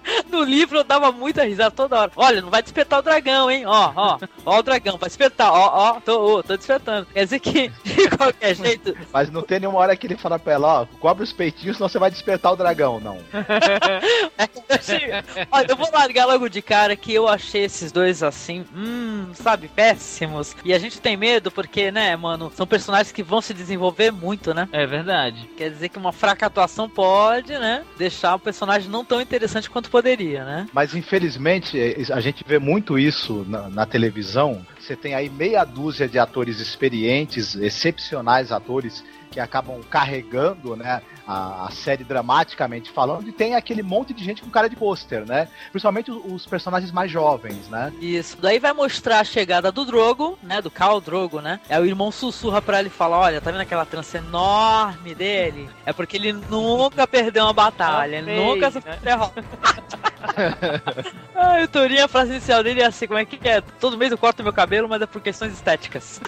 no 0.32 0.44
livro 0.44 0.80
eu 0.80 0.84
dava 0.84 1.12
muita 1.12 1.44
risada 1.44 1.72
toda 1.72 2.00
hora. 2.00 2.12
Olha, 2.16 2.42
não 2.42 2.50
vai 2.50 2.62
despertar 2.62 3.00
o 3.00 3.02
dragão, 3.02 3.50
hein? 3.50 3.66
Ó, 3.66 3.92
ó, 3.96 4.20
ó 4.46 4.60
o 4.60 4.64
dragão, 4.64 4.98
vai 4.98 5.10
despertar, 5.10 5.52
ó, 5.52 5.72
ó, 5.74 6.00
tô, 6.00 6.38
ó, 6.38 6.44
tô 6.44 6.58
despertando. 6.58 7.08
Quer 7.14 7.24
dizer 7.24 7.40
que, 7.40 7.72
de 7.84 8.10
qualquer 8.10 8.56
jeito. 8.56 8.96
Mas 9.12 9.30
não 9.30 9.42
tem 9.42 9.60
nenhuma 9.60 9.80
hora 9.80 9.96
que 9.96 10.08
ele 10.08 10.18
fala 10.18 10.40
pra 10.40 10.54
ela, 10.54 10.82
ó, 10.82 10.86
cobre 11.00 11.24
os 11.24 11.34
peitinhos, 11.34 11.78
senão 11.78 11.90
você 11.90 12.00
vai 12.00 12.12
despertar 12.12 12.54
o 12.54 12.56
dragão, 12.56 13.00
não. 13.00 13.18
Olha, 15.52 15.68
eu 15.70 15.76
vou 15.76 15.90
largar 15.92 16.26
logo 16.26 16.50
de 16.50 16.62
cara 16.62 16.96
que 16.96 17.14
eu 17.14 17.28
achei 17.28 17.64
esses 17.64 17.92
dois 17.92 18.24
assim, 18.24 18.66
hum, 18.76 19.32
sabe, 19.34 19.68
péssimos. 19.68 20.56
E 20.64 20.74
a 20.74 20.80
gente 20.80 21.02
tem 21.02 21.18
medo 21.18 21.52
porque, 21.52 21.92
né, 21.92 22.16
mano, 22.16 22.52
são 22.56 22.68
personagens 22.68 23.12
que 23.12 23.24
vão 23.24 23.42
se 23.42 23.54
desenvolver 23.54 24.12
muito, 24.12 24.54
né? 24.54 24.68
É 24.72 24.86
verdade. 24.86 25.50
Quer 25.58 25.70
dizer 25.70 25.90
que 25.90 25.98
uma 25.98 26.12
fraca 26.12 26.46
atuação 26.46 26.90
pode, 26.90 27.54
né, 27.54 27.84
deixar 27.98 28.36
o 28.36 28.40
personagem 28.40 28.90
não 28.90 29.04
tão 29.04 29.22
interessante 29.22 29.70
quanto 29.70 29.90
poderia, 29.98 30.46
né? 30.46 30.68
Mas 30.72 30.94
infelizmente 30.94 31.78
a 32.12 32.20
gente 32.20 32.44
vê 32.48 32.60
muito 32.60 33.00
isso 33.00 33.46
na, 33.48 33.68
na 33.70 33.86
televisão 33.86 34.66
você 34.88 34.96
tem 34.96 35.14
aí 35.14 35.30
meia 35.30 35.66
dúzia 35.66 36.08
de 36.08 36.18
atores 36.18 36.62
experientes, 36.62 37.56
excepcionais 37.56 38.54
atores 38.54 39.04
que 39.30 39.38
acabam 39.38 39.82
carregando, 39.90 40.78
né, 40.78 41.02
a, 41.28 41.68
a, 41.68 41.72
série 41.72 42.04
dramaticamente 42.04 42.90
falando, 42.90 43.28
e 43.28 43.32
tem 43.32 43.56
aquele 43.56 43.84
monte 43.84 44.14
de 44.14 44.24
gente 44.24 44.42
com 44.42 44.50
cara 44.50 44.70
de 44.70 44.76
pôster, 44.76 45.26
né? 45.26 45.48
Principalmente 45.72 46.10
os, 46.10 46.22
os, 46.26 46.46
personagens 46.46 46.92
mais 46.92 47.12
jovens, 47.12 47.68
né? 47.68 47.92
Isso. 48.00 48.38
Daí 48.42 48.60
vai 48.60 48.72
mostrar 48.72 49.20
a 49.20 49.24
chegada 49.24 49.72
do 49.72 49.86
Drogo, 49.86 50.40
né? 50.42 50.62
Do 50.62 50.72
Khal 50.72 51.02
Drogo, 51.02 51.42
né? 51.42 51.60
É 51.68 51.80
o 51.80 51.86
irmão 51.86 52.12
sussurra 52.12 52.62
para 52.62 52.80
ele 52.80 52.88
e 52.88 52.92
fala: 52.92 53.18
Olha, 53.18 53.42
tá 53.42 53.52
vendo 53.52 53.62
aquela 53.62 53.86
trança 53.86 54.20
enorme 54.20 55.14
dele? 55.14 55.70
É 55.86 55.92
porque 55.92 56.16
ele 56.16 56.32
nunca 56.32 57.06
perdeu 57.06 57.44
uma 57.44 57.54
batalha, 57.54 58.18
ele 58.18 58.36
nunca 58.36 58.72
se 58.72 58.80
né? 58.80 58.98
ah, 61.36 61.58
o 61.64 62.04
a 62.04 62.08
frase 62.08 62.32
inicial 62.32 62.64
dele 62.64 62.82
é 62.82 62.86
assim: 62.86 63.08
como 63.08 63.20
é 63.20 63.26
que 63.26 63.48
é? 63.48 63.62
Todo 63.80 63.98
mês 63.98 64.12
eu 64.12 64.18
corto 64.18 64.44
meu 64.44 64.54
cabelo, 64.54 64.88
mas 64.90 65.02
é 65.02 65.06
por 65.06 65.22
questões 65.22 65.54
estéticas. 65.54 66.22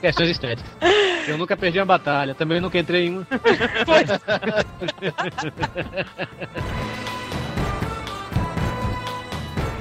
questões 0.00 0.30
estéticas. 0.30 0.70
Eu 1.26 1.38
nunca 1.38 1.56
perdi 1.56 1.78
uma 1.78 1.86
batalha, 1.86 2.34
também 2.34 2.60
nunca 2.60 2.78
entrei 2.78 3.06
em 3.06 3.16
uma. 3.16 3.26
Pois. 3.86 4.08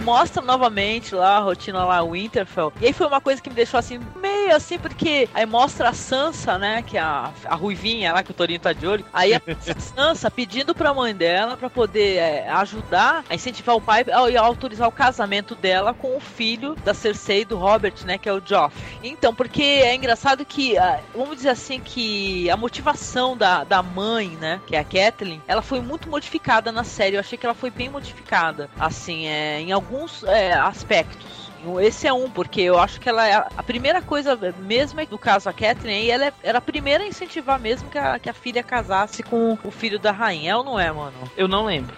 Mostra 0.03 0.41
novamente 0.41 1.13
lá 1.15 1.37
a 1.37 1.39
rotina 1.39 1.83
lá, 1.83 2.03
Winterfell. 2.03 2.73
E 2.81 2.87
aí 2.87 2.93
foi 2.93 3.07
uma 3.07 3.21
coisa 3.21 3.41
que 3.41 3.49
me 3.49 3.55
deixou 3.55 3.77
assim, 3.77 3.99
meio 4.19 4.55
assim, 4.55 4.79
porque 4.79 5.29
aí 5.33 5.45
mostra 5.45 5.89
a 5.89 5.93
Sansa, 5.93 6.57
né? 6.57 6.81
Que 6.81 6.97
é 6.97 7.01
a, 7.01 7.31
a 7.45 7.55
Ruivinha 7.55 8.13
lá 8.13 8.23
que 8.23 8.31
o 8.31 8.33
Torinho 8.33 8.59
tá 8.59 8.73
de 8.73 8.85
olho. 8.87 9.05
Aí 9.13 9.33
a 9.33 9.41
Sansa 9.79 10.31
pedindo 10.31 10.73
pra 10.73 10.93
mãe 10.93 11.13
dela 11.13 11.55
pra 11.55 11.69
poder 11.69 12.17
é, 12.17 12.49
ajudar 12.49 13.23
a 13.29 13.35
incentivar 13.35 13.75
o 13.75 13.81
pai 13.81 14.05
e 14.29 14.37
autorizar 14.37 14.87
o 14.87 14.91
casamento 14.91 15.55
dela 15.55 15.93
com 15.93 16.15
o 16.15 16.19
filho 16.19 16.75
da 16.83 16.93
Cersei 16.93 17.45
do 17.45 17.57
Robert, 17.57 17.93
né? 18.05 18.17
Que 18.17 18.29
é 18.29 18.33
o 18.33 18.41
Joff. 18.43 18.75
Então, 19.03 19.33
porque 19.33 19.63
é 19.63 19.95
engraçado 19.95 20.45
que, 20.45 20.77
ah, 20.77 20.99
vamos 21.13 21.37
dizer 21.37 21.49
assim, 21.49 21.79
que 21.79 22.49
a 22.49 22.57
motivação 22.57 23.37
da, 23.37 23.63
da 23.63 23.83
mãe, 23.83 24.29
né? 24.39 24.61
Que 24.65 24.75
é 24.75 24.79
a 24.79 24.83
Kathleen, 24.83 25.41
ela 25.47 25.61
foi 25.61 25.79
muito 25.79 26.09
modificada 26.09 26.71
na 26.71 26.83
série. 26.83 27.15
Eu 27.15 27.19
achei 27.19 27.37
que 27.37 27.45
ela 27.45 27.55
foi 27.55 27.69
bem 27.69 27.89
modificada. 27.89 28.69
Assim, 28.79 29.27
é, 29.27 29.59
em 29.59 29.71
alguns 29.91 30.23
é, 30.23 30.53
aspectos. 30.53 31.40
Esse 31.81 32.07
é 32.07 32.13
um, 32.13 32.29
porque 32.29 32.61
eu 32.61 32.79
acho 32.79 32.99
que 32.99 33.09
ela 33.09 33.27
é 33.27 33.33
a 33.33 33.63
primeira 33.63 34.01
coisa, 34.01 34.37
mesmo 34.59 35.01
no 35.09 35.17
caso 35.17 35.49
a 35.49 35.53
Catherine, 35.53 36.09
ela 36.09 36.25
é, 36.25 36.33
era 36.43 36.57
a 36.57 36.61
primeira 36.61 37.03
a 37.03 37.07
incentivar 37.07 37.59
mesmo 37.59 37.89
que 37.89 37.97
a, 37.97 38.19
que 38.19 38.29
a 38.29 38.33
filha 38.33 38.63
casasse 38.63 39.23
com 39.23 39.57
o 39.63 39.71
filho 39.71 39.99
da 39.99 40.11
rainha, 40.11 40.51
é 40.51 40.55
ou 40.55 40.63
não 40.63 40.79
é, 40.79 40.91
mano? 40.91 41.13
Eu 41.37 41.47
não 41.47 41.65
lembro. 41.65 41.95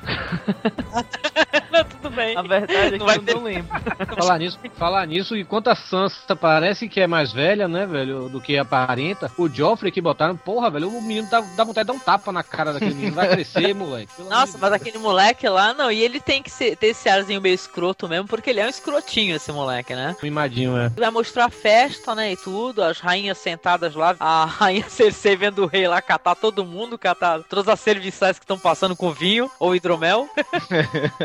não, 1.72 1.84
tudo 1.86 2.09
bem. 2.09 2.38
A 2.38 2.41
verdade 2.41 2.95
é 2.95 2.97
que 2.97 3.03
eu 3.03 3.24
ter... 3.24 3.36
não 3.36 3.43
lembro. 3.43 3.72
falar 4.18 4.38
nisso, 4.38 4.59
falar 4.76 5.07
nisso, 5.07 5.36
enquanto 5.36 5.70
a 5.70 5.76
Sansa 5.76 6.36
parece 6.36 6.88
que 6.89 6.99
é 6.99 7.07
mais 7.07 7.32
velha, 7.32 7.68
né, 7.68 7.86
velho, 7.86 8.30
do 8.30 8.41
que 8.41 8.57
aparenta, 8.57 9.32
o 9.38 9.47
Joffrey 9.47 9.91
que 9.91 10.01
botaram, 10.01 10.36
porra, 10.36 10.70
velho, 10.70 10.89
o 10.89 11.01
menino 11.01 11.28
dá, 11.30 11.41
dá 11.41 11.64
vontade 11.64 11.88
de 11.88 11.93
dar 11.93 11.93
um 11.93 11.99
tapa 11.99 12.32
na 12.32 12.43
cara 12.43 12.74
daquele 12.74 12.95
menino, 12.95 13.16
vai 13.16 13.30
crescer, 13.30 13.74
moleque. 13.76 14.22
Nossa, 14.30 14.57
mas 14.57 14.74
aquele 14.74 14.97
moleque 14.97 15.47
lá, 15.47 15.74
não, 15.74 15.91
e 15.91 16.01
ele 16.01 16.20
tem 16.20 16.41
que 16.41 16.51
ser, 16.51 16.76
ter 16.76 16.88
esse 16.88 17.07
arzinho 17.07 17.41
meio 17.41 17.55
escroto 17.55 18.07
mesmo, 18.07 18.28
porque 18.28 18.49
ele 18.49 18.59
é 18.59 18.66
um 18.66 18.70
escrotinho, 18.70 19.36
esse 19.36 19.52
moleque, 19.53 19.95
né? 19.95 20.15
Mimadinho, 20.21 20.77
é. 20.77 20.89
Vai 20.89 21.11
mostrar 21.11 21.45
a 21.45 21.49
festa, 21.49 22.13
né, 22.15 22.33
e 22.33 22.37
tudo, 22.37 22.83
as 22.83 22.99
rainhas 22.99 23.37
sentadas 23.37 23.95
lá, 23.95 24.15
a 24.19 24.45
rainha 24.49 24.89
Cersei 24.89 25.35
vendo 25.35 25.63
o 25.63 25.67
rei 25.67 25.87
lá 25.87 26.01
catar 26.01 26.35
todo 26.35 26.65
mundo, 26.65 26.97
catar 26.97 27.43
todas 27.43 27.67
as 27.67 27.79
serviçais 27.79 28.37
que 28.37 28.43
estão 28.43 28.57
passando 28.57 28.95
com 28.95 29.11
vinho 29.11 29.49
ou 29.59 29.75
hidromel. 29.75 30.27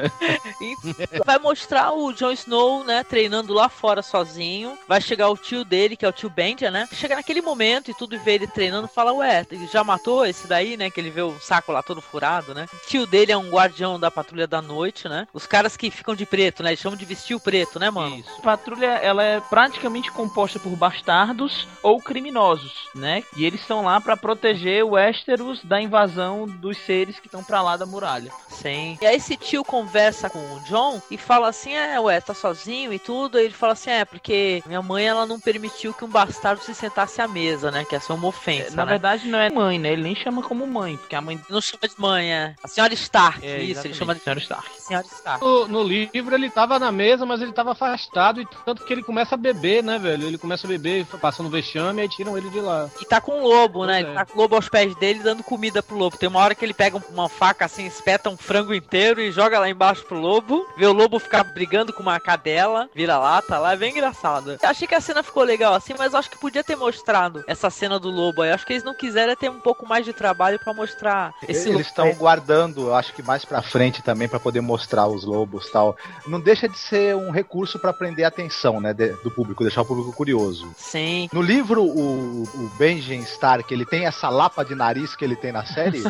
vai 1.25 1.39
mostrar 1.39 1.93
o 1.93 2.13
Jon 2.13 2.33
Snow, 2.33 2.85
né, 2.85 3.05
treinando 3.05 3.53
lá 3.53 3.69
fora 3.69 4.03
sozinho. 4.03 4.79
Vai 4.87 5.01
chegar 5.01 5.29
o 5.29 5.37
tio 5.37 5.65
dele, 5.65 5.97
que 5.97 6.05
é 6.05 6.09
o 6.09 6.13
tio 6.13 6.31
Benja, 6.31 6.71
né? 6.71 6.89
Chega 6.93 7.17
naquele 7.17 7.41
momento 7.41 7.91
e 7.91 7.95
tudo 7.95 8.15
e 8.15 8.19
vê 8.19 8.35
ele 8.35 8.47
treinando, 8.47 8.89
fala, 8.89 9.13
ué, 9.13 9.47
já 9.73 9.83
matou 9.83 10.25
esse 10.27 10.47
daí, 10.47 10.77
né? 10.77 10.91
Que 10.91 11.01
ele 11.01 11.11
vê 11.11 11.23
o 11.23 11.39
saco 11.41 11.73
lá 11.73 11.83
todo 11.83 12.01
furado, 12.01 12.55
né? 12.55 12.67
O 12.73 12.87
tio 12.87 13.07
dele 13.07 13.33
é 13.33 13.37
um 13.37 13.51
guardião 13.51 13.99
da 13.99 14.11
patrulha 14.11 14.47
da 14.47 14.61
noite, 14.61 15.09
né? 15.09 15.27
Os 15.33 15.47
caras 15.47 15.77
que 15.77 15.91
ficam 15.91 16.15
de 16.15 16.27
preto, 16.27 16.63
né? 16.63 16.71
Eles 16.71 16.81
chamam 16.81 16.99
de 16.99 17.05
vestir 17.05 17.39
preto, 17.41 17.79
né, 17.79 17.91
mano? 17.91 18.18
Isso 18.19 18.41
patrulha 18.43 18.87
ela 18.87 19.23
é 19.23 19.41
praticamente 19.41 20.11
composta 20.11 20.59
por 20.59 20.71
bastardos 20.77 21.67
ou 21.83 22.01
criminosos, 22.01 22.73
né? 22.95 23.23
E 23.37 23.45
eles 23.45 23.61
estão 23.61 23.85
lá 23.85 24.01
para 24.01 24.17
proteger 24.17 24.85
o 24.85 24.91
Westeros 24.91 25.63
da 25.65 25.81
invasão 25.81 26.47
dos 26.47 26.77
seres 26.79 27.19
que 27.19 27.27
estão 27.27 27.43
para 27.43 27.63
lá 27.63 27.77
da 27.77 27.87
muralha. 27.87 28.31
Sim. 28.49 28.99
E 29.01 29.07
aí 29.07 29.17
esse 29.17 29.37
tio 29.37 29.65
conversa 29.65 30.29
com 30.31 30.39
o 30.39 30.61
John 30.61 31.01
e 31.11 31.17
fala 31.17 31.49
assim: 31.49 31.75
"É, 31.75 31.99
ué, 32.01 32.21
tá 32.21 32.35
sozinho 32.35 32.93
e 32.93 32.99
tudo". 32.99 33.39
E 33.39 33.45
ele 33.45 33.55
fala 33.55 33.73
assim: 33.73 33.91
"É, 33.91 34.05
porque 34.05 34.63
minha 34.67 34.83
mãe 34.83 35.07
ela 35.07 35.27
não 35.27 35.39
permitiu 35.39 35.93
que 35.95 36.05
um 36.05 36.09
bastardo 36.09 36.63
se 36.63 36.75
sentasse 36.75 37.21
à 37.21 37.29
mesa, 37.29 37.71
né? 37.71 37.85
Que 37.85 37.97
essa 37.97 38.13
é 38.13 38.17
uma 38.17 38.29
ofensa, 38.29 38.73
é, 38.73 38.77
Na 38.77 38.85
né? 38.85 38.91
verdade 38.91 39.29
não 39.29 39.39
é 39.39 39.51
mãe, 39.51 39.79
né? 39.79 39.93
Ele 39.93 40.03
nem 40.03 40.15
chama 40.17 40.43
como 40.43 40.67
mãe, 40.67 40.97
porque 40.97 41.15
a 41.15 41.21
mãe 41.21 41.41
não 41.49 41.61
chama 41.61 41.89
de 41.89 42.01
mãe, 42.01 42.33
é. 42.33 42.55
A 42.63 42.69
senhora 42.69 42.95
Stark. 42.95 43.47
É, 43.47 43.63
isso, 43.63 43.87
ele 43.87 43.95
chama 43.95 44.15
de 44.15 44.21
senhora 44.23 44.41
Stark. 44.41 44.69
Senhora 44.81 45.07
Stark. 45.07 45.45
No, 45.45 45.69
no 45.69 45.83
livro 45.83 46.35
ele 46.35 46.51
tava 46.51 46.79
na 46.79 46.91
mesa, 46.91 47.25
mas 47.25 47.41
ele 47.41 47.53
tava 47.53 47.73
afastado 47.73 48.08
e 48.41 48.49
tanto 48.65 48.85
que 48.85 48.93
ele 48.93 49.03
começa 49.03 49.35
a 49.35 49.39
beber, 49.39 49.83
né, 49.83 49.99
velho? 49.99 50.27
Ele 50.27 50.39
começa 50.39 50.67
a 50.67 50.71
beber, 50.71 51.07
passa 51.21 51.43
no 51.43 51.49
vexame 51.49 52.01
e 52.01 52.03
aí 52.03 52.09
tiram 52.09 52.37
ele 52.37 52.51
de 52.51 52.61
lá. 52.61 52.89
E 53.01 53.05
tá 53.05 53.21
com 53.21 53.41
um 53.41 53.45
lobo, 53.45 53.87
né? 53.87 54.01
Ele 54.01 54.13
tá 54.13 54.25
com 54.25 54.39
o 54.39 54.43
lobo 54.43 54.55
aos 54.55 54.69
pés 54.69 54.95
dele 54.97 55.21
dando 55.21 55.43
comida 55.43 55.83
pro 55.83 55.97
lobo. 55.97 56.17
Tem 56.17 56.29
uma 56.29 56.41
hora 56.41 56.55
que 56.55 56.65
ele 56.65 56.75
pega 56.75 57.03
uma 57.11 57.29
faca 57.29 57.65
assim, 57.65 57.87
espeta 57.87 58.31
um 58.31 58.37
frango 58.37 58.75
inteiro 58.75 59.21
e 59.21 59.33
joga 59.33 59.59
lá 59.59 59.69
embaixo 59.69 60.05
pro 60.05 60.19
lobo. 60.19 60.67
Vê 60.77 60.87
o 60.87 60.93
lobo 60.93 61.19
ficar 61.19 61.45
brigando 61.45 61.93
com 61.93 62.03
uma 62.03 62.19
cadela, 62.21 62.89
vira 62.95 63.19
lá, 63.19 63.41
tá 63.43 63.59
lá, 63.59 63.73
é 63.73 63.77
bem 63.77 63.93
engraçado. 63.93 64.59
Eu 64.63 64.69
achei 64.69 64.87
que 64.87 64.95
a 64.95 65.01
cena 65.01 65.23
ficou 65.23 65.43
legal 65.43 65.75
assim, 65.75 65.95
mas 65.97 66.15
acho 66.15 66.31
que 66.31 66.39
podia 66.39 66.65
ter 66.65 66.77
mostrado 66.77 67.45
essa 67.47 67.71
cena 67.71 67.99
do 67.99 68.11
lobo 68.11 68.43
aí. 68.43 68.51
Acho 68.51 68.67
que 68.67 68.73
eles 68.73 68.85
não 68.85 68.95
quiseram 68.95 69.35
ter 69.37 69.51
um 69.51 69.61
pouco 69.61 69.87
mais 69.87 70.05
de 70.05 70.13
trabalho 70.13 70.59
para 70.59 70.73
mostrar 70.73 71.35
esse 71.49 71.69
Eles 71.69 71.87
estão 71.87 72.13
guardando, 72.15 72.95
acho 72.95 73.13
que 73.13 73.23
mais 73.23 73.45
pra 73.45 73.63
frente 73.63 74.03
também, 74.03 74.29
para 74.29 74.41
poder 74.41 74.61
mostrar 74.61 75.07
os 75.07 75.25
lobos 75.25 75.71
tal. 75.71 75.97
Não 76.27 76.41
deixa 76.41 76.69
de 76.69 76.79
ser 76.79 77.15
um 77.17 77.31
recurso 77.31 77.79
para 77.79 77.93
prender 77.99 78.25
a 78.25 78.29
atenção, 78.29 78.81
né? 78.81 78.95
De, 78.95 79.09
do 79.23 79.31
público, 79.31 79.65
deixar 79.65 79.83
o 79.83 79.87
público 79.87 80.13
curioso. 80.13 80.73
Sim. 80.77 81.29
No 81.33 81.43
livro, 81.43 81.83
o, 81.83 82.43
o 82.43 82.71
Benjamin 82.79 83.23
Stark, 83.23 83.73
ele 83.73 83.85
tem 83.85 84.07
essa 84.07 84.29
lapa 84.29 84.65
de 84.65 84.75
nariz 84.75 85.17
que 85.17 85.25
ele 85.25 85.37
tem 85.37 85.53
na 85.53 85.65
série? 85.67 86.03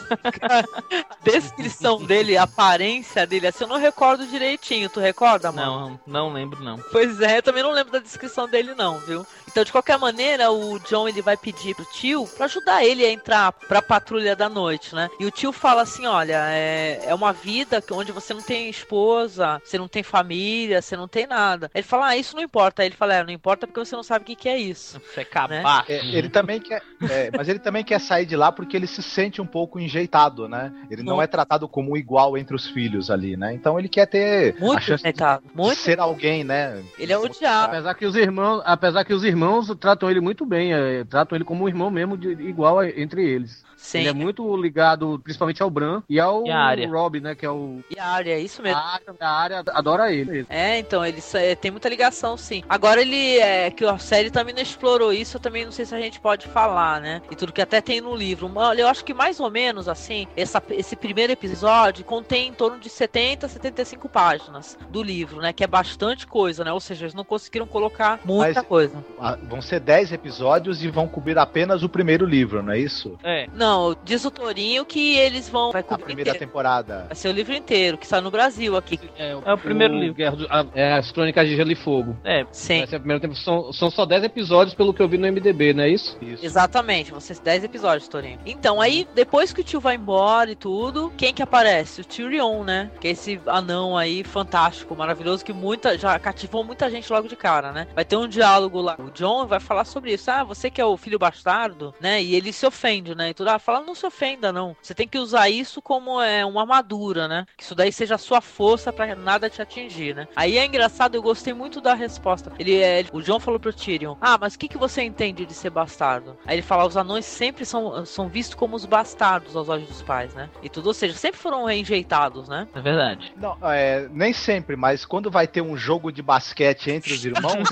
Descrição 1.22 2.05
dele, 2.05 2.36
aparência 2.36 3.26
dele, 3.26 3.47
assim, 3.47 3.64
eu 3.64 3.68
não 3.68 3.78
recordo 3.78 4.26
direitinho. 4.26 4.89
Tu 4.89 5.01
recorda, 5.01 5.51
mano? 5.51 6.01
Não, 6.07 6.24
não 6.26 6.32
lembro, 6.32 6.62
não. 6.62 6.78
Pois 6.93 7.20
é, 7.20 7.39
eu 7.39 7.43
também 7.43 7.62
não 7.62 7.72
lembro 7.72 7.93
da 7.93 7.99
descrição 7.99 8.49
dele, 8.49 8.74
não, 8.74 8.99
viu? 9.01 9.26
Então, 9.51 9.64
de 9.64 9.72
qualquer 9.72 9.99
maneira, 9.99 10.51
o 10.51 10.78
John 10.80 11.09
ele 11.09 11.22
vai 11.22 11.36
pedir 11.36 11.74
pro 11.74 11.84
tio 11.86 12.26
para 12.36 12.45
ajudar 12.45 12.84
ele 12.84 13.05
a 13.05 13.11
entrar 13.11 13.51
pra 13.53 13.80
patrulha 13.80 14.36
da 14.36 14.49
noite, 14.49 14.95
né? 14.95 15.09
E 15.18 15.26
o 15.26 15.30
tio 15.30 15.53
fala 15.53 15.82
assim: 15.82 16.07
olha, 16.07 16.45
é, 16.51 17.01
é 17.07 17.14
uma 17.14 17.32
vida 17.32 17.82
onde 17.91 18.12
você 18.12 18.34
não 18.34 18.43
tem 18.43 18.68
esposa, 18.68 19.61
você 19.64 19.78
não 19.78 19.89
tem 19.89 20.03
família, 20.03 20.82
você 20.82 20.97
não 20.97 21.09
tem 21.09 21.26
nada. 21.26 21.70
Ele 21.79 21.87
fala: 21.87 22.09
ah, 22.09 22.16
isso 22.16 22.35
não 22.35 22.43
importa. 22.43 22.83
Aí 22.83 22.89
ele 22.89 22.97
fala: 22.97 23.14
é, 23.14 23.22
não 23.22 23.31
importa 23.31 23.66
porque 23.66 23.79
você 23.79 23.95
não 23.95 24.03
sabe 24.03 24.22
o 24.22 24.26
que, 24.26 24.35
que 24.35 24.49
é 24.49 24.59
isso. 24.59 25.01
Você 25.14 25.20
é. 25.20 25.49
Né? 25.49 25.62
É, 25.89 26.07
ele 26.07 26.29
também 26.29 26.61
quer. 26.61 26.83
É, 27.09 27.31
mas 27.37 27.49
ele 27.49 27.59
também 27.59 27.85
quer 27.85 28.01
sair 28.01 28.26
de 28.26 28.37
lá 28.37 28.51
porque 28.51 28.76
ele 28.76 28.87
se 28.87 29.03
sente 29.03 29.41
um 29.41 29.47
pouco 29.47 29.79
enjeitado, 29.79 30.49
né? 30.49 30.72
Ele 30.91 31.03
não, 31.03 31.14
não 31.14 31.22
é 31.22 31.26
tratado 31.26 31.68
como 31.68 31.97
igual 31.97 32.37
entre 32.37 32.55
os 32.55 32.66
filhos 32.66 33.11
ali, 33.11 33.37
né? 33.37 33.55
Então 33.55 33.79
ele 33.79 33.89
quer 33.89 34.07
ter 34.07 34.57
muito 34.59 34.79
a 34.79 34.81
chance 34.81 35.05
de 35.05 35.22
muito. 35.55 35.76
ser 35.76 36.01
alguém, 36.01 36.45
né? 36.45 36.83
Ele 36.99 37.12
é 37.12 37.18
odiado. 37.18 37.68
Apesar 37.68 37.95
que 37.95 38.07
os 38.07 38.16
irmãos, 38.16 38.62
apesar 38.64 39.05
que 39.05 39.14
os 39.14 39.24
irmãos 39.24 39.68
tratam 39.79 40.11
ele 40.11 40.20
muito 40.20 40.45
bem, 40.45 40.72
é, 40.72 41.05
tratam 41.05 41.37
ele 41.37 41.45
como 41.45 41.64
um 41.64 41.68
irmão 41.68 41.91
mesmo, 41.91 42.16
de, 42.16 42.31
igual 42.31 42.81
a, 42.81 42.89
entre 42.89 43.24
eles. 43.24 43.64
Sim. 43.79 44.01
Ele 44.01 44.09
é 44.09 44.12
muito 44.12 44.57
ligado, 44.57 45.20
principalmente 45.22 45.62
ao 45.62 45.70
Bran 45.70 46.03
e 46.09 46.18
ao 46.18 46.45
e 46.45 46.87
Rob, 46.87 47.20
né? 47.20 47.37
Que 47.37 47.47
é 47.47 47.51
o. 47.51 47.81
E 47.89 47.99
a 47.99 48.07
área, 48.07 48.33
é 48.33 48.41
isso 48.41 48.61
mesmo. 48.61 48.76
A 48.76 48.95
área, 48.95 49.14
a 49.20 49.31
área 49.31 49.62
adora 49.68 50.12
ele. 50.12 50.45
É, 50.51 50.79
então, 50.81 51.07
ele 51.07 51.22
é, 51.35 51.55
tem 51.68 51.72
muita 51.72 51.88
ligação, 51.88 52.36
sim. 52.36 52.62
Agora 52.68 53.00
ele 53.00 53.38
é. 53.38 53.70
Que 53.70 53.84
a 53.84 53.98
série 53.98 54.30
também 54.30 54.54
não 54.54 54.62
explorou 54.62 55.12
isso, 55.12 55.36
eu 55.36 55.40
também 55.40 55.64
não 55.64 55.72
sei 55.72 55.84
se 55.84 55.94
a 55.94 56.00
gente 56.00 56.18
pode 56.18 56.46
falar, 56.48 57.00
né? 57.00 57.20
E 57.30 57.36
tudo 57.36 57.52
que 57.52 57.60
até 57.60 57.80
tem 57.80 58.00
no 58.00 58.16
livro. 58.16 58.50
Olha, 58.54 58.82
eu 58.82 58.88
acho 58.88 59.04
que 59.04 59.12
mais 59.12 59.38
ou 59.38 59.50
menos 59.50 59.86
assim, 59.86 60.26
essa, 60.36 60.62
esse 60.70 60.96
primeiro 60.96 61.32
episódio 61.32 62.04
contém 62.04 62.48
em 62.48 62.52
torno 62.52 62.78
de 62.78 62.88
70, 62.88 63.46
75 63.48 64.08
páginas 64.08 64.78
do 64.88 65.02
livro, 65.02 65.42
né? 65.42 65.52
Que 65.52 65.62
é 65.62 65.66
bastante 65.66 66.26
coisa, 66.26 66.64
né? 66.64 66.72
Ou 66.72 66.80
seja, 66.80 67.04
eles 67.04 67.14
não 67.14 67.24
conseguiram 67.24 67.66
colocar 67.66 68.18
muita 68.24 68.60
Mas, 68.60 68.66
coisa. 68.66 69.04
Vão 69.42 69.60
ser 69.60 69.80
10 69.80 70.12
episódios 70.12 70.82
e 70.82 70.88
vão 70.88 71.06
cobrir 71.06 71.38
apenas 71.38 71.82
o 71.82 71.88
primeiro 71.88 72.24
livro, 72.24 72.62
não 72.62 72.72
é 72.72 72.78
isso? 72.78 73.18
É. 73.22 73.46
Não, 73.52 73.94
diz 74.04 74.24
o 74.24 74.30
Torinho 74.30 74.86
que 74.86 75.16
eles 75.18 75.48
vão. 75.48 75.70
Vai 75.70 75.84
a 75.86 75.98
primeira 75.98 76.30
inteiro. 76.30 76.38
temporada. 76.38 77.04
Vai 77.08 77.16
ser 77.16 77.28
o 77.28 77.32
livro 77.32 77.54
inteiro, 77.54 77.98
que 77.98 78.04
está 78.04 78.20
no 78.20 78.30
Brasil 78.30 78.74
aqui. 78.74 78.98
É, 79.18 79.36
o, 79.36 79.42
é 79.44 79.52
o 79.52 79.58
primeiro 79.58 79.94
o, 79.94 79.98
livro. 79.98 80.36
Do, 80.36 80.46
a, 80.48 80.64
é 80.74 80.92
as 80.94 81.12
Crônicas 81.18 81.47
de 81.49 81.57
Gelo 81.57 81.72
e 81.72 81.76
Fogo. 81.76 82.16
É, 82.24 82.46
sim. 82.53 82.78
Vai 82.78 82.86
ser 82.86 82.96
a 82.96 83.01
primeira 83.01 83.20
temporada. 83.20 83.44
São, 83.44 83.72
são 83.72 83.90
só 83.90 84.05
10 84.07 84.24
episódios, 84.24 84.74
pelo 84.74 84.92
que 84.92 85.03
eu 85.03 85.09
vi 85.09 85.18
no 85.18 85.26
MDB, 85.26 85.72
não 85.72 85.84
é 85.84 85.90
isso? 85.90 86.16
isso. 86.20 86.44
Exatamente, 86.44 87.11
vão 87.11 87.20
ser 87.20 87.38
10 87.38 87.64
episódios, 87.64 88.09
Torinho. 88.09 88.38
Então, 88.44 88.80
aí, 88.80 89.07
depois 89.14 89.53
que 89.53 89.61
o 89.61 89.64
tio 89.64 89.80
vai 89.80 89.96
embora 89.96 90.51
e 90.51 90.57
tudo, 90.57 91.12
quem 91.16 91.32
que 91.32 91.42
aparece? 91.42 92.01
O 92.01 92.05
Tyrion, 92.05 92.64
né? 92.64 92.90
Que 93.01 93.09
é 93.09 93.11
esse 93.12 93.40
anão 93.46 93.96
aí 93.96 94.24
fantástico, 94.24 94.96
maravilhoso, 94.96 95.44
que 95.44 95.53
muita, 95.53 95.96
já 95.99 96.18
cativou 96.18 96.64
muita 96.64 96.90
gente 96.90 97.11
logo 97.12 97.28
de 97.28 97.36
cara, 97.36 97.72
né? 97.72 97.86
Vai 97.94 98.05
ter 98.05 98.16
um 98.16 98.28
diálogo 98.28 98.80
lá. 98.80 98.96
O 98.99 99.11
John 99.11 99.46
vai 99.46 99.61
falar 99.61 99.84
sobre 99.84 100.12
isso. 100.12 100.30
Ah, 100.30 100.44
você 100.44 100.70
que 100.70 100.80
é 100.80 100.84
o 100.84 100.96
filho 100.96 101.18
bastardo, 101.18 101.94
né? 102.01 102.22
E 102.22 102.34
ele 102.34 102.53
se 102.53 102.66
ofende, 102.66 103.14
né? 103.14 103.30
E 103.30 103.34
tudo, 103.34 103.49
ah, 103.49 103.59
fala, 103.59 103.80
não 103.80 103.94
se 103.94 104.07
ofenda, 104.07 104.53
não. 104.53 104.76
Você 104.82 104.94
tem 104.94 105.09
que 105.09 105.18
usar 105.18 105.49
isso 105.49 105.80
como 105.80 106.20
é, 106.20 106.44
uma 106.44 106.62
armadura, 106.62 107.28
né? 107.28 107.46
Que 107.57 107.62
isso 107.62 107.74
daí 107.74 107.92
seja 107.92 108.16
a 108.16 108.18
sua 108.18 108.40
força 108.40 108.92
para 108.92 109.14
nada 109.14 109.49
te 109.49 109.62
atingir, 109.62 110.14
né? 110.14 110.28
Aí 110.34 110.59
é 110.59 110.64
engraçado, 110.64 111.14
eu 111.14 111.22
gostei 111.22 111.38
muito 111.53 111.80
da 111.80 111.95
resposta. 111.95 112.53
Ele, 112.59 112.80
é, 112.80 113.05
o 113.12 113.20
John 113.20 113.41
falou 113.41 113.59
pro 113.59 113.72
Tyrion, 113.72 114.16
ah, 114.20 114.39
mas 114.39 114.55
o 114.55 114.59
que, 114.59 114.68
que 114.68 114.78
você 114.78 115.03
entende 115.03 115.45
de 115.45 115.55
ser 115.55 115.70
bastardo? 115.70 116.36
Aí 116.47 116.57
ele 116.57 116.62
fala, 116.62 116.86
os 116.86 116.97
anões 116.97 117.24
sempre 117.24 117.64
são, 117.64 118.05
são 118.05 118.28
vistos 118.28 118.55
como 118.55 118.76
os 118.76 118.84
bastardos 118.84 119.57
aos 119.57 119.68
olhos 119.68 119.89
dos 119.89 120.03
pais, 120.03 120.34
né? 120.34 120.49
E 120.62 120.68
tudo, 120.68 120.86
ou 120.86 120.95
seja, 120.95 121.14
sempre 121.14 121.41
foram 121.41 121.64
rejeitados, 121.64 122.49
né? 122.49 122.68
É 122.74 122.80
verdade. 122.80 123.32
Não, 123.36 123.57
é, 123.62 124.09
nem 124.11 124.32
sempre, 124.32 124.76
mas 124.76 125.05
quando 125.05 125.30
vai 125.30 125.47
ter 125.47 125.61
um 125.61 125.76
jogo 125.76 126.11
de 126.11 126.22
basquete 126.22 126.91
entre 126.91 127.12
os 127.12 127.24
irmãos, 127.24 127.68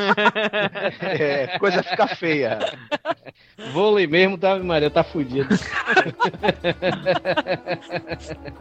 é, 1.01 1.59
coisa 1.59 1.83
fica 1.83 2.07
feia. 2.09 2.59
Vôlei 3.73 4.07
mesmo, 4.07 4.37
tá, 4.37 4.59
Maria, 4.59 4.91
tá 4.91 5.03
fudido. 5.03 5.55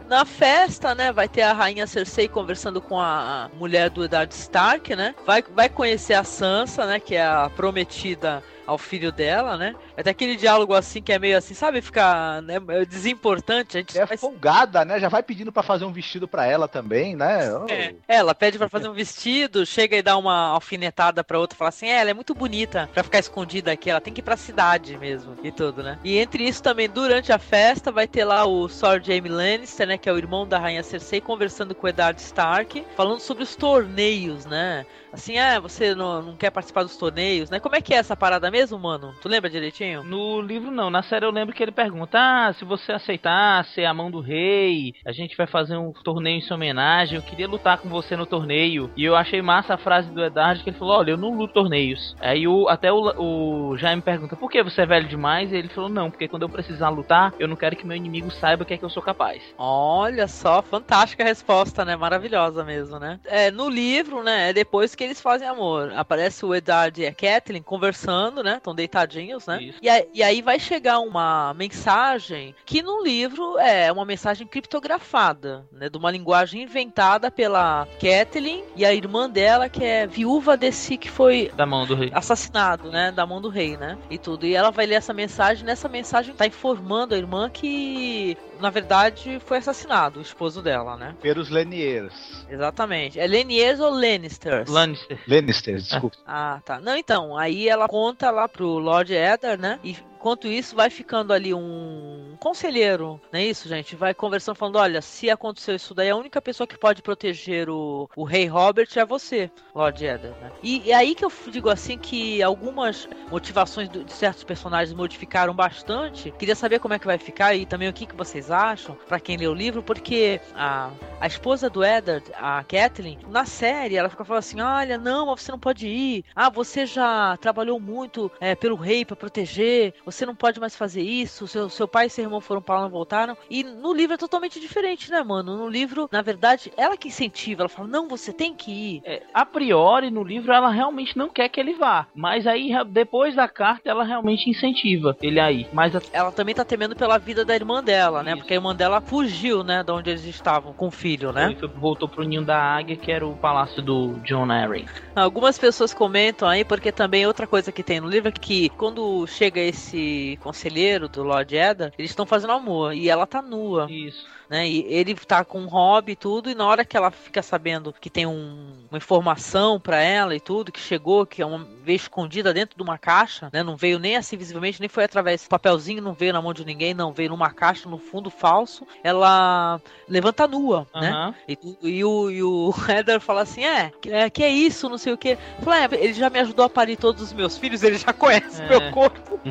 Na 0.08 0.24
festa, 0.24 0.94
né, 0.94 1.12
vai 1.12 1.28
ter 1.28 1.42
a 1.42 1.52
rainha 1.52 1.86
Cersei 1.86 2.28
conversando 2.28 2.80
com 2.80 2.98
a 2.98 3.50
mulher 3.54 3.90
do 3.90 4.04
Eddard 4.04 4.32
Stark, 4.34 4.95
né? 4.96 5.14
Vai, 5.24 5.44
vai 5.54 5.68
conhecer 5.68 6.14
a 6.14 6.24
Sansa, 6.24 6.86
né, 6.86 6.98
que 6.98 7.14
é 7.14 7.24
a 7.24 7.48
prometida 7.54 8.42
ao 8.66 8.76
filho 8.76 9.12
dela, 9.12 9.56
né? 9.56 9.76
É 9.96 10.02
daquele 10.02 10.36
diálogo 10.36 10.74
assim 10.74 11.00
que 11.00 11.12
é 11.12 11.18
meio 11.18 11.38
assim, 11.38 11.54
sabe? 11.54 11.80
Fica 11.80 12.40
né, 12.42 12.60
desimportante. 12.88 13.78
A 13.78 13.80
gente 13.80 13.98
é 13.98 14.06
faz... 14.06 14.20
folgada, 14.20 14.84
né? 14.84 15.00
Já 15.00 15.08
vai 15.08 15.22
pedindo 15.22 15.50
para 15.50 15.62
fazer 15.62 15.84
um 15.84 15.92
vestido 15.92 16.28
para 16.28 16.46
ela 16.46 16.68
também, 16.68 17.16
né? 17.16 17.50
Oh. 17.52 17.66
É, 17.68 17.94
ela 18.06 18.34
pede 18.34 18.58
para 18.58 18.68
fazer 18.68 18.88
um 18.88 18.92
vestido, 18.92 19.64
chega 19.64 19.96
e 19.96 20.02
dá 20.02 20.16
uma 20.16 20.48
alfinetada 20.48 21.24
pra 21.24 21.38
outra, 21.38 21.56
fala 21.56 21.70
assim: 21.70 21.86
é, 21.86 21.98
ela 22.00 22.10
é 22.10 22.14
muito 22.14 22.34
bonita 22.34 22.88
para 22.92 23.02
ficar 23.02 23.18
escondida 23.18 23.72
aqui, 23.72 23.88
ela 23.88 24.00
tem 24.00 24.12
que 24.12 24.20
ir 24.20 24.24
pra 24.24 24.36
cidade 24.36 24.98
mesmo 24.98 25.34
e 25.42 25.50
tudo, 25.50 25.82
né? 25.82 25.98
E 26.04 26.18
entre 26.18 26.46
isso 26.46 26.62
também, 26.62 26.88
durante 26.88 27.32
a 27.32 27.38
festa, 27.38 27.90
vai 27.90 28.06
ter 28.06 28.24
lá 28.24 28.44
o 28.44 28.68
Sir 28.68 29.02
Jaime 29.02 29.28
Lannister, 29.28 29.86
né? 29.86 29.96
Que 29.96 30.08
é 30.08 30.12
o 30.12 30.18
irmão 30.18 30.46
da 30.46 30.58
rainha 30.58 30.82
Cersei, 30.82 31.20
conversando 31.20 31.74
com 31.74 31.86
o 31.86 31.90
Eddard 31.90 32.20
Stark, 32.20 32.84
falando 32.94 33.20
sobre 33.20 33.42
os 33.42 33.56
torneios, 33.56 34.44
né? 34.44 34.84
Assim, 35.12 35.38
ah, 35.38 35.58
você 35.58 35.94
não, 35.94 36.20
não 36.20 36.36
quer 36.36 36.50
participar 36.50 36.82
dos 36.82 36.96
torneios, 36.96 37.48
né? 37.48 37.58
Como 37.58 37.74
é 37.74 37.80
que 37.80 37.94
é 37.94 37.96
essa 37.96 38.14
parada 38.14 38.50
mesmo, 38.50 38.78
mano? 38.78 39.14
Tu 39.22 39.28
lembra 39.28 39.48
direitinho? 39.48 39.85
No 40.04 40.40
livro 40.40 40.70
não, 40.70 40.90
na 40.90 41.02
série 41.02 41.24
eu 41.24 41.30
lembro 41.30 41.54
que 41.54 41.62
ele 41.62 41.72
pergunta: 41.72 42.18
Ah, 42.18 42.52
se 42.52 42.64
você 42.64 42.92
aceitar 42.92 43.64
ser 43.66 43.84
a 43.84 43.94
mão 43.94 44.10
do 44.10 44.20
rei, 44.20 44.94
a 45.04 45.12
gente 45.12 45.36
vai 45.36 45.46
fazer 45.46 45.76
um 45.76 45.92
torneio 45.92 46.38
em 46.38 46.40
sua 46.40 46.56
homenagem. 46.56 47.16
Eu 47.16 47.22
queria 47.22 47.48
lutar 47.48 47.78
com 47.78 47.88
você 47.88 48.16
no 48.16 48.26
torneio. 48.26 48.90
E 48.96 49.04
eu 49.04 49.14
achei 49.14 49.40
massa 49.42 49.74
a 49.74 49.78
frase 49.78 50.10
do 50.10 50.24
Eddard 50.24 50.62
que 50.62 50.70
ele 50.70 50.78
falou: 50.78 50.98
Olha, 50.98 51.10
eu 51.10 51.16
não 51.16 51.36
luto 51.36 51.54
torneios. 51.54 52.16
Aí 52.20 52.46
o, 52.46 52.68
até 52.68 52.92
o, 52.92 53.70
o 53.72 53.76
Jaime 53.76 54.02
pergunta: 54.02 54.36
Por 54.36 54.50
que 54.50 54.62
você 54.62 54.82
é 54.82 54.86
velho 54.86 55.08
demais? 55.08 55.52
E 55.52 55.56
ele 55.56 55.68
falou: 55.68 55.88
Não, 55.88 56.10
porque 56.10 56.28
quando 56.28 56.42
eu 56.42 56.48
precisar 56.48 56.88
lutar, 56.88 57.32
eu 57.38 57.48
não 57.48 57.56
quero 57.56 57.76
que 57.76 57.86
meu 57.86 57.96
inimigo 57.96 58.30
saiba 58.30 58.62
o 58.62 58.66
que 58.66 58.74
é 58.74 58.78
que 58.78 58.84
eu 58.84 58.90
sou 58.90 59.02
capaz. 59.02 59.42
Olha 59.58 60.26
só, 60.26 60.62
fantástica 60.62 61.22
a 61.22 61.26
resposta, 61.26 61.84
né? 61.84 61.96
Maravilhosa 61.96 62.64
mesmo, 62.64 62.98
né? 62.98 63.20
É, 63.24 63.50
no 63.50 63.68
livro, 63.68 64.22
né? 64.22 64.50
É 64.50 64.52
depois 64.52 64.94
que 64.94 65.04
eles 65.04 65.20
fazem 65.20 65.46
amor. 65.46 65.92
Aparece 65.94 66.44
o 66.44 66.54
Eddard 66.54 67.00
e 67.00 67.06
a 67.06 67.14
Kathleen 67.14 67.62
conversando, 67.62 68.42
né? 68.42 68.56
Estão 68.56 68.74
deitadinhos, 68.74 69.46
né? 69.46 69.58
E, 69.82 69.88
e, 70.14 70.22
aí 70.22 70.42
vai 70.42 70.58
chegar 70.58 71.00
uma 71.00 71.54
mensagem 71.54 72.54
que 72.64 72.82
no 72.82 73.02
livro 73.02 73.58
é 73.58 73.90
uma 73.90 74.04
mensagem 74.04 74.46
criptografada, 74.46 75.66
né? 75.72 75.88
De 75.88 75.96
uma 75.96 76.10
linguagem 76.10 76.62
inventada 76.62 77.30
pela 77.30 77.86
Kathleen 78.00 78.64
e 78.74 78.84
a 78.84 78.92
irmã 78.92 79.28
dela, 79.28 79.68
que 79.68 79.84
é 79.84 80.06
viúva 80.06 80.56
desse 80.56 80.96
que 80.96 81.10
foi 81.10 81.50
da 81.56 81.66
mão 81.66 81.86
do 81.86 81.94
rei. 81.94 82.10
assassinado, 82.12 82.90
né? 82.90 83.12
Da 83.12 83.26
mão 83.26 83.40
do 83.40 83.48
rei, 83.48 83.76
né? 83.76 83.98
E 84.10 84.18
tudo. 84.18 84.46
E 84.46 84.54
ela 84.54 84.70
vai 84.70 84.86
ler 84.86 84.96
essa 84.96 85.12
mensagem. 85.12 85.64
Nessa 85.64 85.88
mensagem 85.88 86.34
tá 86.34 86.46
informando 86.46 87.14
a 87.14 87.18
irmã 87.18 87.50
que 87.50 88.36
na 88.60 88.70
verdade, 88.70 89.38
foi 89.44 89.58
assassinado, 89.58 90.18
o 90.18 90.22
esposo 90.22 90.62
dela, 90.62 90.96
né? 90.96 91.14
Pelos 91.20 91.50
Leniers. 91.50 92.46
Exatamente. 92.48 93.18
É 93.18 93.26
Leniers 93.26 93.80
ou 93.80 93.90
Lannisters? 93.90 94.68
Lannister. 94.68 95.18
Lannisters, 95.26 95.88
desculpa. 95.88 96.16
Ah, 96.26 96.60
tá. 96.64 96.80
Não, 96.80 96.96
então, 96.96 97.36
aí 97.36 97.68
ela 97.68 97.88
conta 97.88 98.30
lá 98.30 98.48
pro 98.48 98.78
Lord 98.78 99.12
Eddard, 99.12 99.60
né? 99.60 99.65
E 99.82 99.96
Enquanto 100.26 100.48
isso, 100.48 100.74
vai 100.74 100.90
ficando 100.90 101.32
ali 101.32 101.54
um 101.54 102.34
conselheiro, 102.40 103.20
não 103.32 103.38
é 103.38 103.44
isso, 103.44 103.68
gente? 103.68 103.94
Vai 103.94 104.12
conversando, 104.12 104.56
falando: 104.56 104.76
olha, 104.76 105.00
se 105.00 105.30
aconteceu 105.30 105.76
isso 105.76 105.94
daí, 105.94 106.10
a 106.10 106.16
única 106.16 106.42
pessoa 106.42 106.66
que 106.66 106.76
pode 106.76 107.00
proteger 107.00 107.70
o, 107.70 108.10
o 108.16 108.24
rei 108.24 108.46
Robert 108.46 108.88
é 108.96 109.04
você, 109.04 109.48
Lord 109.72 110.04
Eddard. 110.04 110.36
Né? 110.40 110.50
E, 110.64 110.82
e 110.86 110.92
aí 110.92 111.14
que 111.14 111.24
eu 111.24 111.30
digo 111.48 111.70
assim 111.70 111.96
que 111.96 112.42
algumas 112.42 113.08
motivações 113.30 113.88
de 113.88 114.12
certos 114.12 114.42
personagens 114.42 114.92
modificaram 114.96 115.54
bastante. 115.54 116.32
Queria 116.32 116.56
saber 116.56 116.80
como 116.80 116.94
é 116.94 116.98
que 116.98 117.06
vai 117.06 117.18
ficar 117.18 117.54
e 117.54 117.64
também 117.64 117.88
o 117.88 117.92
que, 117.92 118.04
que 118.04 118.16
vocês 118.16 118.50
acham, 118.50 118.98
para 119.06 119.20
quem 119.20 119.36
lê 119.36 119.46
o 119.46 119.54
livro, 119.54 119.80
porque 119.80 120.40
a, 120.56 120.90
a 121.20 121.26
esposa 121.28 121.70
do 121.70 121.84
Eddard, 121.84 122.24
a 122.34 122.64
Kathleen, 122.64 123.20
na 123.28 123.44
série, 123.46 123.94
ela 123.94 124.08
fica 124.08 124.24
falando 124.24 124.40
assim: 124.40 124.60
olha, 124.60 124.98
não, 124.98 125.26
você 125.26 125.52
não 125.52 125.58
pode 125.58 125.86
ir. 125.86 126.24
Ah, 126.34 126.50
você 126.50 126.84
já 126.84 127.36
trabalhou 127.36 127.78
muito 127.78 128.28
é, 128.40 128.56
pelo 128.56 128.74
rei 128.74 129.04
para 129.04 129.14
proteger. 129.14 129.94
Você 130.04 130.15
você 130.16 130.26
não 130.26 130.34
pode 130.34 130.58
mais 130.58 130.74
fazer 130.74 131.02
isso, 131.02 131.46
seu, 131.46 131.68
seu 131.68 131.86
pai 131.86 132.06
e 132.06 132.10
seu 132.10 132.24
irmão 132.24 132.40
foram 132.40 132.62
para 132.62 132.76
lá, 132.76 132.82
não 132.82 132.90
voltaram. 132.90 133.36
E 133.50 133.62
no 133.62 133.92
livro 133.92 134.14
é 134.14 134.18
totalmente 134.18 134.58
diferente, 134.58 135.10
né, 135.10 135.22
mano? 135.22 135.56
No 135.56 135.68
livro, 135.68 136.08
na 136.10 136.22
verdade, 136.22 136.72
ela 136.76 136.96
que 136.96 137.08
incentiva, 137.08 137.62
ela 137.62 137.68
fala, 137.68 137.88
não, 137.88 138.08
você 138.08 138.32
tem 138.32 138.54
que 138.54 138.70
ir. 138.70 139.02
É, 139.04 139.22
a 139.32 139.44
priori, 139.44 140.10
no 140.10 140.22
livro, 140.24 140.52
ela 140.52 140.70
realmente 140.70 141.16
não 141.16 141.28
quer 141.28 141.48
que 141.48 141.60
ele 141.60 141.74
vá. 141.74 142.06
Mas 142.14 142.46
aí, 142.46 142.72
depois 142.88 143.34
da 143.34 143.48
carta, 143.48 143.90
ela 143.90 144.04
realmente 144.04 144.48
incentiva 144.48 145.16
ele 145.20 145.38
a 145.38 145.52
ir. 145.52 145.68
Mas 145.72 145.94
a... 145.94 146.00
ela 146.12 146.32
também 146.32 146.54
tá 146.54 146.64
temendo 146.64 146.96
pela 146.96 147.18
vida 147.18 147.44
da 147.44 147.54
irmã 147.54 147.82
dela, 147.82 148.22
né? 148.22 148.32
Isso. 148.32 148.38
Porque 148.38 148.54
a 148.54 148.56
irmã 148.56 148.74
dela 148.74 149.00
fugiu, 149.00 149.62
né, 149.62 149.82
de 149.82 149.92
onde 149.92 150.10
eles 150.10 150.24
estavam, 150.24 150.72
com 150.72 150.88
o 150.88 150.90
filho, 150.90 151.32
né? 151.32 151.54
Foi, 151.58 151.68
voltou 151.68 152.08
pro 152.08 152.24
ninho 152.24 152.44
da 152.44 152.58
águia, 152.58 152.96
que 152.96 153.12
era 153.12 153.26
o 153.26 153.36
palácio 153.36 153.82
do 153.82 154.14
John 154.24 154.50
Arryn. 154.50 154.86
Algumas 155.14 155.58
pessoas 155.58 155.92
comentam 155.92 156.48
aí, 156.48 156.64
porque 156.64 156.90
também 156.90 157.26
outra 157.26 157.46
coisa 157.46 157.70
que 157.70 157.82
tem 157.82 158.00
no 158.00 158.08
livro 158.08 158.28
é 158.28 158.32
que 158.32 158.68
quando 158.70 159.26
chega 159.26 159.60
esse 159.60 160.05
conselheiro 160.40 161.08
do 161.08 161.22
Lord 161.22 161.54
Eddard, 161.54 161.94
eles 161.98 162.10
estão 162.10 162.26
fazendo 162.26 162.52
amor 162.52 162.94
e 162.94 163.08
ela 163.08 163.26
tá 163.26 163.40
nua. 163.40 163.86
Isso 163.90 164.26
né? 164.48 164.68
E 164.68 164.84
ele 164.88 165.14
tá 165.14 165.44
com 165.44 165.60
um 165.60 165.66
hobby 165.66 166.12
e 166.12 166.16
tudo, 166.16 166.50
e 166.50 166.54
na 166.54 166.66
hora 166.66 166.84
que 166.84 166.96
ela 166.96 167.10
fica 167.10 167.42
sabendo 167.42 167.92
que 167.92 168.10
tem 168.10 168.26
um, 168.26 168.86
uma 168.90 168.98
informação 168.98 169.80
para 169.80 170.00
ela 170.00 170.34
e 170.34 170.40
tudo, 170.40 170.72
que 170.72 170.80
chegou, 170.80 171.26
que 171.26 171.42
é 171.42 171.46
uma 171.46 171.66
veio 171.86 171.96
escondida 171.96 172.52
dentro 172.52 172.76
de 172.76 172.82
uma 172.82 172.98
caixa, 172.98 173.48
né? 173.52 173.62
Não 173.62 173.76
veio 173.76 174.00
nem 174.00 174.16
assim 174.16 174.36
visivelmente, 174.36 174.80
nem 174.80 174.88
foi 174.88 175.04
através 175.04 175.44
do 175.44 175.48
papelzinho, 175.48 176.02
não 176.02 176.12
veio 176.12 176.32
na 176.32 176.42
mão 176.42 176.52
de 176.52 176.64
ninguém, 176.64 176.92
não 176.92 177.12
veio 177.12 177.30
numa 177.30 177.50
caixa 177.50 177.88
no 177.88 177.96
fundo 177.96 178.28
falso. 178.28 178.84
Ela 179.04 179.80
levanta 180.08 180.48
nua, 180.48 180.86
uhum. 180.92 181.00
né? 181.00 181.34
E, 181.48 181.58
e, 181.82 182.04
o, 182.04 182.30
e 182.30 182.42
o 182.42 182.74
Heather 182.88 183.20
fala 183.20 183.42
assim: 183.42 183.64
é, 183.64 183.92
é, 184.08 184.28
que 184.28 184.42
é 184.42 184.48
isso, 184.48 184.88
não 184.88 184.98
sei 184.98 185.12
o 185.12 185.18
que. 185.18 185.38
Fala, 185.62 185.84
é, 185.84 185.88
ele 185.92 186.12
já 186.12 186.28
me 186.28 186.40
ajudou 186.40 186.64
a 186.64 186.68
parir 186.68 186.96
todos 186.96 187.22
os 187.22 187.32
meus 187.32 187.56
filhos, 187.56 187.84
ele 187.84 187.98
já 187.98 188.12
conhece 188.12 188.60
é. 188.62 188.68
meu 188.68 188.90
corpo. 188.90 189.38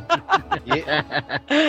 E, 0.66 0.84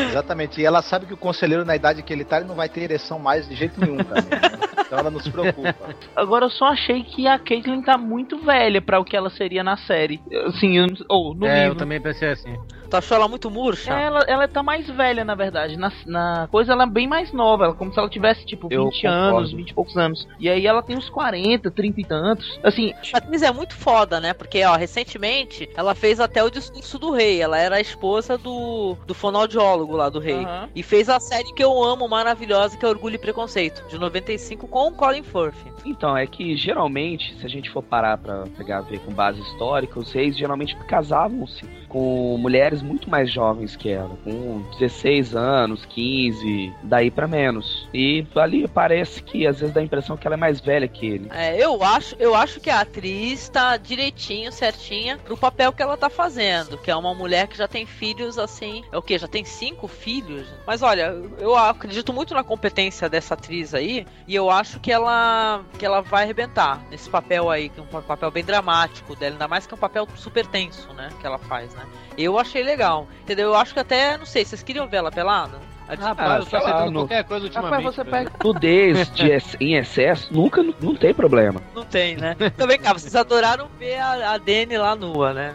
exatamente. 0.09 0.61
E 0.61 0.65
ela 0.65 0.81
sabe 0.81 1.07
que 1.07 1.15
o 1.15 1.17
conselheiro, 1.17 1.65
na 1.65 1.77
idade 1.77 2.03
que 2.03 2.13
ele 2.13 2.25
tá, 2.25 2.39
ele 2.39 2.47
não 2.47 2.55
vai 2.55 2.69
ter 2.69 2.83
ereção 2.83 3.16
mais 3.19 3.49
de 3.49 3.55
jeito 3.55 3.81
nenhum 3.81 3.99
também. 3.99 4.23
Né? 4.25 4.67
Então 4.87 4.99
ela 4.99 5.11
não 5.11 5.21
se 5.21 5.31
preocupa. 5.31 5.95
Agora 6.15 6.47
eu 6.47 6.51
só 6.51 6.67
achei 6.67 7.03
que 7.03 7.27
a 7.27 7.39
Caitlyn 7.39 7.83
tá 7.83 7.99
muito 7.99 8.39
velha 8.39 8.81
para 8.81 9.01
o 9.01 9.05
que 9.05 9.17
ela 9.17 9.31
seria 9.31 9.65
na 9.65 9.77
série. 9.77 10.21
Assim, 10.47 10.77
ou 11.09 11.35
no 11.35 11.47
é, 11.47 11.61
livro. 11.61 11.73
eu 11.73 11.77
também 11.77 12.01
pensei 12.01 12.31
assim. 12.31 12.57
Tu 12.89 12.97
achou 12.97 13.17
ela 13.17 13.29
muito 13.29 13.51
murcha? 13.51 13.93
É, 13.93 14.05
ela, 14.05 14.21
ela 14.27 14.49
tá 14.49 14.63
mais 14.63 14.89
velha, 14.89 15.25
na 15.25 15.35
verdade. 15.35 15.77
Na, 15.77 15.93
na 16.07 16.49
coisa, 16.51 16.73
ela 16.73 16.85
é 16.85 16.87
bem 16.87 17.07
mais 17.07 17.33
nova. 17.33 17.65
Ela, 17.65 17.75
como 17.75 17.93
se 17.93 17.99
ela 17.99 18.09
tivesse, 18.09 18.45
tipo, 18.47 18.69
20 18.69 19.07
anos, 19.07 19.53
20 19.53 19.71
e 19.71 19.75
poucos 19.75 19.97
anos. 19.97 20.27
E 20.39 20.49
aí 20.49 20.67
ela 20.67 20.83
tem 20.83 20.97
uns 20.97 21.09
40, 21.09 21.71
30 21.71 22.01
e 22.01 22.05
tantos. 22.05 22.61
Assim. 22.63 22.95
A 23.13 23.19
atriz 23.19 23.43
é 23.43 23.53
muito 23.53 23.75
foda, 23.75 24.21
né? 24.21 24.33
Porque, 24.33 24.63
ó, 24.65 24.77
recentemente 24.77 25.69
ela 25.77 25.95
fez 25.95 26.21
até 26.21 26.43
o 26.43 26.51
discurso 26.51 26.99
do 26.99 27.11
rei. 27.11 27.41
Ela 27.41 27.59
era 27.59 27.77
a 27.77 27.81
esposa 27.81 28.39
do, 28.39 28.97
do 29.07 29.15
fonoaudiólogo 29.15 29.97
lá 29.97 30.09
do 30.09 30.21
rei. 30.21 30.45
Uhum. 30.45 30.69
E 30.75 30.83
fez 30.83 31.09
a 31.09 31.19
série 31.21 31.53
que 31.55 31.63
eu 31.63 31.83
amo, 31.83 32.09
maravilhosa, 32.09 32.77
que 32.77 32.85
é 32.85 32.89
Orgulho 32.89 33.17
e 33.17 33.19
Preconceito, 33.19 33.85
de 33.89 33.99
95, 33.99 34.69
com 34.69 34.89
o 34.89 34.93
Colin 34.93 35.23
Firth. 35.23 35.57
Então, 35.85 36.17
é 36.17 36.27
que 36.27 36.57
geralmente, 36.57 37.37
se 37.39 37.47
a 37.47 37.49
gente 37.49 37.71
for 37.71 37.83
parar 37.83 38.19
pra 38.19 38.45
pegar 38.57 38.81
ver 38.81 39.01
com 39.01 39.13
base 39.13 39.41
histórica, 39.41 39.99
os 39.99 40.13
reis 40.13 40.37
geralmente 40.37 40.77
casavam-se 40.87 41.65
com 41.97 42.37
mulheres 42.37 42.83
muito 42.83 43.09
mais 43.09 43.33
jovens 43.33 43.75
que 43.75 43.89
ela, 43.89 44.15
com 44.23 44.63
16 44.79 45.35
anos, 45.35 45.87
15, 45.87 46.71
daí 46.83 47.11
para 47.11 47.27
menos. 47.27 47.89
E 47.95 48.27
ali 48.37 48.69
parece 48.69 49.23
que 49.23 49.47
às 49.47 49.61
vezes 49.61 49.75
dá 49.75 49.81
a 49.81 49.85
impressão 49.85 50.15
que 50.15 50.27
ela 50.27 50.35
é 50.35 50.37
mais 50.37 50.61
velha 50.61 50.87
que 50.87 51.07
ele. 51.07 51.31
É, 51.33 51.57
eu 51.59 51.83
acho, 51.83 52.15
eu 52.19 52.35
acho 52.35 52.61
que 52.61 52.69
a 52.69 52.81
atriz 52.81 53.49
tá 53.49 53.79
direitinho, 53.79 54.53
certinha 54.53 55.17
pro 55.17 55.39
papel 55.39 55.73
que 55.73 55.83
ela 55.83 55.97
tá 55.97 56.11
fazendo, 56.11 56.77
que 56.77 56.91
é 56.91 56.97
uma 56.97 57.15
mulher 57.15 57.47
que 57.47 57.57
já 57.57 57.67
tem 57.67 57.87
filhos 57.87 58.39
assim, 58.39 58.85
é 58.93 58.99
o 58.99 59.01
que? 59.01 59.17
Já 59.17 59.27
tem 59.27 59.47
cinco 59.47 59.89
filhos? 59.89 60.47
Mas 60.67 60.83
olha, 60.83 61.17
eu 61.39 61.57
acredito 61.57 62.13
muito 62.13 62.35
na 62.35 62.45
competência 62.45 63.09
dessa 63.09 63.33
atriz 63.33 63.73
aí 63.73 64.07
e 64.29 64.35
eu 64.35 64.51
acho 64.51 64.81
que 64.81 64.93
ela 64.93 65.65
que 65.79 65.87
ela 65.87 66.03
vai 66.03 66.25
arrebentar 66.25 66.85
nesse 66.91 67.09
papel 67.09 67.49
aí, 67.49 67.71
que 67.71 67.81
é 67.81 67.83
um 67.83 68.03
papel 68.03 68.31
bem 68.31 68.45
dramático 68.45 69.17
dela, 69.17 69.33
ainda 69.33 69.49
mais 69.49 69.67
que 69.67 69.73
é 69.73 69.77
um 69.77 69.81
papel 69.81 70.07
super 70.15 70.45
tenso, 70.45 70.93
né, 70.93 71.09
que 71.19 71.27
ela 71.27 71.39
faz, 71.39 71.73
né? 71.75 71.86
Eu 72.17 72.39
achei 72.39 72.63
legal, 72.63 73.07
entendeu? 73.23 73.49
Eu 73.49 73.55
acho 73.55 73.75
que 73.75 73.81
até, 73.81 74.17
não 74.17 74.27
sei, 74.27 74.45
vocês 74.45 74.63
queriam 74.63 74.87
ver 74.87 74.99
ela 74.99 75.13
pelada? 75.13 75.59
Rapaz, 75.89 76.45
eu 76.45 76.51
tô 76.51 76.57
aceitando 76.57 76.99
qualquer 77.01 77.25
coisa 77.25 77.45
ultimamente. 77.45 77.85
Rapaz, 77.85 77.95
você 77.95 78.05
pega 78.05 78.33
nudez 78.43 79.13
em 79.61 79.75
excesso, 79.77 80.35
nunca 80.35 80.63
não 80.63 80.97
tem 80.97 81.15
problema. 81.15 81.63
Não 81.75 81.85
tem, 81.85 82.17
né? 82.17 82.35
Também, 82.57 82.79
cara, 82.79 82.99
vocês 82.99 83.15
adoraram 83.15 83.69
ver 83.79 83.99
a, 83.99 84.33
a 84.33 84.39
Dani 84.39 84.77
lá 84.77 84.97
nua, 84.97 85.33
né? 85.33 85.55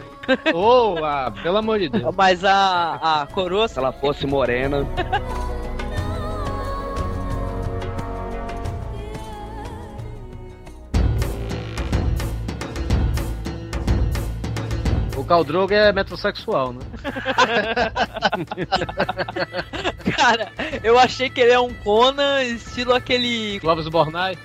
Ah, 1.04 1.34
pelo 1.44 1.58
amor 1.58 1.80
de 1.80 1.90
Deus. 1.90 2.16
Mas 2.16 2.46
a, 2.46 3.22
a 3.24 3.28
coroa. 3.28 3.68
Se 3.68 3.78
ela 3.78 3.92
fosse 3.92 4.26
morena. 4.26 4.88
O 15.32 15.34
Caldrogo 15.34 15.74
é 15.74 15.94
metrosexual, 15.94 16.74
né? 16.74 16.82
Cara, 20.18 20.52
eu 20.84 21.00
achei 21.00 21.30
que 21.30 21.40
ele 21.40 21.54
é 21.54 21.60
um 21.60 21.74
Conan, 21.74 22.44
estilo 22.44 22.94
aquele. 22.94 23.58
Clóvis 23.62 23.88
Bornai. 23.88 24.38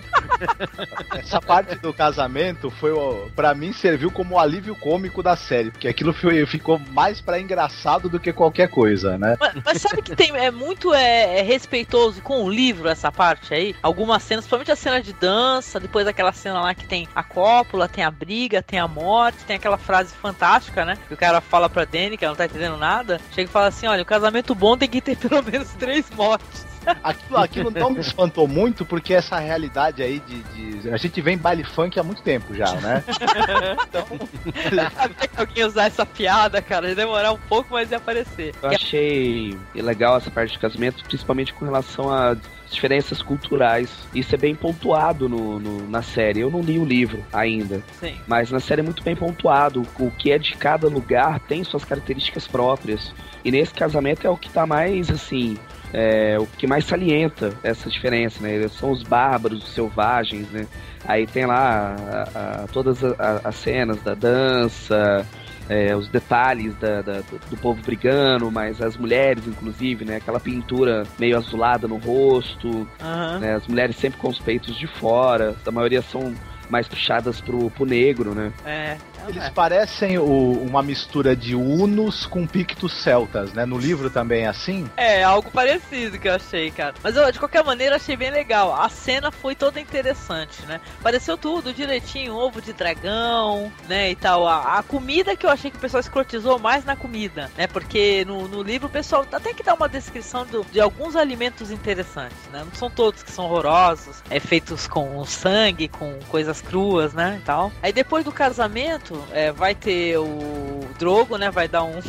Essa 1.19 1.41
parte 1.41 1.75
do 1.77 1.93
casamento 1.93 2.71
foi, 2.71 2.93
ó, 2.93 3.27
pra 3.35 3.53
mim, 3.55 3.73
serviu 3.73 4.11
como 4.13 4.39
alívio 4.39 4.77
cômico 4.77 5.23
da 5.23 5.35
série, 5.37 5.71
porque 5.71 5.89
aquilo 5.89 6.13
foi- 6.13 6.45
ficou 6.47 6.79
mais 6.93 7.21
pra 7.21 7.41
engraçado 7.41 8.09
do 8.09 8.21
que 8.21 8.33
qualquer 8.33 8.69
coisa, 8.69 9.19
né? 9.19 9.37
Mas, 9.41 9.55
mas 9.65 9.83
sabe 9.83 10.03
que 10.03 10.15
tem, 10.15 10.31
é 10.37 10.51
muito 10.51 10.93
é, 10.95 11.41
é 11.41 11.43
respeitoso 11.43 12.21
com 12.23 12.45
o 12.45 12.51
livro 12.51 12.89
essa 12.89 13.11
parte 13.11 13.53
aí? 13.55 13.75
Algumas 13.83 14.23
cenas, 14.23 14.45
principalmente 14.45 14.71
a 14.73 14.77
cena 14.77 15.01
de 15.03 15.13
dança, 15.13 15.81
depois 15.81 16.07
aquela 16.07 16.33
cena 16.33 16.61
lá 16.61 16.75
que 16.75 16.87
tem 16.87 17.09
a 17.15 17.23
cópula, 17.23 17.89
tem 17.89 18.05
a 18.05 18.11
briga, 18.11 18.63
tem 18.63 18.79
a 18.79 18.87
morte, 18.87 19.39
tem 19.45 19.57
aquela 19.57 19.79
frase 19.79 20.15
fantástica, 20.15 20.76
né? 20.85 20.99
Que 21.09 21.15
o 21.15 21.17
cara 21.17 21.41
fala 21.41 21.69
pra 21.69 21.85
Dani, 21.85 22.17
que 22.17 22.25
ela 22.25 22.33
não 22.33 22.37
tá 22.37 22.47
entendendo 22.47 22.77
nada. 22.77 23.21
Chega 23.33 23.49
e 23.49 23.53
fala 23.53 23.69
assim: 23.69 23.87
olha, 23.87 24.03
o 24.03 24.07
casamento 24.07 24.55
bom 24.55 24.77
tem 24.77 24.89
que 24.89 25.01
ter 25.01 25.17
pelo 25.17 25.43
menos 25.43 25.69
três 25.75 26.11
mortes. 26.11 26.66
Aquilo, 27.03 27.39
aquilo 27.39 27.71
não 27.71 27.91
me 27.91 28.01
espantou 28.01 28.47
muito, 28.47 28.85
porque 28.85 29.13
essa 29.15 29.39
realidade 29.39 30.03
aí 30.03 30.21
de, 30.21 30.43
de- 30.81 30.91
A 30.91 30.97
gente 30.97 31.21
vem 31.21 31.35
em 31.35 31.39
baile 31.39 31.65
funk 31.65 31.99
há 31.99 32.03
muito 32.03 32.23
tempo 32.23 32.55
já, 32.55 32.73
né? 32.81 33.03
Até 34.97 35.27
que 35.29 35.41
alguém 35.41 35.65
usar 35.65 35.85
essa 35.87 36.05
piada, 36.07 36.61
cara, 36.63 36.89
ia 36.89 36.95
demorar 36.95 37.33
um 37.33 37.39
pouco, 37.49 37.69
mas 37.75 37.91
ia 37.91 37.97
aparecer. 37.97 38.55
Eu 38.63 38.71
achei 38.71 39.57
legal 39.75 40.17
essa 40.17 40.31
parte 40.31 40.53
de 40.53 40.59
casamento, 40.59 41.05
principalmente 41.05 41.53
com 41.53 41.65
relação 41.65 42.11
a 42.13 42.37
diferenças 42.71 43.23
culturais. 43.23 43.91
Isso 44.15 44.35
é 44.35 44.39
bem 44.39 44.55
pontuado 44.55 45.29
no, 45.29 45.59
no- 45.61 45.89
na 45.89 46.03
série. 46.03 46.41
Eu 46.41 46.51
não 46.51 46.61
li 46.61 46.79
o 46.79 46.85
livro 46.85 47.25
ainda, 47.33 47.83
Sim. 48.01 48.17
mas 48.27 48.51
na 48.51 48.61
série 48.61 48.81
é 48.81 48.85
muito 48.85 49.03
bem 49.03 49.15
pontuado. 49.15 49.87
O 49.99 50.11
que 50.11 50.31
é 50.33 50.39
de 50.39 50.57
cada 50.57 50.89
lugar 50.89 51.39
tem 51.41 51.63
suas 51.65 51.85
características 51.85 52.47
próprias. 52.49 53.13
E 53.45 53.51
nesse 53.53 53.73
casamento 53.73 54.27
é 54.27 54.31
o 54.31 54.37
que 54.37 54.51
tá 54.51 54.67
mais 54.67 55.11
assim. 55.11 55.57
É, 55.93 56.37
o 56.39 56.47
que 56.47 56.67
mais 56.67 56.85
salienta 56.85 57.53
essa 57.63 57.89
diferença, 57.89 58.43
né? 58.43 58.69
São 58.69 58.91
os 58.91 59.03
bárbaros, 59.03 59.63
os 59.65 59.71
selvagens, 59.73 60.49
né? 60.51 60.67
Aí 61.05 61.27
tem 61.27 61.47
lá 61.47 61.95
a- 62.35 62.63
a- 62.65 62.67
todas 62.73 63.03
a- 63.05 63.41
as 63.45 63.55
cenas 63.57 64.03
da 64.03 64.15
dança, 64.15 65.25
é, 65.69 65.95
os 65.97 66.09
detalhes 66.09 66.75
da- 66.77 67.03
da- 67.03 67.21
do, 67.51 67.57
povo 67.57 67.81
brigando, 67.83 68.51
mas 68.51 68.83
as 68.83 68.97
mulheres, 68.97 69.47
inclusive, 69.47 70.05
né? 70.05 70.17
Aquela 70.17 70.41
pintura 70.41 71.05
meio 71.19 71.37
azulada 71.37 71.87
no 71.89 71.97
rosto, 71.97 72.87
Aham. 73.01 73.39
né? 73.39 73.55
As 73.55 73.67
mulheres 73.67 73.97
sempre 73.97 74.19
com 74.19 74.29
os 74.29 74.39
peitos 74.39 74.77
de 74.77 74.87
fora, 74.87 75.55
a 75.65 75.71
maioria 75.71 76.03
são 76.03 76.35
mais 76.69 76.89
puxadas 76.89 77.41
pro, 77.41 77.71
pro 77.71 77.87
negro, 77.87 78.35
né? 78.35 78.53
É. 78.65 78.97
Eles 79.29 79.45
é. 79.45 79.51
parecem 79.51 80.19
o- 80.19 80.63
uma 80.63 80.83
mistura 80.83 81.35
de 81.37 81.55
Unos 81.55 82.27
com 82.27 82.47
Pictos 82.47 82.93
Celtas, 83.03 83.53
né? 83.53 83.65
No 83.65 83.79
livro 83.79 84.11
também 84.11 84.45
é 84.45 84.49
assim. 84.49 84.89
É, 84.97 85.23
algo 85.23 85.51
parecido 85.51 86.19
que 86.19 86.29
eu 86.29 86.35
achei, 86.35 86.71
cara. 86.71 86.95
Mas 87.03 87.17
eu, 87.17 87.31
de 87.31 87.39
qualquer 87.39 87.65
maneira, 87.65 87.97
achei 87.97 88.17
bem 88.17 88.31
legal. 88.31 88.75
A 88.75 88.89
cena 88.89 89.31
foi 89.31 89.55
toda 89.55 89.81
interessante, 89.81 90.65
né? 90.67 90.81
Pareceu 91.03 91.37
tudo 91.37 91.73
direitinho, 91.73 92.35
ovo 92.37 92.61
de 92.61 92.73
dragão, 92.73 93.73
né, 93.89 94.11
e 94.11 94.17
tal. 94.17 94.47
A, 94.47 94.79
a 94.79 94.83
comida 94.83 95.37
que 95.37 95.45
eu 95.47 95.51
achei 95.51 95.71
que 95.71 95.77
o 95.77 95.81
pessoal 95.81 96.01
escrotizou 96.01 96.59
mais 96.59 96.85
na 96.85 96.97
comida, 96.97 97.51
né? 97.57 97.67
Porque 97.67 98.25
no, 98.27 98.49
no 98.49 98.63
livro 98.63 98.87
o 98.89 98.91
pessoal 98.91 99.27
até 99.33 99.53
que 99.53 99.63
dá 99.63 99.75
uma 99.75 99.89
descrição 99.89 100.45
do- 100.47 100.65
de 100.71 100.81
alguns 100.81 101.17
alimentos 101.17 101.71
interessantes, 101.71 102.37
né? 102.53 102.61
Não 102.65 102.75
são 102.75 102.91
todos 102.91 103.23
que 103.23 103.31
são 103.31 103.45
horrorosos, 103.47 104.23
é 104.31 104.39
feitos 104.41 104.87
com 104.87 105.25
sangue, 105.25 105.89
com 105.89 106.19
coisas 106.29 106.61
cruas, 106.61 107.13
né, 107.13 107.39
e 107.41 107.45
tal. 107.45 107.73
Aí 107.83 107.93
depois 107.93 108.25
do 108.25 108.33
casamento, 108.33 109.16
é, 109.33 109.53
vai 109.53 109.75
ter 109.75 110.17
o 110.19 110.81
Drogo, 110.99 111.37
né, 111.37 111.51
vai 111.51 111.69
dar 111.69 111.85
um 111.85 112.01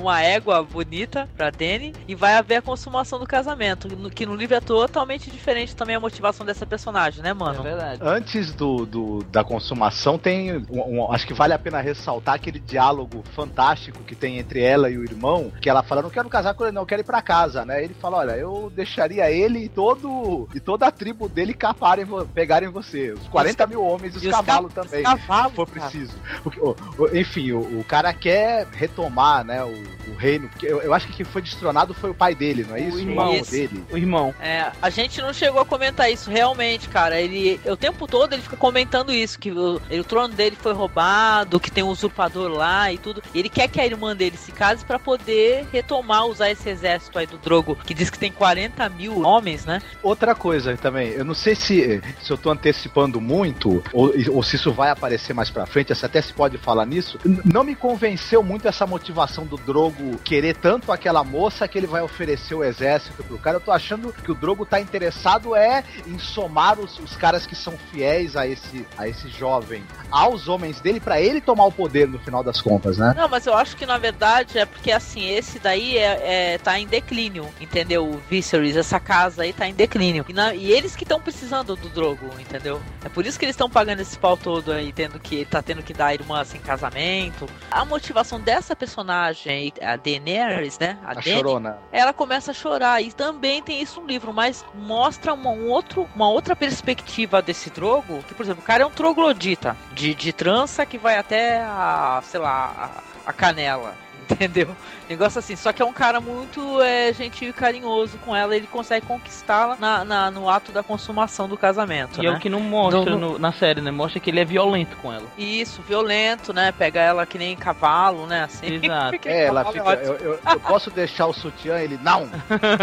uma 0.00 0.20
égua 0.22 0.62
bonita 0.62 1.28
pra 1.36 1.50
Dany 1.50 1.92
e 2.06 2.14
vai 2.14 2.34
haver 2.34 2.56
a 2.56 2.62
consumação 2.62 3.18
do 3.18 3.26
casamento, 3.26 3.88
que 4.10 4.26
no 4.26 4.34
livro 4.34 4.56
é 4.56 4.60
totalmente 4.60 5.30
diferente 5.30 5.74
também 5.76 5.96
a 5.96 6.00
motivação 6.00 6.44
dessa 6.44 6.66
personagem, 6.66 7.22
né, 7.22 7.30
É 7.30 7.34
mano? 7.34 7.62
verdade. 7.62 8.00
Antes 8.02 8.52
do, 8.52 8.84
do- 8.84 9.22
da 9.24 9.44
consumação, 9.44 10.18
tem. 10.18 10.56
um- 10.70 11.00
um- 11.00 11.12
acho 11.12 11.26
que 11.26 11.34
vale 11.34 11.52
a 11.52 11.58
pena 11.58 11.80
ressaltar 11.80 12.34
aquele 12.34 12.58
diálogo 12.58 13.22
fantástico 13.34 14.02
que 14.02 14.14
tem 14.14 14.38
entre 14.38 14.60
ela 14.62 14.90
e 14.90 14.96
o 14.98 15.04
irmão, 15.04 15.52
que 15.60 15.68
ela 15.70 15.82
fala: 15.82 16.02
não 16.02 16.10
quero 16.10 16.28
casar 16.28 16.54
com 16.54 16.64
ele, 16.64 16.72
não, 16.72 16.84
quero 16.86 17.02
ir 17.02 17.04
pra 17.04 17.22
casa, 17.22 17.64
né? 17.64 17.82
Ele 17.82 17.94
fala: 17.94 18.18
olha, 18.18 18.32
eu 18.32 18.70
deixaria 18.74 19.30
ele 19.30 19.60
e 19.64 19.68
todo 19.68 20.48
e 20.54 20.60
toda 20.60 20.86
a 20.86 20.90
tribo 20.90 21.28
dele 21.28 21.54
caparem, 21.54 22.06
pegarem 22.34 22.68
você. 22.68 23.12
Os 23.12 23.28
40 23.28 23.66
mil 23.66 23.82
homens 23.82 24.14
e 24.14 24.18
os, 24.18 24.24
E 24.24 24.28
os 24.28 24.34
cavalos 24.34 24.72
ca- 24.72 24.82
também. 24.82 25.00
Os 25.00 25.06
cavalos, 25.08 25.50
se 25.50 25.56
for 25.56 25.68
cara. 25.68 25.80
preciso. 25.80 26.12
Porque, 26.42 26.60
o- 26.60 26.76
o- 26.98 27.16
enfim, 27.16 27.52
o, 27.52 27.80
o 27.80 27.84
cara 27.84 28.12
quer 28.12 28.66
retomar, 28.72 29.44
né, 29.44 29.62
o, 29.68 30.12
o 30.12 30.16
reino. 30.16 30.48
Porque 30.48 30.66
eu, 30.66 30.80
eu 30.82 30.92
acho 30.94 31.06
que 31.06 31.12
quem 31.14 31.26
foi 31.26 31.42
destronado 31.42 31.94
foi 31.94 32.10
o 32.10 32.14
pai 32.14 32.34
dele, 32.34 32.64
não 32.68 32.76
é 32.76 32.80
isso? 32.80 32.98
irmão. 32.98 33.32
irmão 33.32 33.42
dele. 33.50 33.84
O 33.90 33.96
irmão. 33.96 34.34
É, 34.40 34.70
a 34.80 34.90
gente 34.90 35.20
não 35.20 35.32
chegou 35.32 35.60
a 35.60 35.64
comentar 35.66 36.10
isso 36.10 36.30
realmente, 36.30 36.88
cara. 36.88 37.20
Ele 37.20 37.60
o 37.66 37.76
tempo 37.76 38.06
todo 38.06 38.32
ele 38.32 38.42
fica 38.42 38.56
comentando 38.56 39.12
isso 39.12 39.38
que 39.38 39.50
o, 39.50 39.80
o 39.90 40.04
trono 40.04 40.34
dele 40.34 40.56
foi 40.60 40.72
roubado, 40.72 41.60
que 41.60 41.70
tem 41.70 41.84
um 41.84 41.88
usurpador 41.88 42.50
lá 42.50 42.92
e 42.92 42.98
tudo. 42.98 43.22
E 43.34 43.38
ele 43.38 43.48
quer 43.48 43.68
que 43.68 43.80
a 43.80 43.86
irmã 43.86 44.14
dele 44.16 44.36
se 44.36 44.52
case 44.52 44.84
pra 44.84 44.98
poder 44.98 45.66
retomar 45.72 46.26
usar 46.26 46.50
esse 46.50 46.68
exército 46.68 47.18
aí 47.18 47.26
do 47.26 47.38
Drogo, 47.38 47.76
que 47.84 47.94
diz 47.94 48.10
que 48.10 48.18
tem 48.18 48.32
40 48.32 48.88
mil 48.90 49.22
homens, 49.22 49.64
né? 49.64 49.80
Outra 50.02 50.34
coisa 50.34 50.76
também, 50.76 51.08
eu 51.10 51.24
não 51.24 51.34
sei 51.34 51.54
se, 51.54 52.00
se 52.22 52.30
eu 52.32 52.38
tô 52.38 52.50
antecipando 52.50 53.20
muito, 53.20 53.82
ou, 53.92 54.12
ou 54.32 54.42
se 54.42 54.56
isso 54.56 54.72
vai 54.72 54.90
aparecer 54.90 55.32
mais 55.34 55.50
pra 55.50 55.66
frente, 55.66 55.94
se 55.94 56.06
até 56.06 56.20
se 56.22 56.32
pode 56.32 56.56
falar 56.58 56.86
nisso. 56.86 57.18
N- 57.24 57.40
Não 57.44 57.64
me 57.64 57.74
convenceu 57.74 58.42
muito 58.42 58.66
essa 58.68 58.86
motivação 58.86 59.44
do 59.44 59.57
Drogo 59.58 60.18
querer 60.18 60.56
tanto 60.56 60.90
aquela 60.92 61.22
moça 61.24 61.66
que 61.68 61.76
ele 61.78 61.86
vai 61.86 62.02
oferecer 62.02 62.54
o 62.54 62.64
exército 62.64 63.22
pro 63.24 63.38
cara. 63.38 63.56
Eu 63.56 63.60
tô 63.60 63.70
achando 63.72 64.12
que 64.12 64.30
o 64.30 64.34
Drogo 64.34 64.64
tá 64.66 64.80
interessado 64.80 65.54
é 65.54 65.84
em 66.06 66.18
somar 66.18 66.78
os, 66.78 66.98
os 66.98 67.16
caras 67.16 67.46
que 67.46 67.54
são 67.54 67.74
fiéis 67.90 68.36
a 68.36 68.46
esse, 68.46 68.86
a 68.96 69.06
esse 69.08 69.28
jovem 69.28 69.82
aos 70.10 70.48
homens 70.48 70.80
dele 70.80 71.00
pra 71.00 71.20
ele 71.20 71.40
tomar 71.40 71.64
o 71.66 71.72
poder 71.72 72.08
no 72.08 72.18
final 72.18 72.42
das 72.42 72.60
contas, 72.60 72.96
né? 72.98 73.12
Não, 73.16 73.28
mas 73.28 73.46
eu 73.46 73.54
acho 73.54 73.76
que 73.76 73.84
na 73.84 73.98
verdade 73.98 74.58
é 74.58 74.64
porque 74.64 74.90
assim, 74.90 75.28
esse 75.28 75.58
daí 75.58 75.98
é, 75.98 76.54
é- 76.54 76.58
tá 76.58 76.78
em 76.78 76.86
declínio, 76.86 77.46
entendeu? 77.60 78.06
O 78.08 78.18
Viserys, 78.30 78.76
essa 78.76 78.98
casa 78.98 79.42
aí 79.42 79.52
tá 79.52 79.66
em 79.68 79.74
declínio. 79.74 80.24
E, 80.28 80.32
na- 80.32 80.54
e 80.54 80.72
eles 80.72 80.96
que 80.96 81.04
estão 81.04 81.20
precisando 81.20 81.76
do 81.76 81.88
Drogo, 81.88 82.26
entendeu? 82.38 82.80
É 83.04 83.08
por 83.08 83.26
isso 83.26 83.38
que 83.38 83.44
eles 83.44 83.54
estão 83.54 83.68
pagando 83.68 84.00
esse 84.00 84.18
pau 84.18 84.36
todo 84.36 84.72
aí, 84.72 84.92
tendo 84.92 85.18
que 85.20 85.44
tá 85.44 85.60
tendo 85.62 85.82
que 85.82 85.92
dar 85.92 86.06
a 86.06 86.14
irmã 86.14 86.40
assim, 86.40 86.58
casamento. 86.58 87.46
A 87.70 87.84
motivação 87.84 88.40
dessa 88.40 88.74
personagem, 88.74 89.37
a 89.82 89.96
Daenerys, 89.96 90.78
né? 90.78 90.98
A, 91.04 91.10
A 91.10 91.14
Dany, 91.14 91.36
chorona. 91.36 91.78
ela 91.92 92.12
começa 92.12 92.50
a 92.50 92.54
chorar 92.54 93.00
e 93.02 93.12
também 93.12 93.62
tem 93.62 93.80
isso 93.80 94.00
no 94.00 94.06
livro, 94.06 94.32
mas 94.32 94.64
mostra 94.74 95.34
uma, 95.34 95.50
um 95.50 95.68
outro, 95.68 96.08
uma 96.14 96.28
outra 96.28 96.56
perspectiva 96.56 97.40
desse 97.42 97.70
Drogo, 97.70 98.22
que 98.26 98.34
por 98.34 98.42
exemplo, 98.44 98.62
o 98.62 98.66
cara 98.66 98.82
é 98.82 98.86
um 98.86 98.90
troglodita 98.90 99.76
de, 99.92 100.14
de 100.14 100.32
trança 100.32 100.84
que 100.86 100.98
vai 100.98 101.16
até 101.18 101.58
a, 101.62 102.20
sei 102.24 102.40
lá, 102.40 103.02
a, 103.26 103.30
a 103.30 103.32
canela. 103.32 103.94
Entendeu? 104.38 104.68
Negócio 105.08 105.38
assim, 105.38 105.56
só 105.56 105.72
que 105.72 105.80
é 105.80 105.84
um 105.84 105.92
cara 105.92 106.20
muito 106.20 106.80
é, 106.82 107.12
gentil 107.12 107.48
e 107.48 107.52
carinhoso 107.52 108.18
com 108.18 108.34
ela, 108.36 108.54
ele 108.54 108.66
consegue 108.66 109.06
conquistá-la 109.06 109.76
na, 109.80 110.04
na, 110.04 110.30
no 110.30 110.48
ato 110.50 110.70
da 110.70 110.82
consumação 110.82 111.48
do 111.48 111.56
casamento. 111.56 112.20
E 112.20 112.26
né? 112.26 112.28
é 112.28 112.36
o 112.36 112.38
que 112.38 112.48
não 112.48 112.60
mostra 112.60 113.10
No- 113.16 113.18
no- 113.32 113.38
na 113.38 113.52
série, 113.52 113.80
né? 113.80 113.90
Mostra 113.90 114.20
que 114.20 114.28
ele 114.30 114.40
é 114.40 114.44
violento 114.44 114.96
com 114.98 115.12
ela. 115.12 115.24
Isso, 115.38 115.80
violento, 115.82 116.52
né? 116.52 116.72
Pega 116.72 117.00
ela 117.00 117.24
que 117.24 117.38
nem 117.38 117.56
cavalo, 117.56 118.26
né? 118.26 118.42
Assim. 118.44 118.66
Exato. 118.84 119.16
É, 119.24 119.44
ela 119.46 119.64
fica. 119.72 119.94
Eu, 119.94 120.14
eu- 120.16 120.38
eu 120.52 120.60
posso 120.60 120.90
deixar 120.90 121.26
o 121.26 121.32
sutiã? 121.32 121.78
Ele, 121.78 121.98
não! 122.02 122.28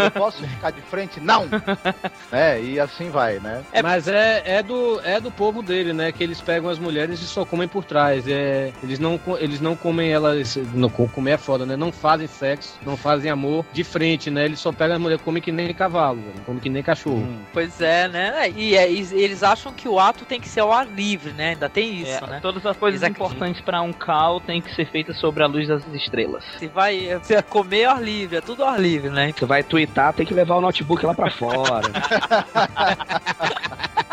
Eu 0.02 0.10
posso 0.10 0.42
ficar 0.46 0.70
de 0.72 0.80
frente? 0.82 1.20
Não! 1.20 1.46
É, 2.32 2.60
e 2.60 2.78
assim 2.80 3.08
vai, 3.10 3.38
né? 3.38 3.62
É- 3.72 3.82
Mas 3.82 4.08
é, 4.08 4.42
é, 4.44 4.62
do, 4.62 5.00
é 5.04 5.20
do 5.20 5.30
povo 5.30 5.62
dele, 5.62 5.92
né? 5.92 6.10
Que 6.12 6.22
eles 6.24 6.40
pegam 6.40 6.68
as 6.68 6.78
mulheres 6.78 7.20
e 7.20 7.24
só 7.26 7.44
comem 7.44 7.68
por 7.68 7.84
trás. 7.84 8.26
É, 8.26 8.72
eles, 8.82 8.98
não, 8.98 9.20
eles 9.38 9.60
não 9.60 9.76
comem 9.76 10.10
elas. 10.12 10.56
Não, 10.74 10.88
co- 10.88 11.08
comer 11.08 11.35
é 11.36 11.38
foda, 11.38 11.64
né? 11.64 11.76
Não 11.76 11.92
fazem 11.92 12.26
sexo, 12.26 12.74
não 12.84 12.96
fazem 12.96 13.30
amor 13.30 13.64
de 13.72 13.84
frente, 13.84 14.30
né? 14.30 14.44
Eles 14.44 14.58
só 14.58 14.72
pegam 14.72 14.96
as 14.96 15.00
mulheres, 15.02 15.22
comem 15.22 15.42
que 15.42 15.52
nem 15.52 15.72
cavalo, 15.72 16.16
velho, 16.20 16.44
comem 16.44 16.60
que 16.60 16.68
nem 16.68 16.82
cachorro. 16.82 17.26
Pois 17.52 17.80
é, 17.80 18.08
né? 18.08 18.50
E, 18.54 18.76
é, 18.76 18.90
e 18.90 19.06
eles 19.12 19.42
acham 19.42 19.72
que 19.72 19.88
o 19.88 19.98
ato 20.00 20.24
tem 20.24 20.40
que 20.40 20.48
ser 20.48 20.60
ao 20.60 20.72
ar 20.72 20.86
livre, 20.86 21.32
né? 21.32 21.50
Ainda 21.50 21.68
tem 21.68 22.00
isso, 22.00 22.24
É, 22.24 22.26
né? 22.26 22.38
Todas 22.42 22.64
as 22.66 22.76
coisas 22.76 23.02
Eles 23.02 23.14
importantes 23.14 23.60
pra 23.60 23.80
um 23.82 23.92
cal 23.92 24.40
tem 24.40 24.60
que 24.60 24.74
ser 24.74 24.86
feitas 24.86 25.18
sobre 25.18 25.42
a 25.42 25.46
luz 25.46 25.68
das 25.68 25.86
estrelas. 25.94 26.44
Se 26.58 26.66
vai 26.66 27.18
se 27.22 27.40
comer 27.42 27.84
ao 27.84 27.96
ar 27.96 28.02
livre, 28.02 28.36
é 28.36 28.40
tudo 28.40 28.64
ao 28.64 28.70
ar 28.70 28.80
livre, 28.80 29.10
né? 29.10 29.32
Você 29.36 29.46
vai 29.46 29.62
twittar, 29.62 30.12
tem 30.12 30.26
que 30.26 30.34
levar 30.34 30.56
o 30.56 30.60
notebook 30.60 31.04
lá 31.04 31.14
pra 31.14 31.30
fora. 31.30 31.90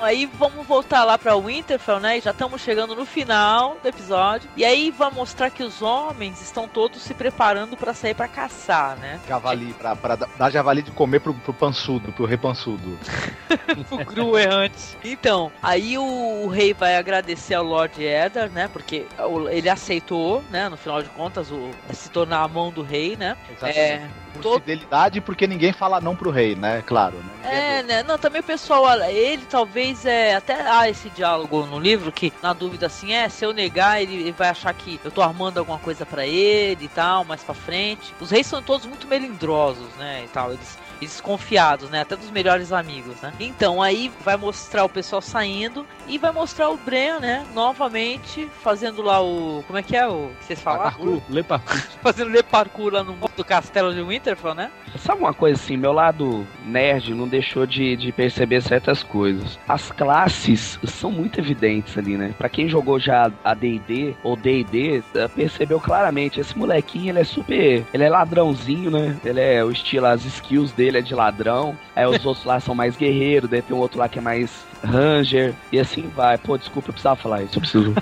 Aí 0.00 0.26
vamos 0.26 0.66
voltar 0.66 1.04
lá 1.04 1.18
pra 1.18 1.36
Winterfell, 1.36 2.00
né? 2.00 2.18
E 2.18 2.20
já 2.20 2.30
estamos 2.30 2.60
chegando 2.60 2.94
no 2.94 3.04
final 3.04 3.76
do 3.82 3.88
episódio. 3.88 4.48
E 4.56 4.64
aí 4.64 4.90
vai 4.90 5.10
mostrar 5.10 5.50
que 5.50 5.62
os 5.62 5.82
homens 5.82 6.40
estão 6.40 6.66
todos 6.66 7.02
se 7.02 7.14
preparando 7.14 7.76
pra 7.76 7.92
sair 7.94 8.14
pra 8.14 8.28
caçar, 8.28 8.96
né? 8.96 9.20
Javali, 9.28 9.74
pra, 9.74 9.94
pra 9.94 10.16
dar 10.16 10.50
javali 10.50 10.82
de 10.82 10.90
comer 10.90 11.20
pro, 11.20 11.34
pro 11.34 11.52
pançudo, 11.52 12.12
pro 12.12 12.24
repançudo. 12.24 12.98
o 13.90 14.04
Gru 14.04 14.38
errante. 14.38 14.96
Então, 15.04 15.52
aí 15.62 15.98
o, 15.98 16.44
o 16.44 16.48
rei 16.48 16.72
vai 16.72 16.96
agradecer 16.96 17.54
ao 17.54 17.64
Lord 17.64 18.02
Eddard, 18.02 18.52
né? 18.54 18.68
Porque 18.68 19.06
ele 19.50 19.68
aceitou, 19.68 20.42
né? 20.50 20.68
No 20.68 20.76
final 20.76 21.02
de 21.02 21.08
contas, 21.10 21.50
o, 21.50 21.70
se 21.92 22.10
tornar 22.10 22.42
a 22.42 22.48
mão 22.48 22.70
do 22.70 22.82
rei, 22.82 23.16
né? 23.16 23.36
É, 23.62 24.08
Por 24.32 24.42
todo- 24.42 24.60
fidelidade, 24.60 25.20
porque 25.20 25.46
ninguém 25.46 25.72
fala 25.72 26.00
não 26.00 26.14
pro 26.16 26.30
rei, 26.30 26.54
né? 26.54 26.82
Claro, 26.86 27.16
né? 27.16 27.78
É, 27.78 27.82
né? 27.82 28.02
Não, 28.02 28.18
também 28.18 28.40
o 28.40 28.44
pessoal, 28.44 28.86
ele 29.02 29.44
talvez 29.46 30.04
é. 30.06 30.34
Até 30.34 30.60
há 30.68 30.88
esse 30.88 31.08
diálogo 31.10 31.66
no 31.66 31.78
livro 31.78 32.12
que, 32.12 32.32
na 32.42 32.52
dúvida 32.52 32.86
assim, 32.86 33.12
é, 33.12 33.28
se 33.28 33.44
eu 33.44 33.52
negar, 33.52 34.00
ele, 34.00 34.14
ele 34.14 34.32
vai 34.32 34.48
achar 34.48 34.72
que 34.74 35.00
eu 35.04 35.10
tô 35.10 35.22
armando 35.22 35.58
alguma 35.58 35.78
coisa 35.78 36.04
pra 36.06 36.26
ele 36.26 36.84
e 36.84 36.88
tal, 36.88 37.24
mais 37.24 37.42
pra 37.42 37.54
frente. 37.54 38.14
Os 38.20 38.30
reis 38.30 38.46
são 38.46 38.62
todos 38.62 38.86
muito 38.86 39.06
melindrosos, 39.08 39.88
né? 39.98 40.22
E 40.24 40.28
tal. 40.28 40.52
Eles. 40.52 40.78
Eles 41.00 41.20
Desconfiados, 41.20 41.90
né? 41.90 42.00
Até 42.00 42.16
dos 42.16 42.30
melhores 42.30 42.72
amigos, 42.72 43.20
né? 43.20 43.32
Então 43.38 43.82
aí 43.82 44.10
vai 44.24 44.38
mostrar 44.38 44.84
o 44.84 44.88
pessoal 44.88 45.20
saindo 45.20 45.84
e 46.08 46.16
vai 46.16 46.32
mostrar 46.32 46.70
o 46.70 46.76
Bran, 46.78 47.20
né? 47.20 47.44
Novamente 47.54 48.48
fazendo 48.62 49.02
lá 49.02 49.22
o. 49.22 49.62
Como 49.66 49.78
é 49.78 49.82
que 49.82 49.94
é 49.94 50.08
o 50.08 50.30
que 50.38 50.46
vocês 50.46 50.60
falaram? 50.60 50.92
Parkour, 50.92 51.22
lê 51.28 51.42
parkour. 51.42 51.80
Fazendo 52.00 52.30
le 52.30 52.42
parkour 52.42 52.94
lá 52.94 53.04
no 53.04 53.12
do 53.36 53.44
castelo 53.44 53.92
de 53.92 54.02
Winterfell, 54.02 54.54
né? 54.54 54.70
Sabe 54.98 55.20
uma 55.20 55.32
coisa 55.34 55.60
assim, 55.60 55.76
meu 55.76 55.92
lado 55.92 56.46
nerd 56.64 57.14
não 57.14 57.28
deixou 57.28 57.66
de, 57.66 57.96
de 57.96 58.10
perceber 58.12 58.60
certas 58.60 59.02
coisas. 59.02 59.58
As 59.68 59.90
classes 59.92 60.78
são 60.84 61.10
muito 61.12 61.38
evidentes 61.38 61.96
ali, 61.96 62.16
né? 62.16 62.34
Pra 62.36 62.48
quem 62.48 62.68
jogou 62.68 62.98
já 62.98 63.30
a 63.44 63.54
D&D 63.54 64.14
ou 64.22 64.36
D&D, 64.36 65.02
eh, 65.14 65.28
percebeu 65.28 65.78
claramente, 65.80 66.40
esse 66.40 66.56
molequinho, 66.58 67.10
ele 67.10 67.20
é 67.20 67.24
super, 67.24 67.84
ele 67.92 68.04
é 68.04 68.08
ladrãozinho, 68.08 68.90
né? 68.90 69.16
Ele 69.24 69.40
é 69.40 69.64
o 69.64 69.70
estilo, 69.70 70.06
as 70.06 70.24
skills 70.24 70.72
dele 70.72 70.89
é 70.98 71.02
de 71.02 71.14
ladrão. 71.14 71.76
Aí 71.94 72.06
os 72.06 72.24
outros 72.24 72.44
lá 72.44 72.60
são 72.60 72.74
mais 72.74 72.96
guerreiros, 72.96 73.48
daí 73.48 73.62
tem 73.62 73.76
um 73.76 73.80
outro 73.80 73.98
lá 73.98 74.08
que 74.08 74.18
é 74.18 74.22
mais 74.22 74.64
ranger 74.82 75.54
e 75.70 75.78
assim 75.78 76.08
vai. 76.08 76.38
Pô, 76.38 76.56
desculpa, 76.56 76.88
eu 76.88 76.92
precisava 76.92 77.16
falar 77.16 77.42
isso, 77.42 77.56
eu 77.56 77.60
preciso 77.60 77.94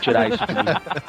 tirar 0.00 0.28
isso 0.28 0.44
de 0.46 0.54
mim. 0.54 0.62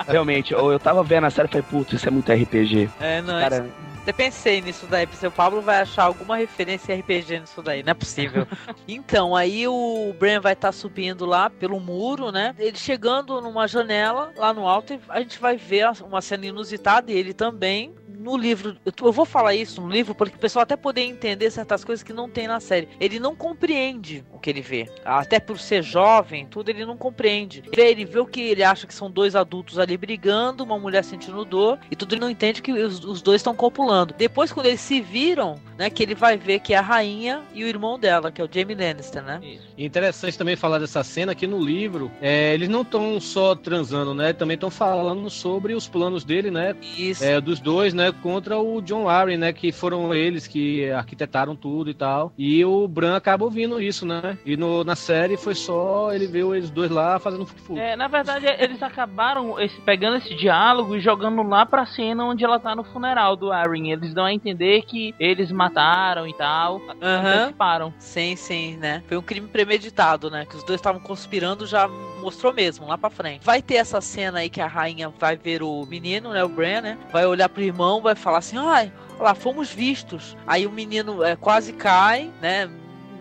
Realmente, 0.08 0.54
eu, 0.54 0.72
eu 0.72 0.80
tava 0.80 1.04
vendo 1.04 1.26
a 1.26 1.30
série 1.30 1.48
e 1.48 1.52
falei, 1.52 1.66
putz, 1.70 1.94
isso 1.94 2.08
é 2.08 2.12
muito 2.12 2.32
RPG. 2.32 2.90
É, 3.00 3.22
não, 3.22 3.40
Cara, 3.40 3.70
Até 4.02 4.14
pensei 4.14 4.62
nisso 4.62 4.88
daí, 4.88 5.06
porque 5.08 5.26
o 5.26 5.32
Pablo 5.32 5.62
vai 5.62 5.82
achar 5.82 6.04
alguma 6.04 6.38
referência 6.38 6.96
RPG 6.96 7.40
nisso 7.40 7.62
daí, 7.62 7.84
não 7.84 7.92
é 7.92 7.94
possível. 7.94 8.48
então, 8.88 9.36
aí 9.36 9.68
o 9.68 10.14
Bran 10.18 10.40
vai 10.40 10.54
estar 10.54 10.72
subindo 10.72 11.26
lá 11.26 11.50
pelo 11.50 11.80
muro, 11.80 12.32
né? 12.32 12.56
Ele 12.58 12.78
chegando 12.78 13.42
numa 13.42 13.68
janela 13.68 14.32
lá 14.38 14.54
no 14.54 14.68
alto, 14.68 14.94
e 14.94 15.00
a 15.10 15.20
gente 15.20 15.40
vai 15.40 15.58
ver 15.58 15.90
uma 16.04 16.22
cena 16.22 16.46
inusitada 16.46 17.12
e 17.12 17.16
ele 17.16 17.34
também. 17.34 17.94
No 18.20 18.36
livro, 18.36 18.76
eu 18.86 19.14
vou 19.14 19.24
falar 19.24 19.56
isso 19.56 19.82
no 19.82 19.90
livro 19.90 20.14
porque 20.14 20.36
o 20.36 20.40
pessoal 20.40 20.64
até 20.64 20.76
poder 20.76 21.04
entender 21.04 21.50
certas 21.50 21.86
coisas 21.86 22.04
que 22.04 22.12
não 22.12 22.30
tem 22.30 22.50
na 22.50 22.60
série. 22.60 22.90
Ele 23.00 23.18
não 23.18 23.34
compreende 23.34 24.26
o 24.34 24.38
que 24.38 24.50
ele 24.50 24.62
vê. 24.62 24.90
Até 25.06 25.40
por 25.40 25.58
ser 25.58 25.82
jovem, 25.82 26.46
tudo 26.46 26.68
ele 26.68 26.86
não 26.86 26.98
compreende. 26.98 27.64
Ele 27.66 27.76
vê, 27.76 27.92
ele 27.92 28.04
vê 28.04 28.20
o 28.20 28.26
que 28.26 28.42
ele 28.42 28.62
acha 28.62 28.86
que 28.86 28.94
são 28.94 29.10
dois 29.10 29.38
adultos 29.38 29.80
ali 29.80 29.96
brigando, 29.96 30.66
uma 30.66 30.78
mulher 30.78 31.02
sentindo 31.06 31.46
dor, 31.46 31.80
e 31.90 31.96
tudo 31.96 32.14
ele 32.14 32.20
não 32.20 32.30
entende 32.30 32.62
que 32.62 32.74
os, 32.74 33.06
os 33.06 33.22
dois 33.22 33.40
estão 33.40 33.56
copulando. 33.56 34.14
Depois, 34.18 34.52
quando 34.52 34.66
eles 34.66 34.82
se 34.82 35.00
viram, 35.00 35.56
né, 35.78 35.90
que 35.90 36.04
ele 36.04 36.14
vai 36.14 36.36
ver 36.36 36.60
que 36.60 36.74
é 36.74 36.78
a 36.78 36.82
rainha 36.82 37.42
e 37.54 37.64
o 37.64 37.68
irmão 37.68 37.98
dela, 37.98 38.34
que 38.34 38.42
é 38.42 38.44
o 38.44 38.50
Jamie 38.52 38.76
Lannister, 38.76 39.24
né? 39.24 39.40
E 39.78 39.86
Interessante 39.86 40.38
também 40.38 40.56
falar 40.58 40.78
dessa 40.78 41.04
cena 41.04 41.34
que 41.34 41.48
no 41.48 41.64
livro 41.64 42.12
é, 42.22 42.54
eles 42.54 42.68
não 42.68 42.82
estão 42.82 43.20
só 43.20 43.56
transando, 43.56 44.14
né? 44.14 44.34
Também 44.34 44.56
estão 44.56 44.70
falando 44.70 45.30
sobre 45.30 45.74
os 45.74 45.88
planos 45.88 46.26
dele, 46.26 46.52
né? 46.52 46.76
Isso. 46.98 47.24
É, 47.24 47.40
dos 47.40 47.60
dois, 47.60 47.94
né? 47.94 48.09
Contra 48.14 48.58
o 48.60 48.82
John 48.82 49.08
Arryn, 49.08 49.38
né? 49.38 49.54
Que 49.54 49.72
foram 49.72 50.14
eles 50.14 50.48
que 50.48 50.90
arquitetaram 50.92 51.56
tudo 51.56 51.90
e 51.90 51.94
tal. 51.94 52.34
E 52.38 52.64
o 52.66 52.88
Bran 52.88 53.16
acaba 53.16 53.46
ouvindo 53.46 53.82
isso, 53.82 54.06
né? 54.06 54.38
E 54.46 54.56
no, 54.58 54.84
na 54.84 54.96
série 54.96 55.38
foi 55.38 55.56
só 55.56 56.12
ele 56.14 56.28
ver 56.28 56.46
eles 56.46 56.70
dois 56.70 56.90
lá 56.92 57.20
fazendo 57.20 57.46
fufu. 57.46 57.78
É, 57.78 57.96
na 57.96 58.08
verdade, 58.08 58.46
eles 58.60 58.82
acabaram 58.82 59.60
esse- 59.60 59.80
pegando 59.82 60.18
esse 60.18 60.34
diálogo 60.36 60.96
e 60.96 61.00
jogando 61.00 61.42
lá 61.44 61.66
pra 61.66 61.86
cena 61.86 62.26
onde 62.26 62.44
ela 62.44 62.60
tá 62.60 62.76
no 62.76 62.84
funeral 62.84 63.36
do 63.36 63.52
Arryn. 63.52 63.92
Eles 63.92 64.14
dão 64.14 64.26
a 64.26 64.34
entender 64.34 64.84
que 64.84 65.14
eles 65.20 65.52
mataram 65.52 66.28
e 66.28 66.34
tal. 66.34 66.82
Aham. 67.02 67.28
Anteciparam. 67.30 67.94
Sim, 68.00 68.36
sim, 68.36 68.78
né? 68.78 69.04
Foi 69.08 69.18
um 69.18 69.22
crime 69.22 69.48
premeditado, 69.48 70.30
né? 70.30 70.46
Que 70.46 70.56
os 70.56 70.64
dois 70.64 70.80
estavam 70.80 71.00
conspirando, 71.02 71.66
já 71.66 71.88
mostrou 72.20 72.54
mesmo, 72.54 72.88
lá 72.88 72.98
pra 72.98 73.10
frente. 73.10 73.46
Vai 73.46 73.62
ter 73.62 73.76
essa 73.76 74.02
cena 74.02 74.40
aí 74.40 74.50
que 74.50 74.62
a 74.62 74.68
rainha 74.68 75.10
vai 75.10 75.36
ver 75.36 75.64
o 75.64 75.86
menino, 75.86 76.32
né? 76.32 76.44
O 76.44 76.50
Bran, 76.50 76.82
né? 76.82 76.98
Vai 77.12 77.26
olhar 77.26 77.50
pro 77.50 77.64
irmão, 77.64 78.02
vai 78.02 78.16
falar 78.16 78.40
assim: 78.40 78.58
ai, 78.58 78.92
olha 79.16 79.24
lá, 79.24 79.36
fomos 79.36 79.72
vistos. 79.72 80.36
Aí 80.46 80.66
o 80.66 80.72
menino 80.72 81.24
é, 81.24 81.36
quase 81.36 81.74
cai, 81.74 82.32
né? 82.42 82.70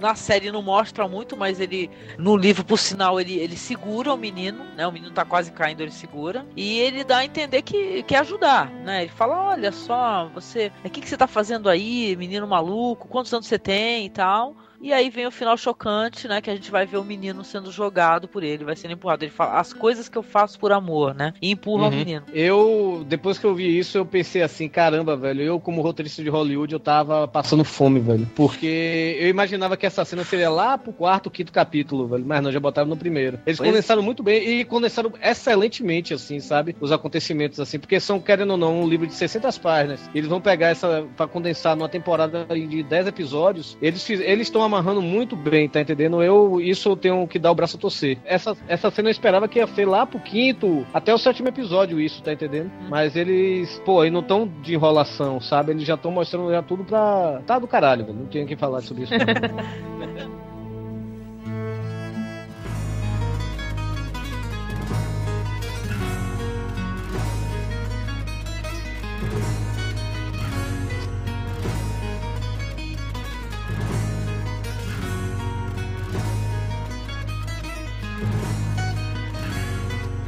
Na 0.01 0.15
série 0.15 0.53
não 0.53 0.63
mostra 0.63 1.09
muito, 1.09 1.37
mas 1.37 1.59
ele. 1.59 1.91
No 2.17 2.37
livro, 2.37 2.65
por 2.65 2.79
sinal, 2.79 3.21
ele, 3.21 3.35
ele 3.35 3.57
segura 3.57 4.15
o 4.15 4.17
menino, 4.17 4.65
né? 4.77 4.87
O 4.87 4.93
menino 4.93 5.13
tá 5.13 5.25
quase 5.25 5.51
caindo, 5.51 5.81
ele 5.81 5.91
segura. 5.91 6.47
E 6.57 6.79
ele 6.79 7.03
dá 7.03 7.19
a 7.19 7.25
entender 7.25 7.63
que 7.63 8.05
quer 8.05 8.19
ajudar, 8.19 8.71
né? 8.71 9.03
Ele 9.03 9.11
fala: 9.11 9.51
olha 9.51 9.73
só, 9.73 10.31
você. 10.33 10.71
O 10.85 10.91
que, 10.91 11.01
que 11.01 11.09
você 11.09 11.17
tá 11.17 11.27
fazendo 11.27 11.69
aí, 11.69 12.15
menino 12.17 12.47
maluco? 12.47 13.09
Quantos 13.09 13.33
anos 13.33 13.47
você 13.47 13.59
tem 13.59 14.07
e 14.07 14.11
tal? 14.11 14.55
E 14.81 14.93
aí 14.93 15.11
vem 15.11 15.27
o 15.27 15.31
final 15.31 15.57
chocante, 15.57 16.29
né? 16.29 16.41
Que 16.41 16.51
a 16.51 16.55
gente 16.55 16.71
vai 16.71 16.87
ver 16.87 16.99
o 16.99 17.05
menino 17.05 17.43
sendo 17.43 17.71
jogado 17.73 18.29
por 18.29 18.45
ele, 18.45 18.65
vai 18.65 18.77
sendo 18.77 18.93
empurrado. 18.93 19.25
Ele 19.25 19.31
fala 19.33 19.59
as 19.59 19.73
coisas 19.73 20.09
que 20.09 20.17
eu 20.17 20.23
faço 20.23 20.59
por 20.59 20.71
amor, 20.71 21.15
né? 21.15 21.35
E 21.43 21.51
empurra 21.51 21.85
o 21.85 21.91
Uhum. 21.91 21.97
menino. 21.97 22.23
Eu, 22.33 23.05
depois 23.09 23.39
que 23.39 23.45
eu 23.45 23.55
vi 23.55 23.77
isso, 23.77 23.99
eu 23.99 24.07
pensei 24.07 24.41
assim, 24.41 24.69
caramba, 24.69 25.17
velho, 25.17 25.43
eu 25.43 25.59
como 25.61 25.83
roteirista 25.83 26.23
de 26.23 26.29
Hollywood, 26.29 26.73
eu 26.73 26.79
tava 26.79 27.27
passando 27.27 27.65
fome, 27.65 27.99
velho. 27.99 28.29
Porque 28.37 29.17
eu 29.21 29.29
imaginava 29.29 29.77
que 29.77 29.85
essa 29.85 30.05
cena 30.05 30.23
seria 30.23 30.49
lá 30.49 30.79
pro 30.79 30.93
quarto, 30.93 31.29
quinto 31.31 31.53
capítulo, 31.53 32.07
velho. 32.07 32.25
Mas 32.25 32.41
não, 32.43 32.53
já 32.53 32.61
botaram 32.61 32.89
no 32.89 32.97
primeiro. 32.97 33.39
Eles 33.45 33.59
Pois- 33.59 33.69
condensaram 33.71 34.03
muito 34.03 34.23
bem 34.23 34.61
e 34.61 34.65
condensaram 34.65 35.13
excelentemente, 35.21 36.15
assim, 36.15 36.39
sabe? 36.39 36.77
Os 36.81 36.93
acontecimentos, 36.93 37.59
assim, 37.59 37.79
porque 37.81 37.99
são, 37.99 38.21
querendo 38.21 38.51
ou 38.53 38.57
não, 38.57 38.83
um 38.83 38.89
livro 38.89 39.07
de 39.09 39.15
600 39.15 39.59
páginas. 39.59 40.09
Eles 40.15 40.29
vão 40.29 40.41
pegar 40.41 40.69
essa 40.69 41.05
pra 41.17 41.27
condensar 41.27 41.75
numa 41.75 41.89
temporada 41.89 42.47
de 42.47 42.83
10 42.85 43.07
episódios. 43.09 43.77
Eles 43.83 44.09
estão 44.09 44.68
amarrando 44.69 45.03
muito 45.03 45.35
bem, 45.37 45.69
tá 45.69 45.81
entendendo? 45.81 46.23
Eu, 46.23 46.61
isso 46.61 46.89
eu 46.89 46.97
tenho 46.97 47.27
que 47.27 47.39
dar 47.39 47.51
o 47.51 47.55
braço 47.55 47.77
a 47.77 47.81
torcer. 47.81 48.19
Essa, 48.25 48.57
essa 48.69 48.91
cena 48.91 49.09
eu 49.09 49.13
esperava 49.13 49.49
que 49.49 49.59
ia 49.59 49.67
ser 49.67 49.87
lá 49.87 50.07
pro 50.07 50.21
quinto, 50.21 50.87
até 50.95 51.13
o 51.13 51.19
sétimo 51.19 51.49
episódio, 51.49 52.01
isso, 52.01 52.23
tá 52.23 52.33
entendendo? 52.33 52.71
Mas 52.89 53.17
eles, 53.17 53.81
pô, 53.85 54.01
aí 54.01 54.11
não 54.11 54.23
tão 54.23 54.47
de 54.47 54.75
enrolação, 54.75 55.41
sabe? 55.41 55.73
Eles 55.73 55.85
já 55.85 55.95
estão 55.95 56.11
mostrando 56.11 56.51
já 56.51 56.63
tudo 56.63 56.85
pra. 56.85 57.41
Tá 57.47 57.59
do 57.59 57.67
caralho, 57.67 58.05
velho. 58.05 58.19
Não 58.19 58.27
tinha 58.27 58.47
que 58.47 58.57
falar 58.57 58.81
sobre 58.83 59.05
isso. 59.05 59.13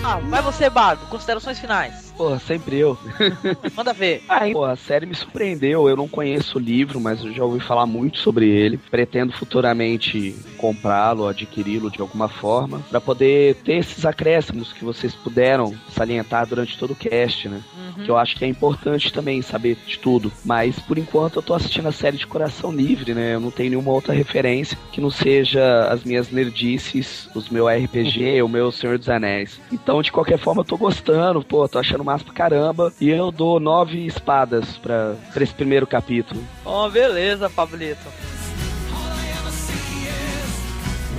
Ah, 0.03 0.18
vai 0.18 0.42
você, 0.42 0.70
Bardo. 0.70 1.07
Considerações 1.07 1.59
finais. 1.59 2.09
Porra, 2.20 2.38
sempre 2.38 2.76
eu. 2.76 2.98
Manda 3.74 3.94
ver. 3.94 4.22
Aí, 4.28 4.52
pô, 4.52 4.66
a 4.66 4.76
série 4.76 5.06
me 5.06 5.14
surpreendeu. 5.14 5.88
Eu 5.88 5.96
não 5.96 6.06
conheço 6.06 6.58
o 6.58 6.60
livro, 6.60 7.00
mas 7.00 7.24
eu 7.24 7.32
já 7.32 7.42
ouvi 7.42 7.60
falar 7.60 7.86
muito 7.86 8.18
sobre 8.18 8.46
ele. 8.46 8.76
Pretendo 8.76 9.32
futuramente 9.32 10.36
comprá-lo, 10.58 11.26
adquiri-lo 11.26 11.90
de 11.90 12.02
alguma 12.02 12.28
forma, 12.28 12.82
para 12.90 13.00
poder 13.00 13.54
ter 13.64 13.76
esses 13.76 14.04
acréscimos 14.04 14.70
que 14.70 14.84
vocês 14.84 15.14
puderam 15.14 15.74
salientar 15.88 16.46
durante 16.46 16.76
todo 16.76 16.90
o 16.90 16.94
cast, 16.94 17.48
né? 17.48 17.62
Uhum. 17.74 18.04
Que 18.04 18.10
eu 18.10 18.18
acho 18.18 18.36
que 18.36 18.44
é 18.44 18.48
importante 18.48 19.10
também 19.10 19.40
saber 19.40 19.78
de 19.86 19.98
tudo. 19.98 20.30
Mas 20.44 20.78
por 20.78 20.98
enquanto 20.98 21.36
eu 21.36 21.42
tô 21.42 21.54
assistindo 21.54 21.88
a 21.88 21.92
série 21.92 22.18
de 22.18 22.26
coração 22.26 22.70
livre, 22.70 23.14
né? 23.14 23.34
Eu 23.34 23.40
não 23.40 23.50
tenho 23.50 23.70
nenhuma 23.70 23.92
outra 23.92 24.12
referência 24.12 24.76
que 24.92 25.00
não 25.00 25.10
seja 25.10 25.88
as 25.88 26.04
minhas 26.04 26.30
nerdices, 26.30 27.30
os 27.34 27.48
meu 27.48 27.66
RPG, 27.66 28.42
o 28.44 28.48
meu 28.48 28.70
Senhor 28.70 28.98
dos 28.98 29.08
Anéis. 29.08 29.58
Então, 29.72 30.02
de 30.02 30.12
qualquer 30.12 30.38
forma, 30.38 30.60
eu 30.60 30.66
tô 30.66 30.76
gostando, 30.76 31.42
pô, 31.42 31.66
tô 31.66 31.78
achando 31.78 32.09
massa 32.11 32.24
pra 32.24 32.34
caramba. 32.34 32.92
E 33.00 33.08
eu 33.08 33.30
dou 33.30 33.61
nove 33.61 34.04
espadas 34.06 34.76
pra 34.78 35.14
esse 35.36 35.54
primeiro 35.54 35.86
capítulo. 35.86 36.42
Oh, 36.64 36.88
beleza, 36.88 37.48
Pablito. 37.48 38.08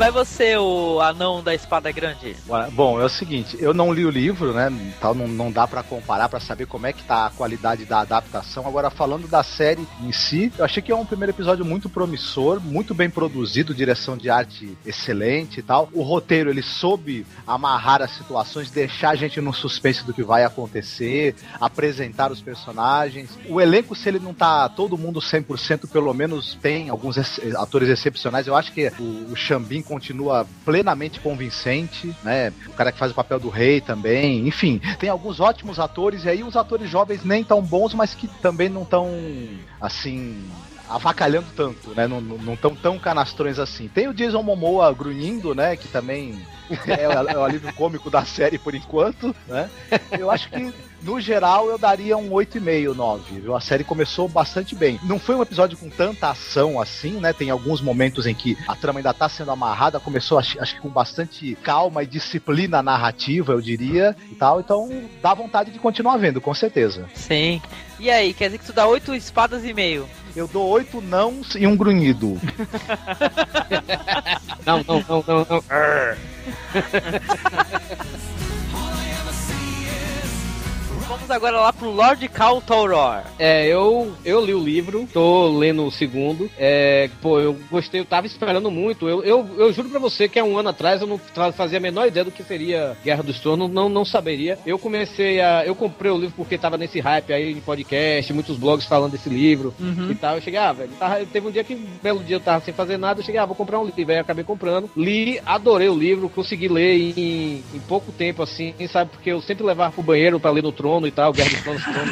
Vai 0.01 0.09
você, 0.09 0.57
o 0.57 0.99
anão 0.99 1.43
da 1.43 1.53
espada 1.53 1.91
grande. 1.91 2.35
Bom, 2.71 2.99
é 2.99 3.05
o 3.05 3.09
seguinte, 3.09 3.55
eu 3.59 3.71
não 3.71 3.93
li 3.93 4.03
o 4.03 4.09
livro, 4.09 4.51
né? 4.51 4.95
Tal, 4.99 5.13
não, 5.13 5.27
não 5.27 5.51
dá 5.51 5.67
para 5.67 5.83
comparar 5.83 6.27
para 6.27 6.39
saber 6.39 6.65
como 6.65 6.87
é 6.87 6.91
que 6.91 7.03
tá 7.03 7.27
a 7.27 7.29
qualidade 7.29 7.85
da 7.85 7.99
adaptação. 7.99 8.65
Agora, 8.65 8.89
falando 8.89 9.27
da 9.27 9.43
série 9.43 9.87
em 10.01 10.11
si, 10.11 10.51
eu 10.57 10.65
achei 10.65 10.81
que 10.81 10.91
é 10.91 10.95
um 10.95 11.05
primeiro 11.05 11.31
episódio 11.31 11.63
muito 11.63 11.87
promissor, 11.87 12.59
muito 12.59 12.95
bem 12.95 13.11
produzido, 13.11 13.75
direção 13.75 14.17
de 14.17 14.27
arte 14.27 14.75
excelente 14.83 15.59
e 15.59 15.61
tal. 15.61 15.87
O 15.93 16.01
roteiro, 16.01 16.49
ele 16.49 16.63
soube 16.63 17.23
amarrar 17.45 18.01
as 18.01 18.09
situações, 18.17 18.71
deixar 18.71 19.11
a 19.11 19.15
gente 19.15 19.39
no 19.39 19.53
suspense 19.53 20.03
do 20.03 20.15
que 20.15 20.23
vai 20.23 20.43
acontecer, 20.43 21.35
apresentar 21.59 22.31
os 22.31 22.41
personagens. 22.41 23.37
O 23.47 23.61
elenco, 23.61 23.95
se 23.95 24.09
ele 24.09 24.17
não 24.17 24.33
tá 24.33 24.67
todo 24.67 24.97
mundo 24.97 25.19
100%, 25.19 25.87
pelo 25.91 26.11
menos 26.11 26.55
tem 26.55 26.89
alguns 26.89 27.19
atores 27.55 27.87
excepcionais. 27.87 28.47
Eu 28.47 28.55
acho 28.55 28.71
que 28.71 28.91
o, 28.97 29.31
o 29.31 29.35
Xambin 29.35 29.90
continua 29.91 30.47
plenamente 30.63 31.19
convincente, 31.19 32.15
né? 32.23 32.53
O 32.65 32.71
cara 32.71 32.93
que 32.93 32.97
faz 32.97 33.11
o 33.11 33.15
papel 33.15 33.37
do 33.41 33.49
rei 33.49 33.81
também. 33.81 34.47
Enfim, 34.47 34.79
tem 34.97 35.09
alguns 35.09 35.41
ótimos 35.41 35.79
atores 35.79 36.23
e 36.23 36.29
aí 36.29 36.43
os 36.43 36.55
atores 36.55 36.89
jovens 36.89 37.25
nem 37.25 37.43
tão 37.43 37.61
bons, 37.61 37.93
mas 37.93 38.15
que 38.15 38.25
também 38.41 38.69
não 38.69 38.85
tão 38.85 39.09
assim 39.81 40.49
avacalhando 40.87 41.47
tanto, 41.55 41.93
né? 41.93 42.07
Não, 42.07 42.21
não 42.21 42.55
tão 42.55 42.73
tão 42.73 42.97
canastrões 42.97 43.59
assim. 43.59 43.89
Tem 43.89 44.07
o 44.07 44.13
Jason 44.13 44.41
Momoa 44.41 44.93
grunhindo, 44.93 45.53
né? 45.53 45.75
Que 45.75 45.89
também 45.89 46.41
é, 46.87 47.03
é 47.03 47.37
o 47.37 47.43
alívio 47.43 47.73
cômico 47.73 48.09
da 48.09 48.23
série 48.23 48.57
por 48.57 48.73
enquanto, 48.73 49.35
né? 49.45 49.69
Eu 50.17 50.31
acho 50.31 50.49
que 50.49 50.73
no 51.01 51.19
geral, 51.19 51.69
eu 51.69 51.77
daria 51.77 52.17
um 52.17 52.29
8,5, 52.29 52.95
9. 52.95 53.39
Viu? 53.39 53.55
A 53.55 53.61
série 53.61 53.83
começou 53.83 54.27
bastante 54.27 54.75
bem. 54.75 54.99
Não 55.03 55.19
foi 55.19 55.35
um 55.35 55.41
episódio 55.41 55.77
com 55.77 55.89
tanta 55.89 56.29
ação 56.29 56.79
assim, 56.79 57.19
né? 57.19 57.33
Tem 57.33 57.49
alguns 57.49 57.81
momentos 57.81 58.25
em 58.25 58.35
que 58.35 58.57
a 58.67 58.75
trama 58.75 58.99
ainda 58.99 59.13
tá 59.13 59.27
sendo 59.27 59.51
amarrada. 59.51 59.99
Começou, 59.99 60.37
acho, 60.37 60.61
acho 60.61 60.75
que 60.75 60.81
com 60.81 60.89
bastante 60.89 61.55
calma 61.63 62.03
e 62.03 62.07
disciplina 62.07 62.83
narrativa, 62.83 63.53
eu 63.53 63.61
diria, 63.61 64.15
e 64.31 64.35
tal. 64.35 64.59
Então, 64.59 64.89
dá 65.21 65.33
vontade 65.33 65.71
de 65.71 65.79
continuar 65.79 66.17
vendo, 66.17 66.39
com 66.39 66.53
certeza. 66.53 67.09
Sim. 67.13 67.61
E 67.99 68.09
aí, 68.09 68.33
quer 68.33 68.45
dizer 68.45 68.57
que 68.59 68.65
tu 68.65 68.73
dá 68.73 68.87
8 68.87 69.13
espadas 69.15 69.63
e 69.65 69.73
meio? 69.73 70.07
Eu 70.35 70.47
dou 70.47 70.67
oito 70.69 71.01
nãos 71.01 71.55
e 71.55 71.67
um 71.67 71.75
grunhido. 71.75 72.39
não, 74.65 74.83
não, 74.87 75.03
não, 75.07 75.23
não, 75.27 75.47
não. 75.49 75.63
Vamos 81.11 81.29
agora 81.29 81.59
lá 81.59 81.73
pro 81.73 81.91
Lord 81.91 82.25
Cal 82.29 82.61
Tauror. 82.61 83.21
É, 83.37 83.67
eu, 83.67 84.13
eu 84.23 84.45
li 84.45 84.53
o 84.53 84.63
livro, 84.63 85.05
tô 85.11 85.49
lendo 85.49 85.85
o 85.85 85.91
segundo. 85.91 86.49
É, 86.57 87.09
pô, 87.21 87.37
eu 87.37 87.53
gostei, 87.69 87.99
eu 87.99 88.05
tava 88.05 88.25
esperando 88.27 88.71
muito. 88.71 89.09
Eu, 89.09 89.21
eu, 89.21 89.45
eu 89.57 89.73
juro 89.73 89.89
pra 89.89 89.99
você 89.99 90.29
que 90.29 90.39
há 90.39 90.43
um 90.45 90.57
ano 90.57 90.69
atrás 90.69 91.01
eu 91.01 91.07
não 91.07 91.19
fazia 91.51 91.79
a 91.79 91.81
menor 91.81 92.07
ideia 92.07 92.23
do 92.23 92.31
que 92.31 92.41
seria 92.43 92.95
Guerra 93.03 93.23
dos 93.23 93.41
Tronos, 93.41 93.69
não, 93.69 93.89
não 93.89 94.05
saberia. 94.05 94.57
Eu 94.65 94.79
comecei 94.79 95.41
a. 95.41 95.65
Eu 95.65 95.75
comprei 95.75 96.09
o 96.09 96.17
livro 96.17 96.33
porque 96.37 96.57
tava 96.57 96.77
nesse 96.77 97.01
hype 97.01 97.33
aí 97.33 97.53
de 97.55 97.59
podcast, 97.59 98.31
muitos 98.31 98.55
blogs 98.57 98.85
falando 98.87 99.11
desse 99.11 99.27
livro 99.27 99.73
Uhum. 99.81 100.11
e 100.11 100.15
tal. 100.15 100.35
Eu 100.35 100.41
cheguei, 100.41 100.61
ah, 100.61 100.71
velho, 100.71 100.91
tava, 100.97 101.25
teve 101.25 101.45
um 101.45 101.51
dia 101.51 101.63
que, 101.65 101.73
um 101.75 101.87
belo 102.01 102.23
dia, 102.23 102.37
eu 102.37 102.39
tava 102.41 102.63
sem 102.63 102.73
fazer 102.73 102.95
nada. 102.95 103.19
Eu 103.19 103.25
cheguei, 103.25 103.39
ah, 103.41 103.45
vou 103.45 103.55
comprar 103.55 103.81
um 103.81 103.85
livro. 103.85 104.13
Aí 104.13 104.17
eu 104.17 104.21
acabei 104.21 104.45
comprando. 104.45 104.89
Li, 104.95 105.41
adorei 105.45 105.89
o 105.89 105.93
livro, 105.97 106.29
consegui 106.29 106.69
ler 106.69 106.95
em, 107.17 107.61
em 107.73 107.79
pouco 107.85 108.13
tempo, 108.13 108.41
assim, 108.41 108.73
sabe? 108.87 109.11
Porque 109.11 109.29
eu 109.29 109.41
sempre 109.41 109.65
levava 109.65 109.91
pro 109.91 110.01
banheiro 110.01 110.39
pra 110.39 110.51
ler 110.51 110.63
no 110.63 110.71
trono 110.71 111.00
e 111.07 111.11
tal, 111.11 111.31
Guerra 111.33 111.49
dos 111.49 111.61
Tronos. 111.61 111.83
Trono. 111.83 112.11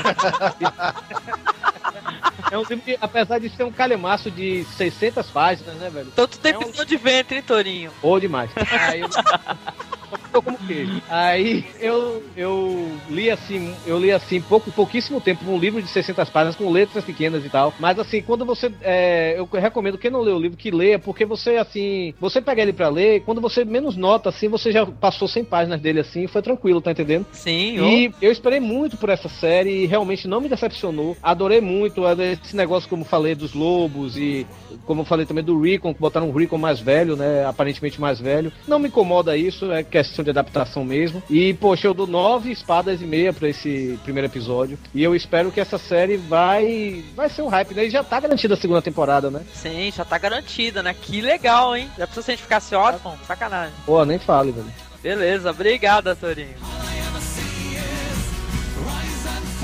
É 2.51 2.57
um 2.57 2.61
livro 2.61 2.79
que, 2.81 2.97
apesar 2.99 3.39
de 3.39 3.49
ser 3.49 3.63
um 3.63 3.71
calhamaço 3.71 4.31
de 4.31 4.65
600 4.75 5.27
páginas, 5.27 5.75
né, 5.75 5.89
velho? 5.89 6.07
Então 6.11 6.27
tu 6.27 6.39
tem 6.39 6.53
É 6.53 6.57
um- 6.57 6.85
de 6.85 6.97
ventre, 6.97 7.37
hein, 7.37 7.43
Torinho? 7.43 7.91
Ou 8.01 8.19
demais. 8.19 8.49
Aí 8.89 9.01
eu... 10.39 10.43
Como 10.43 10.57
queijo. 10.57 11.01
Aí 11.09 11.65
eu, 11.79 12.23
eu 12.35 12.91
li 13.09 13.29
assim, 13.29 13.73
eu 13.85 13.99
li 13.99 14.11
assim 14.11 14.41
pouco, 14.41 14.71
pouquíssimo 14.71 15.21
tempo 15.21 15.49
um 15.49 15.57
livro 15.57 15.81
de 15.81 15.87
600 15.87 16.29
páginas 16.29 16.55
com 16.55 16.69
letras 16.69 17.03
pequenas 17.03 17.45
e 17.45 17.49
tal. 17.49 17.73
Mas 17.79 17.99
assim, 17.99 18.21
quando 18.21 18.45
você, 18.45 18.71
é, 18.81 19.35
eu 19.37 19.47
recomendo 19.59 19.97
quem 19.97 20.11
não 20.11 20.21
lê 20.21 20.31
o 20.31 20.39
livro 20.39 20.57
que 20.57 20.71
leia, 20.71 20.99
porque 20.99 21.25
você 21.25 21.57
assim, 21.57 22.13
você 22.19 22.41
pega 22.41 22.61
ele 22.61 22.73
pra 22.73 22.89
ler, 22.89 23.21
quando 23.21 23.41
você 23.41 23.65
menos 23.65 23.95
nota 23.95 24.29
assim, 24.29 24.47
você 24.47 24.71
já 24.71 24.85
passou 24.85 25.27
100 25.27 25.45
páginas 25.45 25.81
dele 25.81 25.99
assim, 25.99 26.27
foi 26.27 26.41
tranquilo, 26.41 26.81
tá 26.81 26.91
entendendo? 26.91 27.25
Sim, 27.31 27.77
E 27.87 28.11
eu 28.21 28.31
esperei 28.31 28.59
muito 28.59 28.97
por 28.97 29.09
essa 29.09 29.29
série 29.29 29.83
e 29.83 29.85
realmente 29.85 30.27
não 30.27 30.41
me 30.41 30.49
decepcionou. 30.49 31.15
Adorei 31.21 31.61
muito 31.61 32.03
esse 32.43 32.55
negócio, 32.55 32.89
como 32.89 33.05
falei, 33.05 33.35
dos 33.35 33.53
lobos 33.53 34.17
e 34.17 34.45
como 34.85 35.01
eu 35.01 35.05
falei 35.05 35.25
também 35.25 35.43
do 35.43 35.59
Recon, 35.59 35.93
que 35.93 35.99
botaram 35.99 36.29
um 36.29 36.33
Recon 36.33 36.57
mais 36.57 36.79
velho, 36.79 37.15
né? 37.15 37.45
Aparentemente 37.45 37.99
mais 37.99 38.19
velho. 38.19 38.51
Não 38.67 38.79
me 38.79 38.87
incomoda 38.87 39.37
isso, 39.37 39.71
é 39.71 39.83
questão 39.83 40.23
de 40.23 40.28
adaptação 40.31 40.83
mesmo. 40.83 41.21
E, 41.29 41.53
poxa, 41.53 41.87
eu 41.87 41.93
dou 41.93 42.07
nove 42.07 42.51
espadas 42.51 43.01
e 43.01 43.05
meia 43.05 43.33
pra 43.33 43.49
esse 43.49 43.99
primeiro 44.03 44.27
episódio. 44.27 44.77
E 44.93 45.03
eu 45.03 45.15
espero 45.15 45.51
que 45.51 45.59
essa 45.59 45.77
série 45.77 46.17
vai. 46.17 47.03
Vai 47.15 47.29
ser 47.29 47.41
um 47.41 47.47
hype, 47.47 47.73
né? 47.73 47.85
E 47.85 47.89
já 47.89 48.03
tá 48.03 48.19
garantida 48.19 48.53
a 48.53 48.57
segunda 48.57 48.81
temporada, 48.81 49.29
né? 49.29 49.41
Sim, 49.53 49.91
já 49.95 50.05
tá 50.05 50.17
garantida, 50.17 50.83
né? 50.83 50.93
Que 50.99 51.21
legal, 51.21 51.75
hein? 51.75 51.89
Já 51.97 52.05
precisa 52.05 52.25
se 52.25 52.31
a 52.31 52.33
gente 52.35 52.43
ficasse 52.43 52.75
órfão? 52.75 53.17
Sacanagem. 53.27 53.73
Pô, 53.85 54.03
nem 54.05 54.19
fale, 54.19 54.51
velho. 54.51 54.67
Beleza, 55.01 55.51
obrigado, 55.51 56.13
Torinho. 56.15 56.55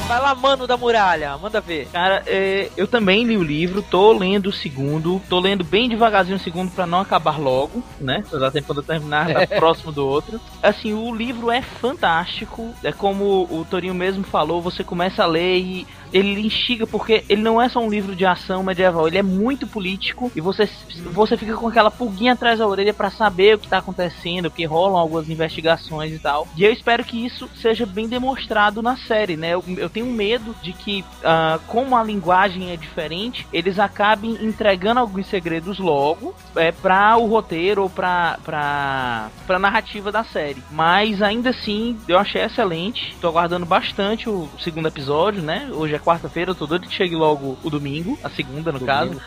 Vai 0.08 0.22
lá, 0.22 0.36
mano 0.36 0.68
da 0.68 0.78
muralha, 0.78 1.36
manda 1.36 1.60
ver. 1.60 1.88
Cara, 1.92 2.22
é, 2.28 2.70
eu 2.78 2.88
também 2.88 3.24
li 3.24 3.36
o 3.38 3.44
livro, 3.44 3.82
tô 3.82 4.14
lendo 4.14 4.48
o 4.50 4.54
segundo, 4.54 5.20
tô 5.28 5.40
lendo 5.40 5.64
bem 5.64 5.90
devagarzinho 5.90 6.38
o 6.38 6.40
segundo 6.40 6.70
pra 6.70 6.86
não 6.86 7.00
acabar 7.00 7.40
logo, 7.40 7.84
né? 8.00 8.24
Pra 8.30 8.38
dar 8.38 8.52
tempo 8.52 8.72
de 8.72 8.82
eu 8.82 8.84
terminar, 8.84 9.34
tá 9.34 9.48
próximo 9.58 9.92
do 9.92 10.08
outro. 10.08 10.40
Assim, 10.62 10.94
o 10.94 11.14
livro 11.14 11.50
é 11.50 11.64
fantástico, 11.64 12.72
é 12.84 12.92
como 12.92 13.48
o 13.50 13.66
Torinho 13.68 13.96
mesmo 13.96 14.24
falou, 14.24 14.62
você 14.62 14.84
começa 14.84 15.24
a 15.24 15.28
ler 15.28 15.58
e 15.58 15.88
ele 16.14 16.46
instiga 16.46 16.88
porque 16.88 17.24
ele 17.28 17.42
não 17.42 17.62
é 17.62 17.70
só 17.70 17.80
um 17.80 17.90
livro 17.90 18.16
de 18.16 18.26
ação 18.26 18.64
medieval, 18.64 19.08
ele 19.08 19.18
é 19.18 19.24
muito 19.24 19.68
político 19.68 20.32
e 20.36 20.42
você, 20.42 20.70
você 21.12 21.38
fica 21.38 21.56
com 21.56 21.68
aquela 21.68 21.92
pulguinha 21.92 22.34
atrás 22.34 22.60
da 22.60 22.68
orelha 22.68 22.94
pra 22.94 23.10
saber 23.10 23.56
o 23.56 23.60
que 23.60 23.68
tá 23.68 23.80
acontecendo, 23.80 24.50
porque 24.50 24.66
rolam 24.66 24.98
algumas 24.98 25.30
investigações 25.30 26.14
e 26.14 26.20
tal. 26.20 26.48
E 26.56 26.64
eu 26.64 26.72
espero 26.72 27.04
que 27.04 27.26
isso 27.26 27.50
seja 27.56 27.86
bem 27.86 28.08
demonstrado 28.08 28.82
na 28.82 28.98
série, 28.98 29.36
né? 29.36 29.52
Eu, 29.52 29.64
eu 29.78 29.90
tenho 29.90 30.06
medo 30.06 30.56
de 30.62 30.74
que, 30.74 31.04
ah, 31.24 31.60
como 31.68 31.96
a 31.96 32.04
linguagem 32.04 32.72
é 32.72 32.78
diferente, 32.78 33.48
eles 33.52 33.80
acabem 33.80 34.38
entregando 34.42 35.00
alguns 35.00 35.28
segredos 35.28 35.80
logo 35.80 36.36
é, 36.56 36.72
pra 36.72 37.18
o 37.18 37.26
roteiro 37.26 37.84
ou 37.84 37.90
pra, 37.90 38.40
pra, 38.44 39.30
pra 39.46 39.60
narrativa 39.60 40.12
da 40.12 40.24
série. 40.24 40.62
Mas 40.72 41.22
ainda 41.22 41.50
assim, 41.50 41.98
eu 42.08 42.18
achei 42.18 42.42
excelente. 42.42 43.16
Tô 43.20 43.28
aguardando 43.28 43.66
bastante 43.66 44.30
o 44.30 44.50
segundo 44.60 44.88
episódio, 44.88 45.42
né? 45.42 45.70
Hoje 45.72 45.95
é 45.96 46.00
quarta-feira, 46.00 46.52
eu 46.52 46.56
tô 46.56 46.66
doido 46.66 46.88
que 46.88 46.94
chegue 46.94 47.16
logo 47.16 47.58
o 47.64 47.70
domingo, 47.70 48.18
a 48.24 48.30
segunda 48.30 48.72
no 48.72 48.80
caso. 48.80 49.22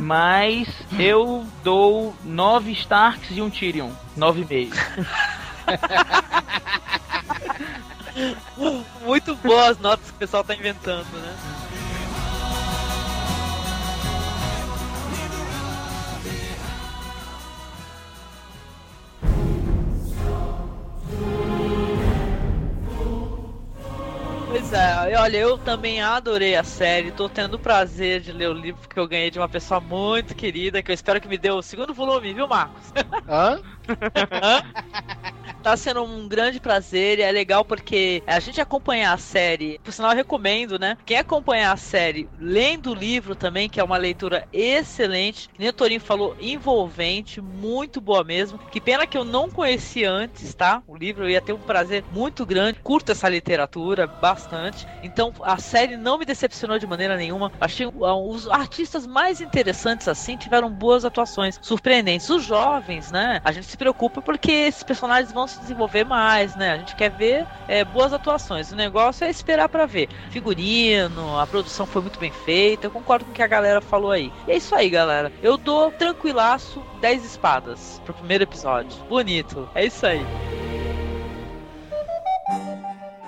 Mas 0.00 0.68
eu 0.98 1.46
dou 1.62 2.14
nove 2.24 2.72
Starks 2.72 3.36
e 3.36 3.42
um 3.42 3.50
Tyrion. 3.50 3.90
Nove 4.16 4.42
e 4.42 4.46
meio. 4.46 4.70
Muito 9.04 9.34
boas 9.36 9.70
as 9.70 9.78
notas 9.78 10.10
que 10.10 10.16
o 10.16 10.18
pessoal 10.18 10.44
tá 10.44 10.54
inventando, 10.54 11.06
né? 11.12 11.34
É, 24.72 25.18
olha, 25.18 25.36
eu 25.36 25.58
também 25.58 26.00
adorei 26.00 26.56
a 26.56 26.64
série, 26.64 27.12
tô 27.12 27.28
tendo 27.28 27.54
o 27.54 27.58
prazer 27.58 28.20
de 28.20 28.32
ler 28.32 28.48
o 28.48 28.52
livro 28.52 28.88
que 28.88 28.98
eu 28.98 29.06
ganhei 29.06 29.30
de 29.30 29.38
uma 29.38 29.48
pessoa 29.48 29.80
muito 29.80 30.34
querida, 30.34 30.82
que 30.82 30.90
eu 30.90 30.94
espero 30.94 31.20
que 31.20 31.28
me 31.28 31.38
dê 31.38 31.50
o 31.50 31.62
segundo 31.62 31.92
volume, 31.92 32.32
viu, 32.32 32.48
Marcos? 32.48 32.92
Hã? 33.28 33.60
Tá 35.62 35.76
sendo 35.76 36.02
um 36.02 36.26
grande 36.26 36.58
prazer 36.58 37.20
e 37.20 37.22
é 37.22 37.30
legal 37.30 37.64
porque 37.64 38.20
a 38.26 38.40
gente 38.40 38.60
acompanhar 38.60 39.12
a 39.12 39.16
série, 39.16 39.78
por 39.84 39.92
sinal 39.92 40.10
eu 40.10 40.16
recomendo, 40.16 40.76
né? 40.76 40.96
Quem 41.06 41.16
acompanhar 41.16 41.72
a 41.72 41.76
série 41.76 42.28
lendo 42.36 42.90
o 42.90 42.94
livro 42.94 43.36
também, 43.36 43.68
que 43.68 43.78
é 43.78 43.84
uma 43.84 43.96
leitura 43.96 44.44
excelente, 44.52 45.48
nem 45.56 45.68
o 45.68 45.72
Torinho 45.72 46.00
falou, 46.00 46.34
envolvente, 46.40 47.40
muito 47.40 48.00
boa 48.00 48.24
mesmo. 48.24 48.58
Que 48.72 48.80
pena 48.80 49.06
que 49.06 49.16
eu 49.16 49.24
não 49.24 49.48
conhecia 49.48 50.10
antes, 50.10 50.52
tá? 50.52 50.82
O 50.84 50.96
livro 50.96 51.24
eu 51.24 51.30
ia 51.30 51.40
ter 51.40 51.52
um 51.52 51.60
prazer 51.60 52.04
muito 52.10 52.44
grande, 52.44 52.80
curto 52.82 53.12
essa 53.12 53.28
literatura 53.28 54.08
bastante. 54.08 54.84
Então 55.00 55.32
a 55.42 55.58
série 55.58 55.96
não 55.96 56.18
me 56.18 56.24
decepcionou 56.24 56.76
de 56.76 56.88
maneira 56.88 57.16
nenhuma. 57.16 57.52
Achei 57.60 57.86
uh, 57.86 58.28
os 58.28 58.48
artistas 58.48 59.06
mais 59.06 59.40
interessantes 59.40 60.08
assim 60.08 60.36
tiveram 60.36 60.68
boas 60.68 61.04
atuações, 61.04 61.60
surpreendentes. 61.62 62.28
Os 62.28 62.42
jovens, 62.42 63.12
né? 63.12 63.40
A 63.44 63.52
gente 63.52 63.68
se 63.68 63.76
preocupa 63.76 64.20
porque 64.20 64.50
esses 64.50 64.82
personagens 64.82 65.32
vão 65.32 65.51
se 65.52 65.60
desenvolver 65.60 66.04
mais, 66.04 66.56
né? 66.56 66.72
A 66.72 66.78
gente 66.78 66.96
quer 66.96 67.10
ver 67.10 67.46
é, 67.68 67.84
boas 67.84 68.12
atuações. 68.12 68.72
O 68.72 68.76
negócio 68.76 69.24
é 69.24 69.30
esperar 69.30 69.68
para 69.68 69.86
ver. 69.86 70.08
Figurino, 70.30 71.38
a 71.38 71.46
produção 71.46 71.86
foi 71.86 72.02
muito 72.02 72.18
bem 72.18 72.32
feita. 72.32 72.86
Eu 72.86 72.90
concordo 72.90 73.24
com 73.24 73.30
o 73.30 73.34
que 73.34 73.42
a 73.42 73.46
galera 73.46 73.80
falou 73.80 74.10
aí. 74.10 74.32
E 74.46 74.52
é 74.52 74.56
isso 74.56 74.74
aí, 74.74 74.88
galera. 74.88 75.32
Eu 75.42 75.56
dou 75.56 75.90
tranquilaço 75.92 76.82
10 77.00 77.24
espadas 77.24 78.00
pro 78.04 78.14
primeiro 78.14 78.44
episódio. 78.44 79.02
Bonito. 79.04 79.68
É 79.74 79.84
isso 79.84 80.06
aí. 80.06 80.24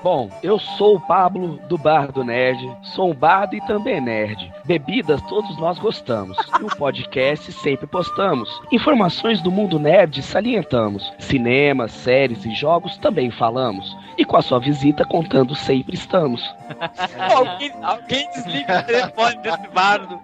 Bom, 0.05 0.29
eu 0.43 0.59
sou 0.59 0.97
o 0.97 1.01
Pablo 1.01 1.59
do 1.67 1.79
Bar 1.79 2.13
do 2.13 2.23
Nerd, 2.23 2.71
sou 2.83 3.11
um 3.11 3.15
bardo 3.15 3.57
e 3.57 3.61
também 3.63 4.03
nerd. 4.03 4.53
Bebidas 4.63 5.23
todos 5.23 5.57
nós 5.57 5.79
gostamos. 5.79 6.37
No 6.61 6.69
podcast 6.77 7.51
sempre 7.53 7.87
postamos. 7.87 8.51
Informações 8.71 9.41
do 9.41 9.51
mundo 9.51 9.79
nerd 9.79 10.23
salientamos. 10.23 11.11
Cinemas, 11.19 11.91
séries 11.91 12.45
e 12.45 12.55
jogos 12.55 12.99
também 12.99 13.31
falamos. 13.31 13.97
E 14.19 14.27
com 14.27 14.37
a 14.37 14.43
sua 14.43 14.61
visita 14.61 15.07
contando 15.07 15.55
sempre 15.55 15.95
estamos. 15.95 16.55
alguém, 17.35 17.73
alguém 17.83 18.31
desliga 18.33 18.81
o 18.81 18.83
telefone 18.83 19.37
desse 19.39 19.69
bardo. 19.69 20.21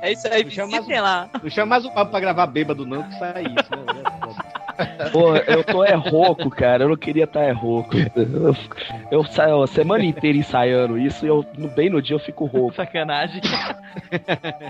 É 0.00 0.12
isso 0.12 0.28
aí, 0.28 0.44
visitem 0.44 1.00
lá. 1.00 1.28
Não 1.42 1.50
chama 1.50 1.70
mais 1.70 1.84
o 1.84 1.90
Pablo 1.90 2.12
pra 2.12 2.20
gravar 2.20 2.46
bêbado 2.46 2.86
não, 2.86 3.02
que 3.02 3.18
sai 3.18 3.42
isso, 3.42 3.70
né? 3.72 4.49
Pô, 5.12 5.36
eu 5.36 5.64
tô 5.64 5.84
é 5.84 5.94
rouco, 5.94 6.50
cara. 6.50 6.84
Eu 6.84 6.88
não 6.88 6.96
queria 6.96 7.24
estar 7.24 7.40
tá 7.40 7.46
é 7.46 7.52
rouco. 7.52 7.96
Eu, 7.96 8.56
eu 9.10 9.24
saio 9.24 9.62
a 9.62 9.66
semana 9.66 10.04
inteira 10.04 10.38
ensaiando 10.38 10.98
isso 10.98 11.24
e 11.24 11.28
eu, 11.28 11.44
bem 11.74 11.90
no 11.90 12.00
dia 12.02 12.16
eu 12.16 12.20
fico 12.20 12.44
rouco. 12.44 12.74
Sacanagem. 12.74 13.40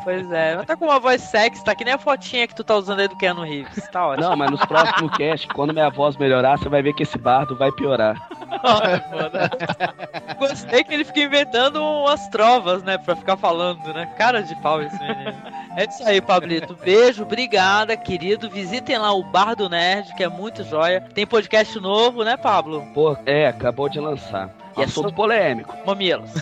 Pois 0.04 0.30
é, 0.32 0.56
mas 0.56 0.66
tá 0.66 0.76
com 0.76 0.86
uma 0.86 0.98
voz 0.98 1.20
sexy, 1.20 1.64
tá 1.64 1.74
que 1.74 1.84
nem 1.84 1.94
a 1.94 1.98
fotinha 1.98 2.46
que 2.46 2.54
tu 2.54 2.64
tá 2.64 2.76
usando 2.76 3.00
aí 3.00 3.08
do 3.08 3.16
Keanu 3.16 3.42
Reeves. 3.42 3.88
Tá 3.88 4.06
ótimo. 4.06 4.28
Não, 4.28 4.36
mas 4.36 4.50
nos 4.50 4.64
próximos 4.64 5.16
cast, 5.16 5.46
quando 5.48 5.72
minha 5.72 5.90
voz 5.90 6.16
melhorar, 6.16 6.58
você 6.58 6.68
vai 6.68 6.82
ver 6.82 6.94
que 6.94 7.02
esse 7.02 7.18
bardo 7.18 7.56
vai 7.56 7.70
piorar. 7.72 8.16
Gostei 10.38 10.84
que 10.84 10.94
ele 10.94 11.04
fica 11.04 11.20
inventando 11.20 11.82
umas 11.82 12.28
trovas, 12.28 12.82
né? 12.82 12.98
Pra 12.98 13.14
ficar 13.16 13.36
falando, 13.36 13.92
né? 13.92 14.06
Cara 14.16 14.42
de 14.42 14.54
pau 14.56 14.80
esse 14.82 14.98
menino. 14.98 15.34
É 15.76 15.84
isso 15.84 16.02
aí, 16.04 16.20
Pablito. 16.20 16.74
Beijo, 16.74 17.22
obrigada, 17.22 17.96
querido. 17.96 18.50
Visitem 18.50 18.98
lá 18.98 19.12
o 19.12 19.22
Bar 19.22 19.54
do 19.54 19.68
Nerd, 19.68 19.99
que 20.14 20.22
é 20.22 20.28
muito 20.28 20.64
joia. 20.64 21.02
Tem 21.14 21.26
podcast 21.26 21.78
novo, 21.78 22.24
né, 22.24 22.36
Pablo? 22.36 22.86
Pô, 22.94 23.16
é, 23.26 23.46
acabou 23.46 23.88
de 23.88 24.00
lançar. 24.00 24.50
E 24.76 24.84
assunto 24.84 25.08
é 25.08 25.12
polêmico. 25.12 25.76
Mamilos. 25.84 26.30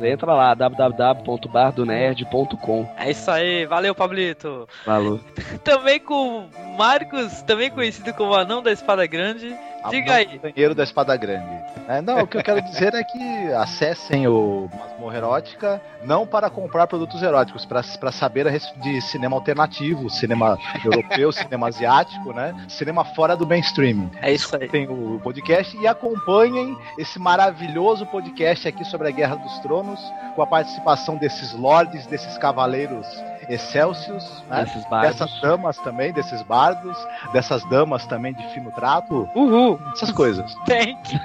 Entra 0.00 0.32
lá, 0.32 0.54
www.bardonerd.com. 0.54 2.88
É 2.96 3.10
isso 3.10 3.28
aí, 3.30 3.66
valeu, 3.66 3.94
Pablito. 3.94 4.66
Falou. 4.84 5.20
também 5.64 6.00
com 6.00 6.48
Marcos, 6.76 7.42
também 7.42 7.70
conhecido 7.70 8.12
como 8.14 8.34
Anão 8.34 8.62
da 8.62 8.72
Espada 8.72 9.06
Grande. 9.06 9.54
Diga 9.90 10.14
aí. 10.14 10.38
Banheiro 10.38 10.74
da 10.74 10.82
Espada 10.82 11.16
Grande. 11.16 11.58
É, 11.88 12.02
não, 12.02 12.20
o 12.20 12.26
que 12.26 12.36
eu 12.36 12.42
quero 12.42 12.60
dizer 12.62 12.94
é 12.94 13.02
que 13.02 13.52
acessem 13.52 14.26
o 14.26 14.68
Masmorra 14.78 15.16
Erótica 15.16 15.80
não 16.04 16.26
para 16.26 16.50
comprar 16.50 16.86
produtos 16.86 17.22
eróticos, 17.22 17.64
para 17.64 18.12
saber 18.12 18.46
de 18.82 19.00
cinema 19.02 19.36
alternativo, 19.36 20.10
cinema 20.10 20.58
europeu, 20.84 21.30
cinema 21.32 21.68
asiático, 21.68 22.32
né? 22.32 22.54
Cinema 22.68 23.04
fora 23.04 23.36
do 23.36 23.46
mainstream. 23.46 24.10
É 24.20 24.32
isso 24.32 24.54
aí. 24.56 24.68
Tem 24.68 24.88
o 24.88 25.20
podcast 25.22 25.76
e 25.78 25.86
acompanhem 25.86 26.76
esse 26.98 27.18
maravilhoso 27.18 28.06
podcast 28.06 28.68
aqui 28.68 28.84
sobre 28.84 29.08
a 29.08 29.10
Guerra 29.10 29.36
dos 29.36 29.58
Tronos, 29.60 30.00
com 30.34 30.42
a 30.42 30.46
participação 30.46 31.16
desses 31.16 31.52
lords, 31.52 32.06
desses 32.06 32.36
cavaleiros 32.38 33.06
excelsios, 33.48 34.44
né? 34.48 34.66
dessas 35.02 35.40
damas 35.40 35.78
também, 35.78 36.12
desses 36.12 36.42
bardos, 36.42 36.96
dessas 37.32 37.64
damas 37.68 38.06
também 38.06 38.34
de 38.34 38.46
fino 38.54 38.70
trato. 38.72 39.28
Uhul! 39.34 39.80
Essas 39.92 40.12
coisas. 40.12 40.54
Thank 40.66 41.18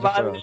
Valeu. 0.00 0.34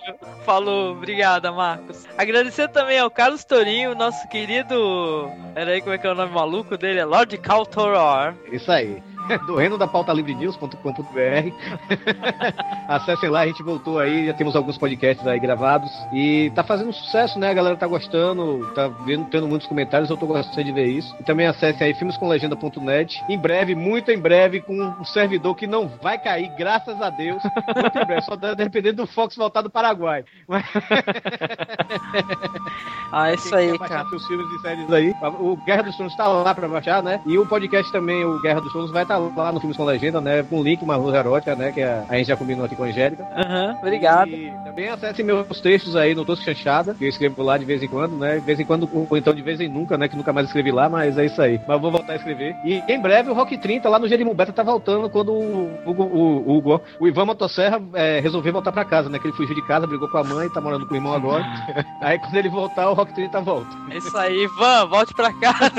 Falou, 0.44 0.92
obrigada, 0.94 1.52
Marcos. 1.52 2.06
Agradecer 2.18 2.68
também 2.70 3.00
ao 3.00 3.10
Carlos 3.10 3.44
Torinho, 3.44 3.96
nosso 3.96 4.28
querido. 4.28 5.32
Peraí, 5.54 5.82
como 5.82 5.94
é 5.94 5.98
que 5.98 6.08
é 6.08 6.12
o 6.12 6.16
nome 6.16 6.34
maluco 6.34 6.78
dele? 6.78 7.00
É 7.00 7.06
Lord 7.06 7.38
Caltoror. 7.38 8.34
Isso 8.52 8.72
aí. 8.72 9.02
Do 9.46 9.56
reino 9.56 9.78
da 9.78 9.88
pauta 9.88 10.14
livre 10.14 10.36
news.com.br. 10.36 10.78
Acessem 12.88 13.30
lá, 13.30 13.42
a 13.42 13.48
gente 13.48 13.64
voltou 13.64 14.00
aí, 14.00 14.28
já 14.28 14.34
temos 14.34 14.56
alguns 14.56 14.78
podcasts 14.78 15.26
aí 15.28 15.40
gravados 15.40 15.92
e 16.14 16.52
tá 16.56 16.64
fazendo 16.64 16.94
sucesso, 16.94 17.40
né? 17.40 17.50
A 17.50 17.54
galera 17.54 17.76
tá 17.76 17.88
gostando, 17.88 18.72
tá 18.74 18.88
vendo, 18.88 19.26
tendo 19.26 19.48
muitos 19.48 19.68
comentários, 19.68 20.10
eu 20.10 20.18
tô 20.18 20.26
gostando 20.26 20.64
de 20.64 20.72
ver 20.72 20.88
isso. 20.88 21.16
E 21.20 21.24
também 21.24 21.48
acessem 21.48 21.88
aí 21.88 21.94
filmescomlegenda.net. 21.94 23.24
Em 23.30 23.38
breve, 23.38 23.76
muito 23.76 24.12
em 24.12 24.20
breve, 24.20 24.62
com 24.62 24.74
um 24.74 25.06
servidor 25.06 25.56
que 25.56 25.68
não 25.68 25.88
vai 26.02 26.18
cair, 26.18 26.50
graças 26.58 27.02
a 27.02 27.10
Deus. 27.10 27.42
Muito 27.44 27.98
em 27.98 28.06
breve, 28.06 28.22
só 28.22 28.36
dependendo 28.36 28.98
do 28.98 29.08
Fox 29.08 29.36
voltar 29.36 29.62
do 29.62 29.70
Paraguai. 29.70 30.24
ah, 33.12 33.34
isso 33.34 33.56
aí, 33.56 33.78
cara. 33.80 34.08
Seus 34.10 34.26
filmes 34.26 34.48
e 34.54 34.62
séries 34.62 34.92
aí. 34.92 35.14
O 35.40 35.56
Guerra 35.58 35.84
dos 35.84 35.96
Tronos 35.96 36.16
tá 36.16 36.28
lá 36.28 36.54
pra 36.54 36.68
baixar, 36.68 37.04
né? 37.04 37.22
E 37.26 37.38
o 37.38 37.46
podcast 37.46 37.92
também, 37.92 38.24
o 38.24 38.42
Guerra 38.42 38.62
dos 38.62 38.72
Tronos, 38.72 38.92
vai 38.92 39.04
estar 39.04 39.16
tá 39.16 39.17
lá 39.18 39.52
no 39.52 39.60
Filmes 39.60 39.78
com 39.78 39.84
Legenda, 39.84 40.22
né? 40.22 40.44
Com 40.44 40.62
link, 40.62 40.82
uma 40.82 40.96
luz 40.96 41.14
erótica, 41.14 41.56
né? 41.56 41.72
Que 41.72 41.82
a, 41.82 42.06
gente 42.18 42.28
já 42.28 42.36
combinou 42.36 42.66
aqui 42.66 42.76
com 42.76 42.84
a 42.84 42.88
Angélica. 42.88 43.24
Aham, 43.36 43.72
uhum, 43.72 43.78
obrigado. 43.80 44.30
E 44.30 44.52
também 44.64 44.90
acesse 44.90 45.24
meus 45.24 45.62
textos 45.62 45.96
aí 45.96 46.14
no 46.14 46.26
Tosco 46.26 46.46
Chanchada, 46.46 46.94
que 46.94 47.06
eu 47.06 47.10
escrevo 47.10 47.42
lá 47.44 47.58
de 47.58 47.66
vez 47.66 47.82
em 47.82 47.88
quando, 47.88 48.18
né? 48.18 48.36
De 48.36 48.46
vez 48.46 48.60
em 48.60 48.66
quando, 48.66 48.90
ou 48.94 49.18
então 49.18 49.34
de 49.34 49.42
vez 49.42 49.60
em 49.60 49.68
nunca, 49.68 49.98
né? 49.98 50.08
Que 50.08 50.16
nunca 50.16 50.34
mais 50.34 50.48
escrevi 50.48 50.72
lá, 50.72 50.90
mas 50.90 51.18
é 51.18 51.26
isso 51.26 51.42
aí. 51.42 51.60
Mas 51.68 51.82
vou 51.82 51.92
voltar 51.92 52.14
a 52.14 52.16
escrever. 52.16 52.56
E 52.64 52.84
em 52.88 53.02
breve 53.02 53.30
o 53.30 53.34
Rock 53.34 53.58
30 53.58 53.88
lá 53.90 54.00
no 54.00 54.08
Jerimum 54.08 54.34
Beta 54.34 54.54
tá 54.54 54.64
voltando 54.64 55.10
quando 55.10 55.32
o, 55.32 55.80
o, 55.86 55.92
o, 55.92 56.74
o, 56.74 56.82
o 57.00 57.08
Ivan 57.08 57.26
Motosserra 57.26 57.82
é, 57.94 58.20
resolveu 58.20 58.54
voltar 58.54 58.72
pra 58.72 58.86
casa, 58.86 59.10
né? 59.10 59.20
Que 59.20 59.28
ele 59.28 59.36
fugiu 59.36 59.56
de 59.56 59.66
casa, 59.68 59.88
brigou 59.88 60.10
com 60.10 60.18
a 60.18 60.24
mãe, 60.24 60.50
tá 60.50 60.62
morando 60.62 60.86
com 60.88 60.94
o 60.94 60.98
irmão 60.98 61.14
agora. 61.14 61.44
aí 62.02 62.20
quando 62.20 62.36
ele 62.36 62.50
voltar, 62.50 62.90
o 62.90 62.94
Rock 62.94 63.14
30 63.14 63.42
volta. 63.42 63.68
É 63.90 63.98
isso 63.98 64.18
aí, 64.18 64.44
Ivan, 64.44 64.86
volte 64.88 65.14
pra 65.14 65.34
casa. 65.34 65.72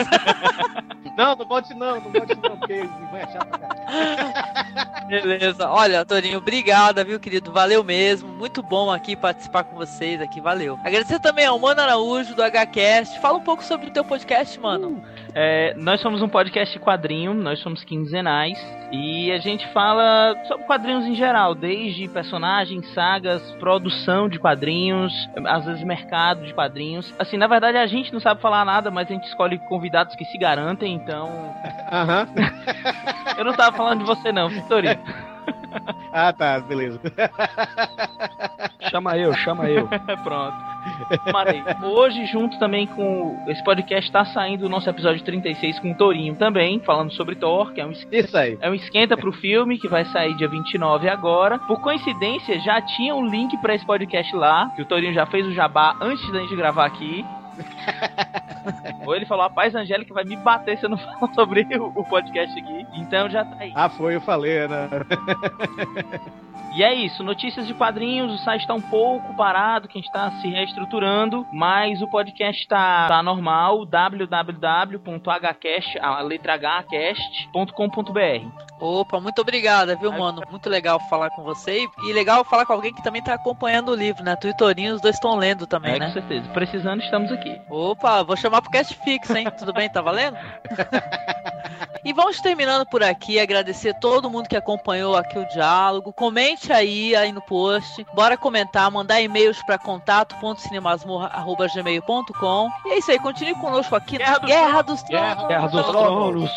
não, 1.18 1.34
não 1.34 1.44
volte 1.44 1.74
não, 1.74 2.00
não 2.00 2.12
volte 2.12 2.34
não, 2.36 2.56
porque 2.56 2.74
é 2.74 3.26
chato 3.32 3.58
pra 3.58 5.02
Beleza. 5.10 5.68
Olha, 5.68 6.04
Torinho, 6.04 6.38
obrigada, 6.38 7.02
viu, 7.02 7.18
querido? 7.18 7.50
Valeu 7.50 7.82
mesmo. 7.82 8.28
Muito 8.28 8.62
bom 8.62 8.88
aqui 8.88 9.16
participar 9.16 9.64
com 9.64 9.74
vocês 9.74 10.20
aqui. 10.20 10.40
Valeu. 10.40 10.78
Agradecer 10.84 11.18
também 11.18 11.44
ao 11.44 11.58
Mano 11.58 11.80
Araújo 11.80 12.36
do 12.36 12.42
HCast. 12.42 13.18
Fala 13.20 13.38
um 13.38 13.42
pouco 13.42 13.64
sobre 13.64 13.88
o 13.88 13.92
teu 13.92 14.04
podcast, 14.04 14.60
mano. 14.60 14.90
Uh, 14.90 15.27
é, 15.40 15.72
nós 15.76 16.00
somos 16.00 16.20
um 16.20 16.28
podcast 16.28 16.76
quadrinho, 16.80 17.32
nós 17.32 17.60
somos 17.60 17.84
quinzenais 17.84 18.58
e 18.90 19.30
a 19.30 19.38
gente 19.38 19.64
fala 19.68 20.34
sobre 20.48 20.64
quadrinhos 20.64 21.06
em 21.06 21.14
geral, 21.14 21.54
desde 21.54 22.08
personagens, 22.08 22.92
sagas, 22.92 23.40
produção 23.60 24.28
de 24.28 24.36
quadrinhos, 24.36 25.12
às 25.46 25.64
vezes 25.64 25.84
mercado 25.84 26.44
de 26.44 26.52
quadrinhos. 26.52 27.14
Assim, 27.20 27.36
na 27.36 27.46
verdade 27.46 27.78
a 27.78 27.86
gente 27.86 28.12
não 28.12 28.18
sabe 28.18 28.40
falar 28.40 28.64
nada, 28.64 28.90
mas 28.90 29.08
a 29.08 29.14
gente 29.14 29.28
escolhe 29.28 29.58
convidados 29.68 30.16
que 30.16 30.24
se 30.24 30.36
garantem, 30.36 30.92
então. 30.92 31.54
Aham. 31.92 32.26
Eu 33.38 33.44
não 33.44 33.52
tava 33.52 33.76
falando 33.76 34.00
de 34.00 34.06
você 34.06 34.32
não, 34.32 34.48
Vitorino. 34.48 34.98
ah, 36.12 36.32
tá, 36.32 36.60
beleza. 36.60 37.00
chama 38.90 39.16
eu, 39.16 39.32
chama 39.34 39.68
eu. 39.68 39.88
Pronto. 40.22 40.56
Marei. 41.32 41.62
Hoje, 41.82 42.26
junto 42.26 42.58
também 42.58 42.86
com 42.86 43.36
esse 43.48 43.62
podcast, 43.62 44.10
tá 44.10 44.24
saindo 44.24 44.66
o 44.66 44.68
nosso 44.68 44.88
episódio 44.88 45.22
36 45.22 45.78
com 45.80 45.92
o 45.92 45.94
Torinho 45.94 46.34
também, 46.36 46.80
falando 46.80 47.12
sobre 47.12 47.34
Thor, 47.34 47.72
que 47.72 47.80
é 47.80 47.86
um, 47.86 47.90
Isso 47.90 48.36
aí. 48.36 48.56
é 48.60 48.70
um 48.70 48.74
esquenta 48.74 49.16
pro 49.16 49.32
filme, 49.32 49.78
que 49.78 49.88
vai 49.88 50.04
sair 50.06 50.34
dia 50.36 50.48
29 50.48 51.08
agora. 51.08 51.58
Por 51.58 51.80
coincidência, 51.80 52.58
já 52.60 52.80
tinha 52.80 53.14
um 53.14 53.26
link 53.26 53.56
para 53.58 53.74
esse 53.74 53.84
podcast 53.84 54.34
lá, 54.34 54.70
que 54.74 54.82
o 54.82 54.86
Torinho 54.86 55.12
já 55.12 55.26
fez 55.26 55.46
o 55.46 55.52
jabá 55.52 55.96
antes 56.00 56.30
da 56.32 56.40
gente 56.40 56.56
gravar 56.56 56.86
aqui. 56.86 57.24
Ou 59.06 59.14
ele 59.14 59.26
falou, 59.26 59.44
a 59.44 59.50
paz 59.50 59.74
Angélica 59.74 60.12
vai 60.12 60.24
me 60.24 60.36
bater 60.36 60.78
se 60.78 60.84
eu 60.84 60.90
não 60.90 60.98
falar 60.98 61.32
sobre 61.34 61.62
o, 61.76 61.86
o 61.86 62.04
podcast 62.04 62.58
aqui. 62.58 62.86
Então 62.94 63.28
já 63.28 63.44
tá 63.44 63.56
aí. 63.60 63.72
Ah, 63.74 63.88
foi, 63.88 64.16
eu 64.16 64.20
falei, 64.20 64.68
né? 64.68 64.88
E 66.78 66.82
é 66.84 66.94
isso, 66.94 67.24
notícias 67.24 67.66
de 67.66 67.74
quadrinhos, 67.74 68.32
o 68.32 68.38
site 68.44 68.64
tá 68.64 68.72
um 68.72 68.80
pouco 68.80 69.34
parado, 69.34 69.88
que 69.88 69.98
a 69.98 70.00
gente 70.00 70.12
tá 70.12 70.30
se 70.40 70.46
reestruturando, 70.46 71.44
mas 71.52 72.00
o 72.00 72.06
podcast 72.06 72.68
tá, 72.68 73.08
tá 73.08 73.20
normal, 73.20 73.84
www.hcast, 73.84 75.18
a 75.98 76.20
letra 76.20 76.54
hcast.com.br. 76.56 78.46
Opa, 78.78 79.18
muito 79.18 79.40
obrigada, 79.40 79.96
viu, 79.96 80.12
mano? 80.12 80.40
Muito 80.48 80.70
legal 80.70 81.00
falar 81.10 81.30
com 81.30 81.42
você 81.42 81.84
e 82.06 82.12
legal 82.12 82.44
falar 82.44 82.64
com 82.64 82.74
alguém 82.74 82.94
que 82.94 83.02
também 83.02 83.24
tá 83.24 83.34
acompanhando 83.34 83.88
o 83.88 83.96
livro, 83.96 84.22
né? 84.22 84.36
Tu 84.36 84.56
Torinho, 84.56 84.94
os 84.94 85.00
dois 85.00 85.16
estão 85.16 85.34
lendo 85.34 85.66
também, 85.66 85.96
É, 85.96 85.98
né? 85.98 86.06
com 86.06 86.12
certeza. 86.12 86.48
Precisando, 86.50 87.02
estamos 87.02 87.32
aqui. 87.32 87.60
Opa, 87.68 88.22
vou 88.22 88.36
chamar 88.36 88.62
pro 88.62 88.70
cast 88.70 88.94
fix, 89.02 89.28
hein? 89.30 89.48
Tudo 89.58 89.72
bem? 89.72 89.90
Tá 89.90 90.00
valendo? 90.00 90.36
e 92.04 92.12
vamos 92.12 92.40
terminando 92.40 92.86
por 92.86 93.02
aqui, 93.02 93.40
agradecer 93.40 93.94
todo 94.00 94.30
mundo 94.30 94.48
que 94.48 94.56
acompanhou 94.56 95.16
aqui 95.16 95.36
o 95.38 95.48
diálogo. 95.48 96.12
Comente 96.12 96.72
aí, 96.72 97.16
aí 97.16 97.32
no 97.32 97.42
post. 97.42 98.06
Bora 98.14 98.36
comentar, 98.36 98.88
mandar 98.90 99.20
e-mails 99.20 99.60
para 99.64 99.78
contato.cinemasmorra.gmail.com. 99.78 102.70
E 102.86 102.90
é 102.90 102.98
isso 102.98 103.10
aí, 103.10 103.18
continue 103.18 103.54
conosco 103.54 103.96
aqui 103.96 104.18
Guerra 104.18 104.38
Guerra 104.40 104.82
dos 104.82 105.02
Tronos. 105.02 105.48
Guerra 105.48 105.68
dos 105.68 105.86
Tronos. 105.86 106.50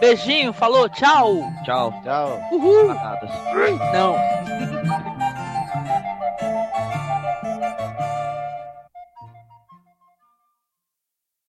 Beijinho, 0.00 0.52
falou, 0.52 0.86
tchau. 0.88 1.50
Tchau. 1.64 1.92
Tchau. 2.02 2.40
Uhul. 2.52 2.94
Não. 3.92 4.14